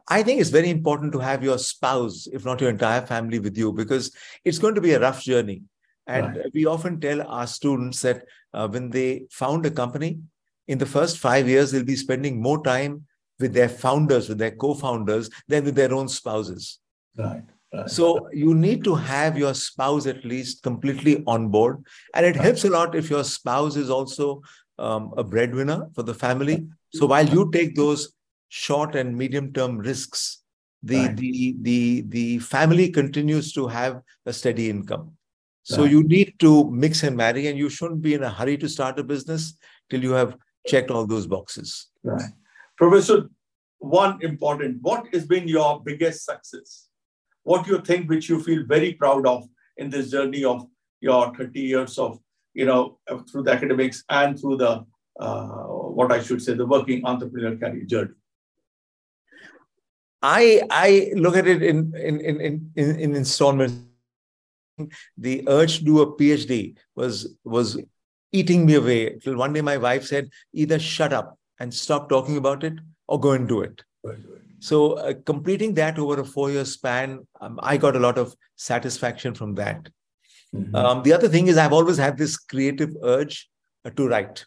I 0.09 0.23
think 0.23 0.41
it's 0.41 0.51
very 0.51 0.71
important 0.71 1.13
to 1.13 1.19
have 1.19 1.43
your 1.43 1.59
spouse, 1.59 2.29
if 2.33 2.45
not 2.45 2.61
your 2.61 2.71
entire 2.71 3.05
family, 3.05 3.41
with 3.41 3.57
you 3.59 3.73
because 3.73 4.13
it's 4.45 4.59
going 4.59 4.77
to 4.77 4.81
be 4.81 4.93
a 4.93 5.01
rough 5.01 5.23
journey. 5.23 5.63
And 6.07 6.37
right. 6.37 6.47
we 6.55 6.65
often 6.65 7.01
tell 7.01 7.21
our 7.23 7.47
students 7.47 8.01
that 8.03 8.25
uh, 8.55 8.69
when 8.69 8.91
they 8.91 9.27
found 9.31 9.67
a 9.67 9.71
company, 9.71 10.21
in 10.69 10.79
the 10.79 10.87
first 10.87 11.19
five 11.19 11.49
years, 11.49 11.73
they'll 11.73 11.85
be 11.85 11.97
spending 11.97 12.41
more 12.41 12.63
time 12.63 13.05
with 13.41 13.53
their 13.55 13.69
founders, 13.69 14.29
with 14.29 14.39
their 14.39 14.53
co 14.53 14.75
founders, 14.75 15.31
than 15.49 15.65
with 15.65 15.75
their 15.75 15.93
own 15.93 16.09
spouses. 16.09 16.79
Right. 17.17 17.43
So 17.87 18.31
you 18.33 18.55
need 18.55 18.83
to 18.85 18.95
have 18.95 19.37
your 19.37 19.53
spouse 19.53 20.07
at 20.07 20.25
least 20.25 20.63
completely 20.63 21.23
on 21.27 21.49
board. 21.49 21.85
And 22.15 22.25
it 22.25 22.37
helps 22.37 22.65
a 22.65 22.71
lot 22.71 22.95
if 22.95 23.11
your 23.11 23.25
spouse 23.25 23.77
is 23.77 23.91
also 23.91 24.43
um, 24.79 25.13
a 25.17 25.25
breadwinner 25.25 25.89
for 25.95 26.03
the 26.03 26.15
family. 26.15 26.67
So 26.95 27.07
while 27.07 27.27
you 27.27 27.51
take 27.51 27.75
those 27.75 28.15
short 28.49 28.95
and 28.95 29.17
medium 29.17 29.53
term 29.53 29.79
risks, 29.79 30.43
the, 30.83 30.97
right. 30.97 31.17
the, 31.17 31.57
the, 31.61 32.05
the 32.09 32.39
family 32.39 32.89
continues 32.91 33.53
to 33.53 33.67
have 33.67 34.01
a 34.25 34.33
steady 34.33 34.71
income. 34.71 35.13
So 35.65 35.83
right. 35.83 35.91
you 35.91 36.05
need 36.05 36.39
to 36.39 36.71
mix 36.71 37.03
and 37.03 37.15
marry, 37.17 37.49
and 37.49 37.59
you 37.59 37.69
shouldn't 37.69 38.01
be 38.01 38.15
in 38.15 38.23
a 38.23 38.31
hurry 38.31 38.57
to 38.57 38.69
start 38.69 38.99
a 38.99 39.05
business 39.05 39.59
till 39.91 40.03
you 40.03 40.13
have 40.13 40.35
checked 40.67 40.91
all 40.91 41.07
those 41.07 41.27
boxes. 41.27 41.89
Right. 42.03 42.31
Professor, 42.77 43.29
one 43.79 44.19
important, 44.23 44.79
what 44.83 45.07
has 45.13 45.27
been 45.27 45.49
your 45.49 45.83
biggest 45.85 46.25
success? 46.25 46.89
what 47.49 47.67
you 47.67 47.81
think 47.89 48.09
which 48.09 48.29
you 48.29 48.39
feel 48.47 48.63
very 48.77 48.93
proud 49.03 49.27
of 49.27 49.49
in 49.79 49.91
this 49.91 50.11
journey 50.11 50.45
of 50.45 50.67
your 51.01 51.35
30 51.35 51.61
years 51.73 51.99
of 51.99 52.19
you 52.55 52.67
know 52.71 52.81
through 53.31 53.45
the 53.49 53.53
academics 53.53 54.05
and 54.21 54.39
through 54.39 54.57
the 54.63 54.73
uh, 55.27 55.65
what 55.99 56.13
i 56.17 56.21
should 56.23 56.43
say 56.47 56.55
the 56.55 56.71
working 56.75 57.05
entrepreneur 57.13 57.55
career 57.63 57.85
journey 57.93 58.17
i 60.23 60.63
i 60.71 60.89
look 61.25 61.37
at 61.43 61.51
it 61.55 61.63
in 61.73 61.79
in 62.09 62.21
in 62.21 62.41
in, 62.83 62.89
in 63.07 63.17
installments 63.23 63.77
the 65.27 65.37
urge 65.59 65.79
to 65.79 65.85
do 65.91 66.01
a 66.07 66.09
phd 66.19 66.77
was 67.03 67.15
was 67.57 67.79
eating 68.33 68.67
me 68.67 68.75
away 68.75 69.19
till 69.19 69.37
one 69.37 69.53
day 69.53 69.61
my 69.61 69.77
wife 69.77 70.05
said 70.05 70.29
either 70.53 70.79
shut 70.79 71.13
up 71.13 71.39
and 71.59 71.73
stop 71.73 72.09
talking 72.09 72.37
about 72.37 72.65
it 72.65 72.75
or 73.07 73.19
go 73.19 73.33
and 73.33 73.49
do 73.49 73.63
it 73.63 73.83
so 74.61 74.95
uh, 74.95 75.15
completing 75.25 75.75
that 75.75 75.99
over 75.99 76.21
a 76.21 76.25
four-year 76.25 76.65
span, 76.65 77.27
um, 77.41 77.59
I 77.63 77.77
got 77.77 77.97
a 77.97 78.01
lot 78.01 78.19
of 78.19 78.35
satisfaction 78.57 79.35
from 79.35 79.55
that. 79.55 79.89
Mm-hmm. 80.55 80.75
Um, 80.75 81.03
the 81.03 81.13
other 81.13 81.29
thing 81.29 81.47
is 81.47 81.57
I've 81.57 81.73
always 81.73 81.97
had 81.99 82.17
this 82.17 82.37
creative 82.37 82.91
urge 83.03 83.49
uh, 83.85 83.91
to 83.91 84.09
write, 84.09 84.45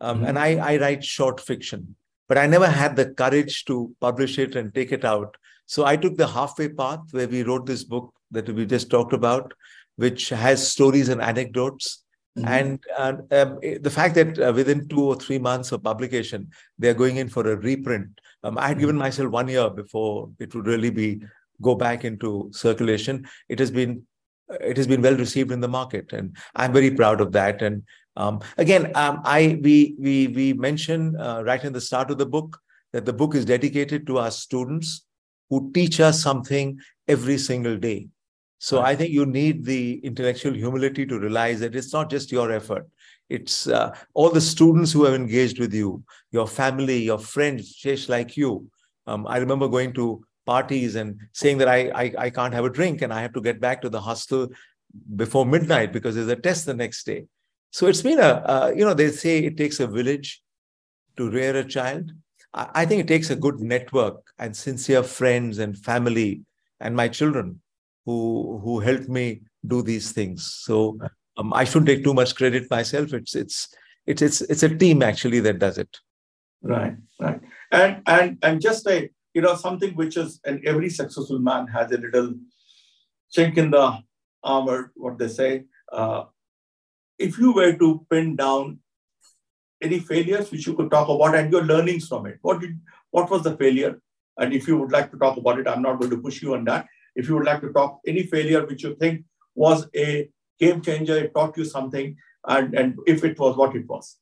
um, 0.00 0.18
mm-hmm. 0.18 0.26
and 0.26 0.38
I, 0.38 0.56
I 0.56 0.76
write 0.78 1.04
short 1.04 1.40
fiction, 1.40 1.96
but 2.28 2.38
I 2.38 2.46
never 2.46 2.68
had 2.68 2.94
the 2.94 3.10
courage 3.10 3.64
to 3.64 3.94
publish 4.00 4.38
it 4.38 4.54
and 4.54 4.72
take 4.72 4.92
it 4.92 5.04
out. 5.04 5.36
So 5.66 5.84
I 5.84 5.96
took 5.96 6.16
the 6.16 6.26
halfway 6.26 6.68
path 6.68 7.00
where 7.10 7.26
we 7.26 7.42
wrote 7.42 7.66
this 7.66 7.84
book 7.84 8.12
that 8.30 8.48
we 8.48 8.66
just 8.66 8.90
talked 8.90 9.14
about, 9.14 9.52
which 9.96 10.28
has 10.28 10.70
stories 10.70 11.08
and 11.08 11.22
anecdotes. 11.22 12.03
Mm-hmm. 12.36 12.48
And 12.48 12.84
uh, 12.98 13.12
um, 13.30 13.58
the 13.80 13.90
fact 13.90 14.16
that 14.16 14.38
uh, 14.40 14.52
within 14.52 14.88
two 14.88 15.04
or 15.04 15.14
three 15.14 15.38
months 15.38 15.70
of 15.70 15.84
publication, 15.84 16.50
they're 16.78 16.94
going 16.94 17.18
in 17.18 17.28
for 17.28 17.48
a 17.50 17.56
reprint 17.56 18.08
um, 18.44 18.58
I 18.58 18.68
had 18.68 18.78
given 18.78 18.96
myself 18.96 19.30
one 19.30 19.48
year 19.48 19.70
before 19.70 20.30
it 20.38 20.54
would 20.54 20.66
really 20.66 20.90
be 20.90 21.22
go 21.62 21.74
back 21.74 22.04
into 22.04 22.50
circulation. 22.52 23.26
It 23.48 23.58
has 23.58 23.70
been 23.70 24.06
it 24.60 24.76
has 24.76 24.86
been 24.86 25.00
well 25.00 25.16
received 25.16 25.50
in 25.50 25.60
the 25.60 25.68
market, 25.68 26.12
and 26.12 26.36
I'm 26.54 26.72
very 26.72 26.90
proud 26.90 27.22
of 27.22 27.32
that. 27.32 27.62
And 27.62 27.82
um, 28.16 28.40
again, 28.58 28.92
um, 28.94 29.22
I 29.24 29.58
we 29.62 29.96
we 29.98 30.28
we 30.28 30.52
mentioned 30.52 31.16
uh, 31.18 31.42
right 31.44 31.64
in 31.64 31.72
the 31.72 31.80
start 31.80 32.10
of 32.10 32.18
the 32.18 32.26
book 32.26 32.60
that 32.92 33.06
the 33.06 33.12
book 33.14 33.34
is 33.34 33.46
dedicated 33.46 34.06
to 34.06 34.18
our 34.18 34.30
students 34.30 35.06
who 35.48 35.72
teach 35.72 35.98
us 35.98 36.22
something 36.22 36.78
every 37.08 37.38
single 37.38 37.78
day. 37.78 38.08
So 38.58 38.80
I 38.80 38.96
think 38.96 39.10
you 39.10 39.26
need 39.26 39.64
the 39.64 39.98
intellectual 40.04 40.54
humility 40.54 41.04
to 41.06 41.18
realize 41.18 41.60
that 41.60 41.76
it's 41.76 41.92
not 41.92 42.10
just 42.10 42.32
your 42.32 42.50
effort. 42.50 42.88
It's 43.28 43.66
uh, 43.66 43.94
all 44.14 44.30
the 44.30 44.40
students 44.40 44.92
who 44.92 45.04
have 45.04 45.14
engaged 45.14 45.58
with 45.58 45.74
you, 45.74 46.02
your 46.30 46.46
family, 46.46 47.02
your 47.02 47.18
friends, 47.18 47.74
just 47.74 48.08
like 48.08 48.36
you. 48.36 48.68
Um, 49.06 49.26
I 49.26 49.38
remember 49.38 49.68
going 49.68 49.92
to 49.94 50.24
parties 50.46 50.94
and 50.94 51.18
saying 51.32 51.58
that 51.58 51.68
I, 51.68 51.90
I, 51.94 52.14
I 52.18 52.30
can't 52.30 52.54
have 52.54 52.64
a 52.64 52.70
drink 52.70 53.02
and 53.02 53.12
I 53.12 53.22
have 53.22 53.32
to 53.34 53.40
get 53.40 53.60
back 53.60 53.82
to 53.82 53.88
the 53.88 54.00
hostel 54.00 54.48
before 55.16 55.46
midnight 55.46 55.92
because 55.92 56.14
there's 56.14 56.28
a 56.28 56.36
test 56.36 56.66
the 56.66 56.74
next 56.74 57.04
day. 57.04 57.26
So 57.70 57.86
it's 57.86 58.02
been 58.02 58.20
a, 58.20 58.22
uh, 58.22 58.72
you 58.74 58.84
know, 58.84 58.94
they 58.94 59.10
say 59.10 59.38
it 59.38 59.56
takes 59.56 59.80
a 59.80 59.86
village 59.86 60.42
to 61.16 61.30
rear 61.30 61.56
a 61.56 61.64
child. 61.64 62.12
I, 62.52 62.68
I 62.74 62.86
think 62.86 63.00
it 63.00 63.08
takes 63.08 63.30
a 63.30 63.36
good 63.36 63.60
network 63.60 64.22
and 64.38 64.56
sincere 64.56 65.02
friends 65.02 65.58
and 65.58 65.76
family 65.76 66.42
and 66.80 66.94
my 66.94 67.08
children 67.08 67.60
who 68.04 68.60
who 68.62 68.80
helped 68.80 69.08
me 69.08 69.42
do 69.66 69.82
these 69.82 70.12
things. 70.12 70.46
So 70.62 70.98
um, 71.36 71.52
I 71.52 71.64
shouldn't 71.64 71.86
take 71.86 72.04
too 72.04 72.14
much 72.14 72.34
credit 72.34 72.70
myself. 72.70 73.12
It's 73.12 73.34
it's 73.34 73.74
it's 74.06 74.22
it's 74.22 74.40
it's 74.42 74.62
a 74.62 74.68
team 74.68 75.02
actually 75.02 75.40
that 75.40 75.58
does 75.58 75.78
it. 75.78 75.96
Right, 76.62 76.96
right, 77.20 77.40
and 77.70 78.02
and 78.06 78.38
and 78.42 78.60
just 78.60 78.86
a 78.86 79.10
you 79.34 79.42
know 79.42 79.54
something 79.54 79.94
which 79.94 80.16
is 80.16 80.40
and 80.44 80.64
every 80.64 80.90
successful 80.90 81.38
man 81.38 81.66
has 81.68 81.92
a 81.92 81.98
little 81.98 82.34
chink 83.36 83.56
in 83.56 83.70
the 83.70 83.98
armor. 84.42 84.92
What 84.94 85.18
they 85.18 85.28
say. 85.28 85.64
Uh, 85.92 86.24
if 87.18 87.38
you 87.38 87.52
were 87.52 87.72
to 87.72 88.04
pin 88.10 88.34
down 88.36 88.78
any 89.80 90.00
failures 90.00 90.50
which 90.50 90.66
you 90.66 90.74
could 90.74 90.90
talk 90.90 91.08
about 91.08 91.34
and 91.34 91.52
your 91.52 91.62
learnings 91.62 92.08
from 92.08 92.26
it, 92.26 92.38
what 92.42 92.60
did 92.60 92.78
what 93.10 93.30
was 93.30 93.42
the 93.42 93.56
failure? 93.56 94.00
And 94.36 94.52
if 94.52 94.66
you 94.66 94.76
would 94.78 94.90
like 94.90 95.12
to 95.12 95.18
talk 95.18 95.36
about 95.36 95.58
it, 95.60 95.68
I'm 95.68 95.82
not 95.82 96.00
going 96.00 96.10
to 96.10 96.18
push 96.18 96.42
you 96.42 96.54
on 96.54 96.64
that. 96.64 96.86
If 97.14 97.28
you 97.28 97.34
would 97.36 97.46
like 97.46 97.60
to 97.60 97.72
talk 97.72 98.00
any 98.06 98.24
failure 98.24 98.64
which 98.66 98.82
you 98.82 98.96
think 98.96 99.24
was 99.54 99.86
a 99.94 100.28
game 100.58 100.80
changer, 100.82 101.16
it 101.16 101.34
taught 101.34 101.56
you 101.56 101.64
something, 101.64 102.16
and, 102.46 102.74
and 102.74 102.98
if 103.06 103.24
it 103.24 103.38
was 103.38 103.56
what 103.56 103.74
it 103.76 103.86
was. 103.88 104.16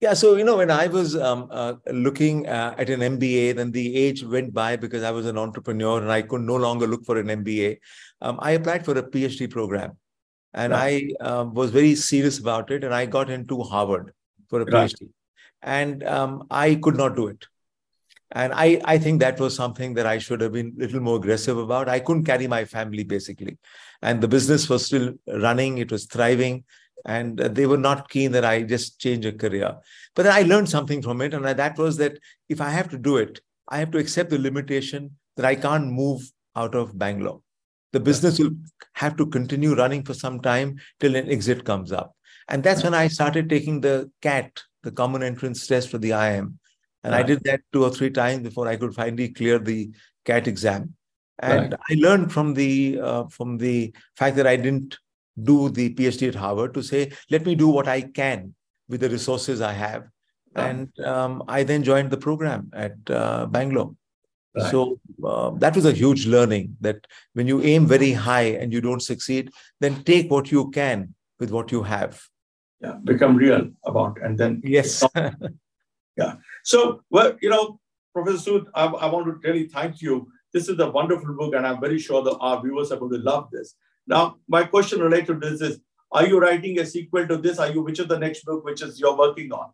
Yeah, 0.00 0.12
so 0.12 0.36
you 0.36 0.44
know, 0.44 0.58
when 0.58 0.70
I 0.70 0.88
was 0.88 1.16
um, 1.16 1.48
uh, 1.50 1.74
looking 1.90 2.46
uh, 2.46 2.74
at 2.76 2.90
an 2.90 3.00
MBA, 3.00 3.56
then 3.56 3.70
the 3.70 3.96
age 3.96 4.22
went 4.22 4.52
by 4.52 4.76
because 4.76 5.02
I 5.02 5.10
was 5.10 5.24
an 5.24 5.38
entrepreneur 5.38 6.02
and 6.02 6.12
I 6.12 6.20
could 6.20 6.42
no 6.42 6.56
longer 6.56 6.86
look 6.86 7.04
for 7.06 7.18
an 7.18 7.28
MBA. 7.28 7.78
Um, 8.20 8.38
I 8.42 8.52
applied 8.52 8.84
for 8.84 8.96
a 8.98 9.02
PhD 9.02 9.50
program, 9.50 9.96
and 10.52 10.72
right. 10.72 11.10
I 11.18 11.24
uh, 11.24 11.44
was 11.44 11.70
very 11.70 11.94
serious 11.94 12.38
about 12.38 12.70
it, 12.70 12.84
and 12.84 12.94
I 12.94 13.06
got 13.06 13.30
into 13.30 13.62
Harvard 13.62 14.12
for 14.50 14.60
a 14.60 14.64
right. 14.66 14.90
PhD, 14.90 15.08
and 15.62 16.04
um, 16.04 16.46
I 16.50 16.74
could 16.74 16.96
not 16.96 17.16
do 17.16 17.28
it. 17.28 17.46
And 18.32 18.52
I, 18.52 18.80
I 18.84 18.98
think 18.98 19.20
that 19.20 19.38
was 19.38 19.54
something 19.54 19.94
that 19.94 20.06
I 20.06 20.18
should 20.18 20.40
have 20.40 20.52
been 20.52 20.74
a 20.76 20.80
little 20.80 21.00
more 21.00 21.16
aggressive 21.16 21.56
about. 21.58 21.88
I 21.88 22.00
couldn't 22.00 22.24
carry 22.24 22.46
my 22.46 22.64
family 22.64 23.04
basically. 23.04 23.58
And 24.02 24.20
the 24.20 24.28
business 24.28 24.68
was 24.68 24.86
still 24.86 25.12
running, 25.28 25.78
it 25.78 25.92
was 25.92 26.06
thriving. 26.06 26.64
And 27.04 27.38
they 27.38 27.66
were 27.66 27.76
not 27.76 28.08
keen 28.08 28.32
that 28.32 28.44
I 28.44 28.62
just 28.62 28.98
change 28.98 29.24
a 29.26 29.32
career. 29.32 29.76
But 30.16 30.24
then 30.24 30.32
I 30.32 30.42
learned 30.42 30.68
something 30.68 31.02
from 31.02 31.20
it. 31.20 31.34
And 31.34 31.44
that 31.44 31.78
was 31.78 31.98
that 31.98 32.18
if 32.48 32.60
I 32.60 32.70
have 32.70 32.88
to 32.90 32.98
do 32.98 33.16
it, 33.18 33.40
I 33.68 33.78
have 33.78 33.92
to 33.92 33.98
accept 33.98 34.30
the 34.30 34.38
limitation 34.38 35.16
that 35.36 35.46
I 35.46 35.54
can't 35.54 35.86
move 35.86 36.22
out 36.56 36.74
of 36.74 36.98
Bangalore. 36.98 37.42
The 37.92 38.00
business 38.00 38.40
will 38.40 38.52
have 38.94 39.16
to 39.18 39.26
continue 39.26 39.74
running 39.76 40.02
for 40.02 40.14
some 40.14 40.40
time 40.40 40.78
till 40.98 41.14
an 41.14 41.30
exit 41.30 41.64
comes 41.64 41.92
up. 41.92 42.16
And 42.48 42.62
that's 42.62 42.82
when 42.82 42.94
I 42.94 43.08
started 43.08 43.48
taking 43.48 43.80
the 43.80 44.10
CAT, 44.22 44.62
the 44.82 44.90
common 44.90 45.22
entrance 45.22 45.66
test 45.66 45.90
for 45.90 45.98
the 45.98 46.10
IIM. 46.10 46.54
And 47.06 47.14
right. 47.14 47.24
I 47.24 47.28
did 47.28 47.44
that 47.44 47.60
two 47.72 47.84
or 47.84 47.90
three 47.90 48.10
times 48.10 48.40
before 48.40 48.66
I 48.66 48.74
could 48.74 48.92
finally 48.92 49.28
clear 49.28 49.60
the 49.60 49.92
CAT 50.24 50.48
exam. 50.48 50.94
And 51.38 51.70
right. 51.70 51.80
I 51.88 51.94
learned 51.94 52.32
from 52.32 52.52
the 52.54 52.98
uh, 53.00 53.24
from 53.26 53.58
the 53.58 53.94
fact 54.16 54.34
that 54.36 54.46
I 54.46 54.56
didn't 54.56 54.98
do 55.40 55.68
the 55.68 55.94
PhD 55.94 56.26
at 56.26 56.34
Harvard 56.34 56.74
to 56.74 56.82
say, 56.82 57.12
let 57.30 57.46
me 57.46 57.54
do 57.54 57.68
what 57.68 57.86
I 57.86 58.00
can 58.00 58.56
with 58.88 59.02
the 59.02 59.08
resources 59.08 59.60
I 59.60 59.72
have. 59.72 60.08
Right. 60.56 60.66
And 60.68 61.00
um, 61.06 61.44
I 61.46 61.62
then 61.62 61.84
joined 61.84 62.10
the 62.10 62.16
program 62.16 62.70
at 62.72 62.96
uh, 63.08 63.46
Bangalore. 63.46 63.94
So 64.70 64.98
uh, 65.22 65.50
that 65.58 65.76
was 65.76 65.84
a 65.84 65.92
huge 65.92 66.26
learning 66.26 66.76
that 66.80 67.06
when 67.34 67.46
you 67.46 67.62
aim 67.62 67.86
very 67.86 68.12
high 68.12 68.56
and 68.60 68.72
you 68.72 68.80
don't 68.80 69.02
succeed, 69.02 69.50
then 69.80 70.02
take 70.04 70.30
what 70.30 70.50
you 70.50 70.70
can 70.70 71.14
with 71.38 71.50
what 71.50 71.70
you 71.70 71.82
have. 71.82 72.22
Yeah, 72.80 72.96
become 73.04 73.36
real 73.36 73.68
about, 73.84 74.18
and 74.22 74.38
then 74.38 74.62
yes, 74.64 75.04
yeah. 76.16 76.36
So, 76.66 77.04
well, 77.10 77.36
you 77.40 77.48
know, 77.48 77.78
Professor 78.12 78.38
Sud, 78.38 78.66
I, 78.74 78.86
I, 78.86 79.06
want 79.06 79.26
to 79.26 79.48
really 79.48 79.68
thank 79.68 80.02
you. 80.02 80.26
This 80.52 80.68
is 80.68 80.76
a 80.80 80.90
wonderful 80.90 81.32
book, 81.36 81.54
and 81.54 81.64
I'm 81.64 81.80
very 81.80 82.00
sure 82.00 82.24
that 82.24 82.36
our 82.38 82.60
viewers 82.60 82.90
are 82.90 82.96
going 82.96 83.12
to 83.12 83.18
love 83.18 83.48
this. 83.52 83.76
Now, 84.08 84.38
my 84.48 84.64
question 84.64 84.98
related 84.98 85.40
to 85.40 85.48
this 85.48 85.60
is, 85.60 85.78
are 86.10 86.26
you 86.26 86.40
writing 86.40 86.80
a 86.80 86.84
sequel 86.84 87.24
to 87.28 87.36
this? 87.36 87.60
Are 87.60 87.70
you, 87.70 87.82
which 87.82 88.00
is 88.00 88.08
the 88.08 88.18
next 88.18 88.44
book 88.44 88.64
which 88.64 88.82
is 88.82 88.98
you're 88.98 89.16
working 89.16 89.52
on? 89.52 89.70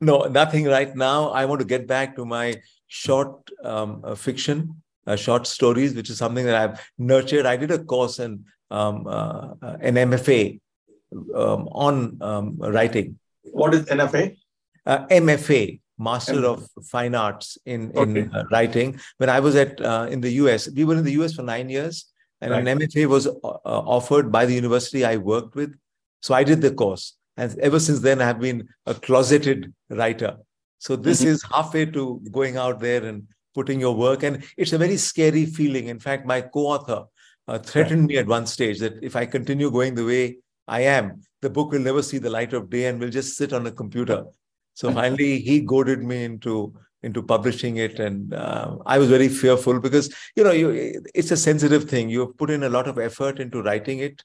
No, 0.00 0.22
nothing 0.22 0.64
right 0.64 0.96
now. 0.96 1.28
I 1.28 1.44
want 1.44 1.60
to 1.60 1.66
get 1.66 1.86
back 1.86 2.16
to 2.16 2.24
my 2.24 2.54
short 2.86 3.50
um, 3.62 4.00
uh, 4.02 4.14
fiction, 4.14 4.82
uh, 5.06 5.16
short 5.16 5.46
stories, 5.46 5.94
which 5.94 6.08
is 6.08 6.16
something 6.16 6.46
that 6.46 6.56
I've 6.56 6.90
nurtured. 6.96 7.44
I 7.44 7.58
did 7.58 7.70
a 7.70 7.84
course 7.84 8.18
in 8.18 8.46
um, 8.70 9.06
uh, 9.06 9.52
an 9.80 9.96
MFA 9.96 10.58
um, 11.34 11.68
on 11.68 12.16
um, 12.22 12.56
writing. 12.58 13.18
What 13.42 13.74
is 13.74 13.84
NFA? 13.84 14.38
uh, 14.86 15.06
MFA, 15.06 15.80
Master 15.98 16.44
of 16.44 16.68
Fine 16.90 17.14
Arts 17.14 17.58
in 17.66 17.90
in 17.92 18.18
okay. 18.18 18.28
uh, 18.32 18.44
writing. 18.50 18.98
When 19.18 19.30
I 19.30 19.40
was 19.40 19.54
at 19.54 19.80
uh, 19.80 20.08
in 20.10 20.20
the 20.20 20.32
US, 20.44 20.68
we 20.70 20.84
were 20.84 20.96
in 20.96 21.04
the 21.04 21.12
US 21.22 21.34
for 21.34 21.42
nine 21.42 21.68
years, 21.68 22.06
and 22.40 22.50
right. 22.50 22.66
an 22.66 22.78
MFA 22.78 23.06
was 23.06 23.26
uh, 23.26 23.30
offered 23.44 24.32
by 24.32 24.46
the 24.46 24.54
university 24.54 25.04
I 25.04 25.16
worked 25.16 25.54
with. 25.54 25.74
So 26.20 26.34
I 26.34 26.42
did 26.42 26.60
the 26.60 26.72
course, 26.72 27.16
and 27.36 27.56
ever 27.58 27.78
since 27.78 28.00
then 28.00 28.20
I 28.20 28.26
have 28.26 28.40
been 28.40 28.68
a 28.86 28.94
closeted 28.94 29.72
writer. 29.88 30.36
So 30.78 30.96
this 30.96 31.20
mm-hmm. 31.20 31.30
is 31.30 31.42
halfway 31.42 31.86
to 31.86 32.20
going 32.30 32.56
out 32.56 32.80
there 32.80 33.04
and 33.04 33.26
putting 33.54 33.80
your 33.80 33.94
work, 33.94 34.22
and 34.24 34.44
it's 34.56 34.72
a 34.72 34.78
very 34.78 34.96
scary 34.96 35.46
feeling. 35.46 35.86
In 35.88 36.00
fact, 36.00 36.26
my 36.26 36.40
co-author 36.40 37.04
uh, 37.46 37.58
threatened 37.58 38.02
right. 38.02 38.08
me 38.08 38.18
at 38.18 38.26
one 38.26 38.46
stage 38.46 38.80
that 38.80 38.98
if 39.02 39.14
I 39.14 39.26
continue 39.26 39.70
going 39.70 39.94
the 39.94 40.04
way 40.04 40.38
I 40.66 40.80
am, 40.80 41.20
the 41.40 41.50
book 41.50 41.72
will 41.72 41.80
never 41.80 42.02
see 42.02 42.18
the 42.18 42.30
light 42.30 42.52
of 42.52 42.70
day 42.70 42.86
and 42.86 42.98
will 42.98 43.10
just 43.10 43.36
sit 43.36 43.52
on 43.52 43.66
a 43.66 43.70
computer 43.70 44.24
so 44.74 44.92
finally, 44.92 45.38
he 45.38 45.60
goaded 45.60 46.02
me 46.02 46.24
into 46.24 46.74
into 47.02 47.22
publishing 47.22 47.76
it, 47.76 48.00
and 48.00 48.34
uh, 48.34 48.76
I 48.86 48.98
was 48.98 49.08
very 49.08 49.28
fearful 49.28 49.80
because 49.80 50.12
you 50.36 50.42
know 50.42 50.50
you, 50.50 51.00
it's 51.14 51.30
a 51.30 51.36
sensitive 51.36 51.84
thing. 51.84 52.08
You 52.08 52.34
put 52.38 52.50
in 52.50 52.64
a 52.64 52.68
lot 52.68 52.88
of 52.88 52.98
effort 52.98 53.38
into 53.38 53.62
writing 53.62 54.00
it. 54.00 54.22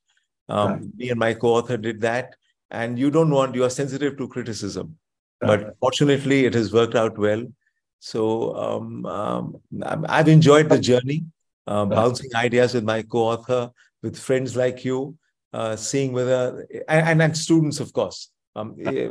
Um, 0.47 0.71
right. 0.71 0.97
Me 0.97 1.09
and 1.11 1.19
my 1.19 1.33
co-author 1.35 1.77
did 1.77 2.01
that, 2.01 2.35
and 2.71 2.97
you 2.97 3.11
don't 3.11 3.29
want 3.29 3.55
you 3.55 3.63
are 3.63 3.69
sensitive 3.69 4.17
to 4.17 4.27
criticism. 4.27 4.97
Right. 5.41 5.61
But 5.61 5.75
fortunately, 5.79 6.45
it 6.45 6.55
has 6.55 6.73
worked 6.73 6.95
out 6.95 7.17
well. 7.17 7.45
So 7.99 8.55
um, 8.55 9.05
um, 9.05 9.61
I've 10.07 10.29
enjoyed 10.29 10.69
the 10.69 10.79
journey, 10.79 11.25
uh, 11.67 11.85
bouncing 11.85 12.33
ideas 12.33 12.73
with 12.73 12.85
my 12.85 13.01
co-author, 13.03 13.71
with 14.01 14.17
friends 14.17 14.55
like 14.55 14.83
you, 14.85 15.15
uh, 15.53 15.75
seeing 15.75 16.13
whether 16.13 16.65
and, 16.87 17.21
and 17.21 17.37
students, 17.37 17.79
of 17.79 17.93
course. 17.93 18.31
Um, 18.55 18.75
eh, 18.83 19.09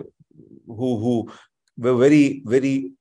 who 0.67 0.99
who 0.99 1.33
were 1.77 1.97
very 1.97 2.43
very 2.45 2.93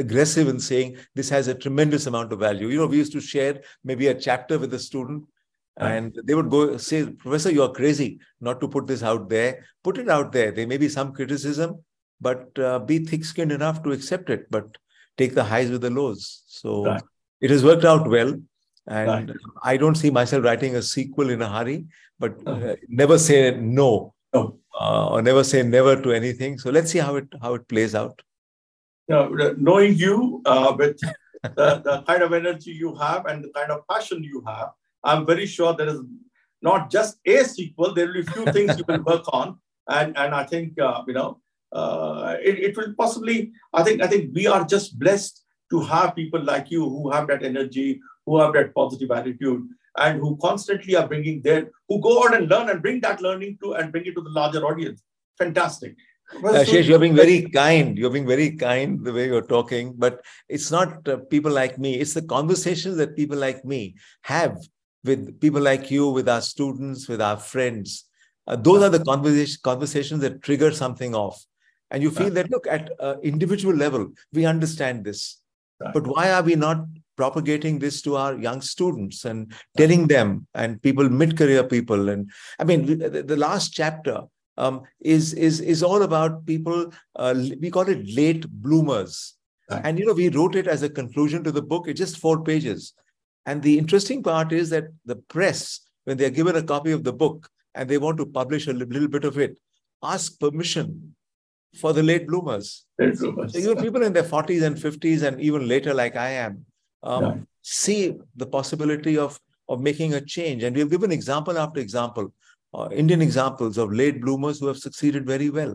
aggressive 0.00 0.48
in 0.48 0.58
saying 0.58 0.96
this 1.14 1.28
has 1.28 1.46
a 1.48 1.54
tremendous 1.54 2.06
amount 2.06 2.32
of 2.32 2.40
value. 2.40 2.68
You 2.68 2.78
know, 2.78 2.86
we 2.86 2.96
used 2.96 3.12
to 3.12 3.20
share 3.20 3.60
maybe 3.84 4.08
a 4.08 4.14
chapter 4.14 4.58
with 4.58 4.74
a 4.74 4.78
student, 4.78 5.24
and 5.76 6.18
they 6.24 6.34
would 6.34 6.50
go 6.50 6.76
say, 6.76 7.06
Professor, 7.06 7.50
you 7.50 7.62
are 7.62 7.72
crazy 7.72 8.18
not 8.40 8.60
to 8.60 8.68
put 8.68 8.86
this 8.86 9.02
out 9.02 9.28
there. 9.28 9.64
Put 9.82 9.98
it 9.98 10.10
out 10.10 10.32
there. 10.32 10.50
There 10.52 10.66
may 10.66 10.76
be 10.76 10.88
some 10.88 11.12
criticism, 11.12 11.82
but 12.20 12.58
uh, 12.58 12.80
be 12.80 12.98
thick 12.98 13.24
skinned 13.24 13.52
enough 13.52 13.82
to 13.84 13.92
accept 13.92 14.30
it, 14.30 14.50
but 14.50 14.76
take 15.16 15.34
the 15.34 15.44
highs 15.44 15.70
with 15.70 15.82
the 15.82 15.90
lows. 15.90 16.42
So 16.46 16.84
right. 16.84 17.02
it 17.40 17.50
has 17.50 17.64
worked 17.64 17.84
out 17.84 18.08
well. 18.08 18.34
And 18.86 19.28
right. 19.28 19.30
I 19.62 19.76
don't 19.76 19.94
see 19.94 20.10
myself 20.10 20.44
writing 20.44 20.74
a 20.76 20.82
sequel 20.82 21.30
in 21.30 21.42
a 21.42 21.48
hurry, 21.48 21.86
but 22.18 22.34
uh, 22.46 22.76
never 22.88 23.18
say 23.18 23.56
no. 23.56 24.14
Oh 24.32 24.59
uh, 24.80 25.08
or 25.08 25.22
never 25.22 25.44
say 25.44 25.62
never 25.62 26.00
to 26.00 26.12
anything. 26.12 26.58
So 26.58 26.70
let's 26.70 26.90
see 26.90 26.98
how 26.98 27.16
it 27.16 27.28
how 27.42 27.54
it 27.54 27.68
plays 27.68 27.94
out. 27.94 28.22
Now, 29.08 29.28
knowing 29.58 29.94
you 29.94 30.40
uh, 30.46 30.74
with 30.78 30.98
the, 31.42 31.82
the 31.84 32.02
kind 32.06 32.22
of 32.22 32.32
energy 32.32 32.70
you 32.70 32.94
have 32.94 33.26
and 33.26 33.44
the 33.44 33.50
kind 33.50 33.70
of 33.70 33.86
passion 33.88 34.24
you 34.24 34.42
have, 34.46 34.70
I'm 35.04 35.26
very 35.26 35.46
sure 35.46 35.74
there 35.74 35.88
is 35.88 36.00
not 36.62 36.90
just 36.90 37.18
a 37.26 37.44
sequel. 37.44 37.94
There 37.94 38.06
will 38.06 38.14
be 38.14 38.22
few 38.22 38.44
things 38.52 38.78
you 38.78 38.84
will 38.88 39.02
work 39.02 39.24
on, 39.32 39.58
and 39.88 40.16
and 40.16 40.34
I 40.34 40.44
think 40.44 40.78
uh, 40.80 41.02
you 41.06 41.14
know 41.14 41.40
uh, 41.72 42.36
it, 42.42 42.58
it 42.70 42.76
will 42.76 42.94
possibly. 42.98 43.52
I 43.74 43.82
think 43.82 44.02
I 44.02 44.06
think 44.06 44.34
we 44.34 44.46
are 44.46 44.64
just 44.64 44.98
blessed 44.98 45.44
to 45.70 45.80
have 45.80 46.16
people 46.16 46.42
like 46.42 46.70
you 46.70 46.88
who 46.88 47.10
have 47.10 47.28
that 47.28 47.44
energy, 47.44 48.00
who 48.26 48.40
have 48.40 48.52
that 48.54 48.74
positive 48.74 49.10
attitude, 49.10 49.68
and 49.96 50.20
who 50.20 50.36
constantly 50.40 50.96
are 50.96 51.06
bringing 51.06 51.42
their, 51.42 51.70
who 51.88 52.00
go 52.00 52.24
out 52.24 52.34
and 52.34 52.48
learn 52.48 52.70
and 52.70 52.82
bring 52.82 53.00
that 53.00 53.20
learning 53.20 53.58
to 53.62 53.74
and 53.74 53.92
bring 53.92 54.06
it 54.06 54.14
to 54.14 54.20
the 54.20 54.30
larger 54.30 54.64
audience. 54.64 55.02
Fantastic. 55.38 55.96
Well, 56.42 56.54
Ashish, 56.54 56.86
you're 56.86 57.00
being 57.00 57.16
very 57.16 57.42
kind. 57.42 57.98
You're 57.98 58.10
being 58.10 58.26
very 58.26 58.52
kind 58.52 59.04
the 59.04 59.12
way 59.12 59.26
you're 59.26 59.42
talking, 59.42 59.94
but 59.96 60.24
it's 60.48 60.70
not 60.70 61.06
uh, 61.08 61.16
people 61.28 61.50
like 61.50 61.76
me. 61.76 61.94
It's 61.96 62.14
the 62.14 62.22
conversations 62.22 62.96
that 62.98 63.16
people 63.16 63.36
like 63.36 63.64
me 63.64 63.96
have 64.22 64.56
with 65.02 65.40
people 65.40 65.60
like 65.60 65.90
you, 65.90 66.08
with 66.08 66.28
our 66.28 66.40
students, 66.40 67.08
with 67.08 67.20
our 67.20 67.36
friends. 67.36 68.04
Uh, 68.46 68.54
those 68.54 68.82
are 68.82 68.90
the 68.90 69.04
conversation, 69.04 69.58
conversations 69.64 70.20
that 70.20 70.42
trigger 70.42 70.70
something 70.70 71.14
off. 71.16 71.44
And 71.90 72.00
you 72.00 72.12
feel 72.12 72.30
that, 72.30 72.50
look, 72.50 72.68
at 72.68 72.92
uh, 73.00 73.16
individual 73.22 73.74
level, 73.74 74.12
we 74.32 74.44
understand 74.44 75.04
this. 75.04 75.40
But 75.80 76.06
why 76.06 76.30
are 76.30 76.42
we 76.42 76.54
not 76.54 76.84
propagating 77.20 77.78
this 77.78 78.00
to 78.00 78.16
our 78.16 78.34
young 78.46 78.60
students 78.62 79.26
and 79.26 79.52
telling 79.76 80.06
them 80.06 80.46
and 80.54 80.80
people, 80.80 81.06
mid-career 81.22 81.64
people? 81.64 82.08
And 82.08 82.30
I 82.58 82.64
mean, 82.64 82.86
the, 82.86 83.22
the 83.22 83.36
last 83.36 83.74
chapter 83.74 84.22
um, 84.56 84.82
is, 85.00 85.34
is, 85.34 85.60
is 85.60 85.82
all 85.82 86.02
about 86.02 86.46
people, 86.46 86.90
uh, 87.16 87.34
we 87.60 87.70
call 87.70 87.88
it 87.88 88.08
late 88.20 88.46
bloomers. 88.48 89.34
Right. 89.70 89.82
And, 89.84 89.98
you 89.98 90.06
know, 90.06 90.14
we 90.14 90.30
wrote 90.30 90.56
it 90.56 90.66
as 90.66 90.82
a 90.82 90.88
conclusion 90.88 91.44
to 91.44 91.52
the 91.52 91.62
book. 91.62 91.88
It's 91.88 92.00
just 92.00 92.16
four 92.16 92.42
pages. 92.42 92.94
And 93.44 93.62
the 93.62 93.76
interesting 93.78 94.22
part 94.22 94.50
is 94.52 94.70
that 94.70 94.84
the 95.04 95.16
press, 95.16 95.80
when 96.04 96.16
they're 96.16 96.30
given 96.30 96.56
a 96.56 96.62
copy 96.62 96.92
of 96.92 97.04
the 97.04 97.12
book 97.12 97.50
and 97.74 97.86
they 97.86 97.98
want 97.98 98.16
to 98.16 98.26
publish 98.26 98.66
a 98.66 98.72
little 98.72 99.08
bit 99.08 99.24
of 99.24 99.38
it, 99.38 99.58
ask 100.02 100.40
permission 100.40 101.14
for 101.76 101.92
the 101.92 102.02
late 102.02 102.26
bloomers. 102.26 102.86
Late 102.98 103.18
bloomers. 103.18 103.52
So 103.52 103.58
even 103.58 103.76
people 103.76 104.02
in 104.02 104.14
their 104.14 104.24
40s 104.24 104.62
and 104.62 104.76
50s 104.76 105.22
and 105.22 105.40
even 105.40 105.68
later, 105.68 105.94
like 105.94 106.16
I 106.16 106.30
am, 106.30 106.64
um, 107.02 107.24
yeah. 107.24 107.34
see 107.62 108.18
the 108.36 108.46
possibility 108.46 109.18
of, 109.18 109.38
of 109.68 109.80
making 109.80 110.14
a 110.14 110.20
change. 110.20 110.62
And 110.62 110.76
we've 110.76 110.90
given 110.90 111.12
example 111.12 111.58
after 111.58 111.80
example, 111.80 112.32
uh, 112.74 112.88
Indian 112.92 113.22
examples 113.22 113.78
of 113.78 113.92
late 113.92 114.20
bloomers 114.20 114.60
who 114.60 114.66
have 114.66 114.78
succeeded 114.78 115.26
very 115.26 115.50
well. 115.50 115.74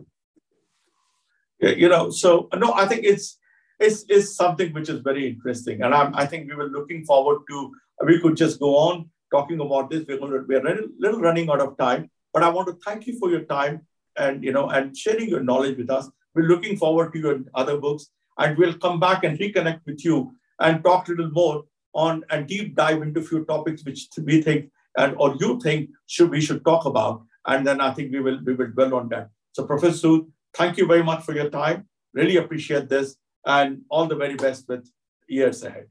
Yeah, 1.60 1.70
you 1.70 1.88
know, 1.88 2.10
so 2.10 2.48
no, 2.54 2.72
I 2.74 2.86
think 2.86 3.04
it's 3.04 3.38
it's, 3.78 4.04
it's 4.08 4.34
something 4.34 4.72
which 4.72 4.88
is 4.88 5.00
very 5.00 5.28
interesting. 5.28 5.82
And 5.82 5.94
I'm, 5.94 6.14
I 6.14 6.26
think 6.26 6.48
we 6.48 6.56
were 6.56 6.68
looking 6.68 7.04
forward 7.04 7.42
to, 7.50 7.72
we 8.04 8.20
could 8.20 8.36
just 8.36 8.58
go 8.58 8.76
on 8.76 9.10
talking 9.30 9.60
about 9.60 9.90
this. 9.90 10.04
We're, 10.08 10.18
going 10.18 10.32
to, 10.32 10.44
we're 10.48 10.60
a 10.60 10.64
little, 10.64 10.88
little 10.98 11.20
running 11.20 11.50
out 11.50 11.60
of 11.60 11.76
time, 11.76 12.10
but 12.32 12.42
I 12.42 12.48
want 12.48 12.68
to 12.68 12.78
thank 12.84 13.06
you 13.06 13.18
for 13.18 13.30
your 13.30 13.42
time 13.42 13.86
and, 14.16 14.42
you 14.42 14.52
know, 14.52 14.70
and 14.70 14.96
sharing 14.96 15.28
your 15.28 15.42
knowledge 15.42 15.76
with 15.76 15.90
us. 15.90 16.08
We're 16.34 16.48
looking 16.48 16.76
forward 16.76 17.12
to 17.12 17.18
your 17.18 17.40
other 17.54 17.78
books 17.78 18.08
and 18.38 18.56
we'll 18.56 18.78
come 18.78 19.00
back 19.00 19.24
and 19.24 19.38
reconnect 19.38 19.80
with 19.86 20.04
you 20.04 20.34
and 20.60 20.82
talk 20.82 21.08
a 21.08 21.12
little 21.12 21.30
more 21.30 21.64
on 21.94 22.24
and 22.30 22.46
deep 22.46 22.76
dive 22.76 23.02
into 23.02 23.20
a 23.20 23.22
few 23.22 23.44
topics 23.44 23.84
which 23.84 24.08
we 24.22 24.42
think 24.42 24.70
and 24.96 25.14
or 25.18 25.34
you 25.40 25.60
think 25.60 25.90
should 26.06 26.30
we 26.30 26.40
should 26.40 26.64
talk 26.64 26.84
about. 26.84 27.22
And 27.46 27.66
then 27.66 27.80
I 27.80 27.92
think 27.92 28.12
we 28.12 28.20
will 28.20 28.40
we 28.44 28.54
will 28.54 28.68
dwell 28.68 28.94
on 28.94 29.08
that. 29.10 29.30
So 29.52 29.66
Professor 29.66 29.96
Sud, 29.96 30.20
thank 30.54 30.76
you 30.76 30.86
very 30.86 31.02
much 31.02 31.24
for 31.24 31.34
your 31.34 31.50
time. 31.50 31.88
Really 32.12 32.36
appreciate 32.36 32.88
this 32.88 33.16
and 33.44 33.82
all 33.88 34.06
the 34.06 34.16
very 34.16 34.34
best 34.34 34.68
with 34.68 34.88
years 35.28 35.62
ahead. 35.62 35.86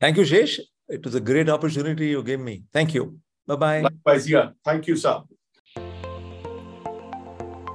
Thank 0.00 0.16
you, 0.16 0.24
Shesh. 0.24 0.60
It 0.88 1.04
was 1.04 1.14
a 1.14 1.20
great 1.20 1.48
opportunity 1.48 2.08
you 2.08 2.22
gave 2.22 2.40
me. 2.40 2.64
Thank 2.72 2.94
you. 2.94 3.18
Bye 3.46 3.56
bye. 3.56 3.80
Likewise, 3.80 4.28
yeah. 4.28 4.50
Thank 4.64 4.86
you, 4.86 4.96
sir. 4.96 5.22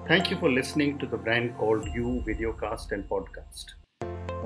Thank 0.08 0.32
you 0.32 0.38
for 0.38 0.50
listening 0.50 0.98
to 1.00 1.06
the 1.06 1.18
brand 1.18 1.56
called 1.58 1.88
You 1.94 2.24
Videocast 2.28 2.92
and 2.94 3.08
Podcast, 3.08 3.66
a 3.74 3.79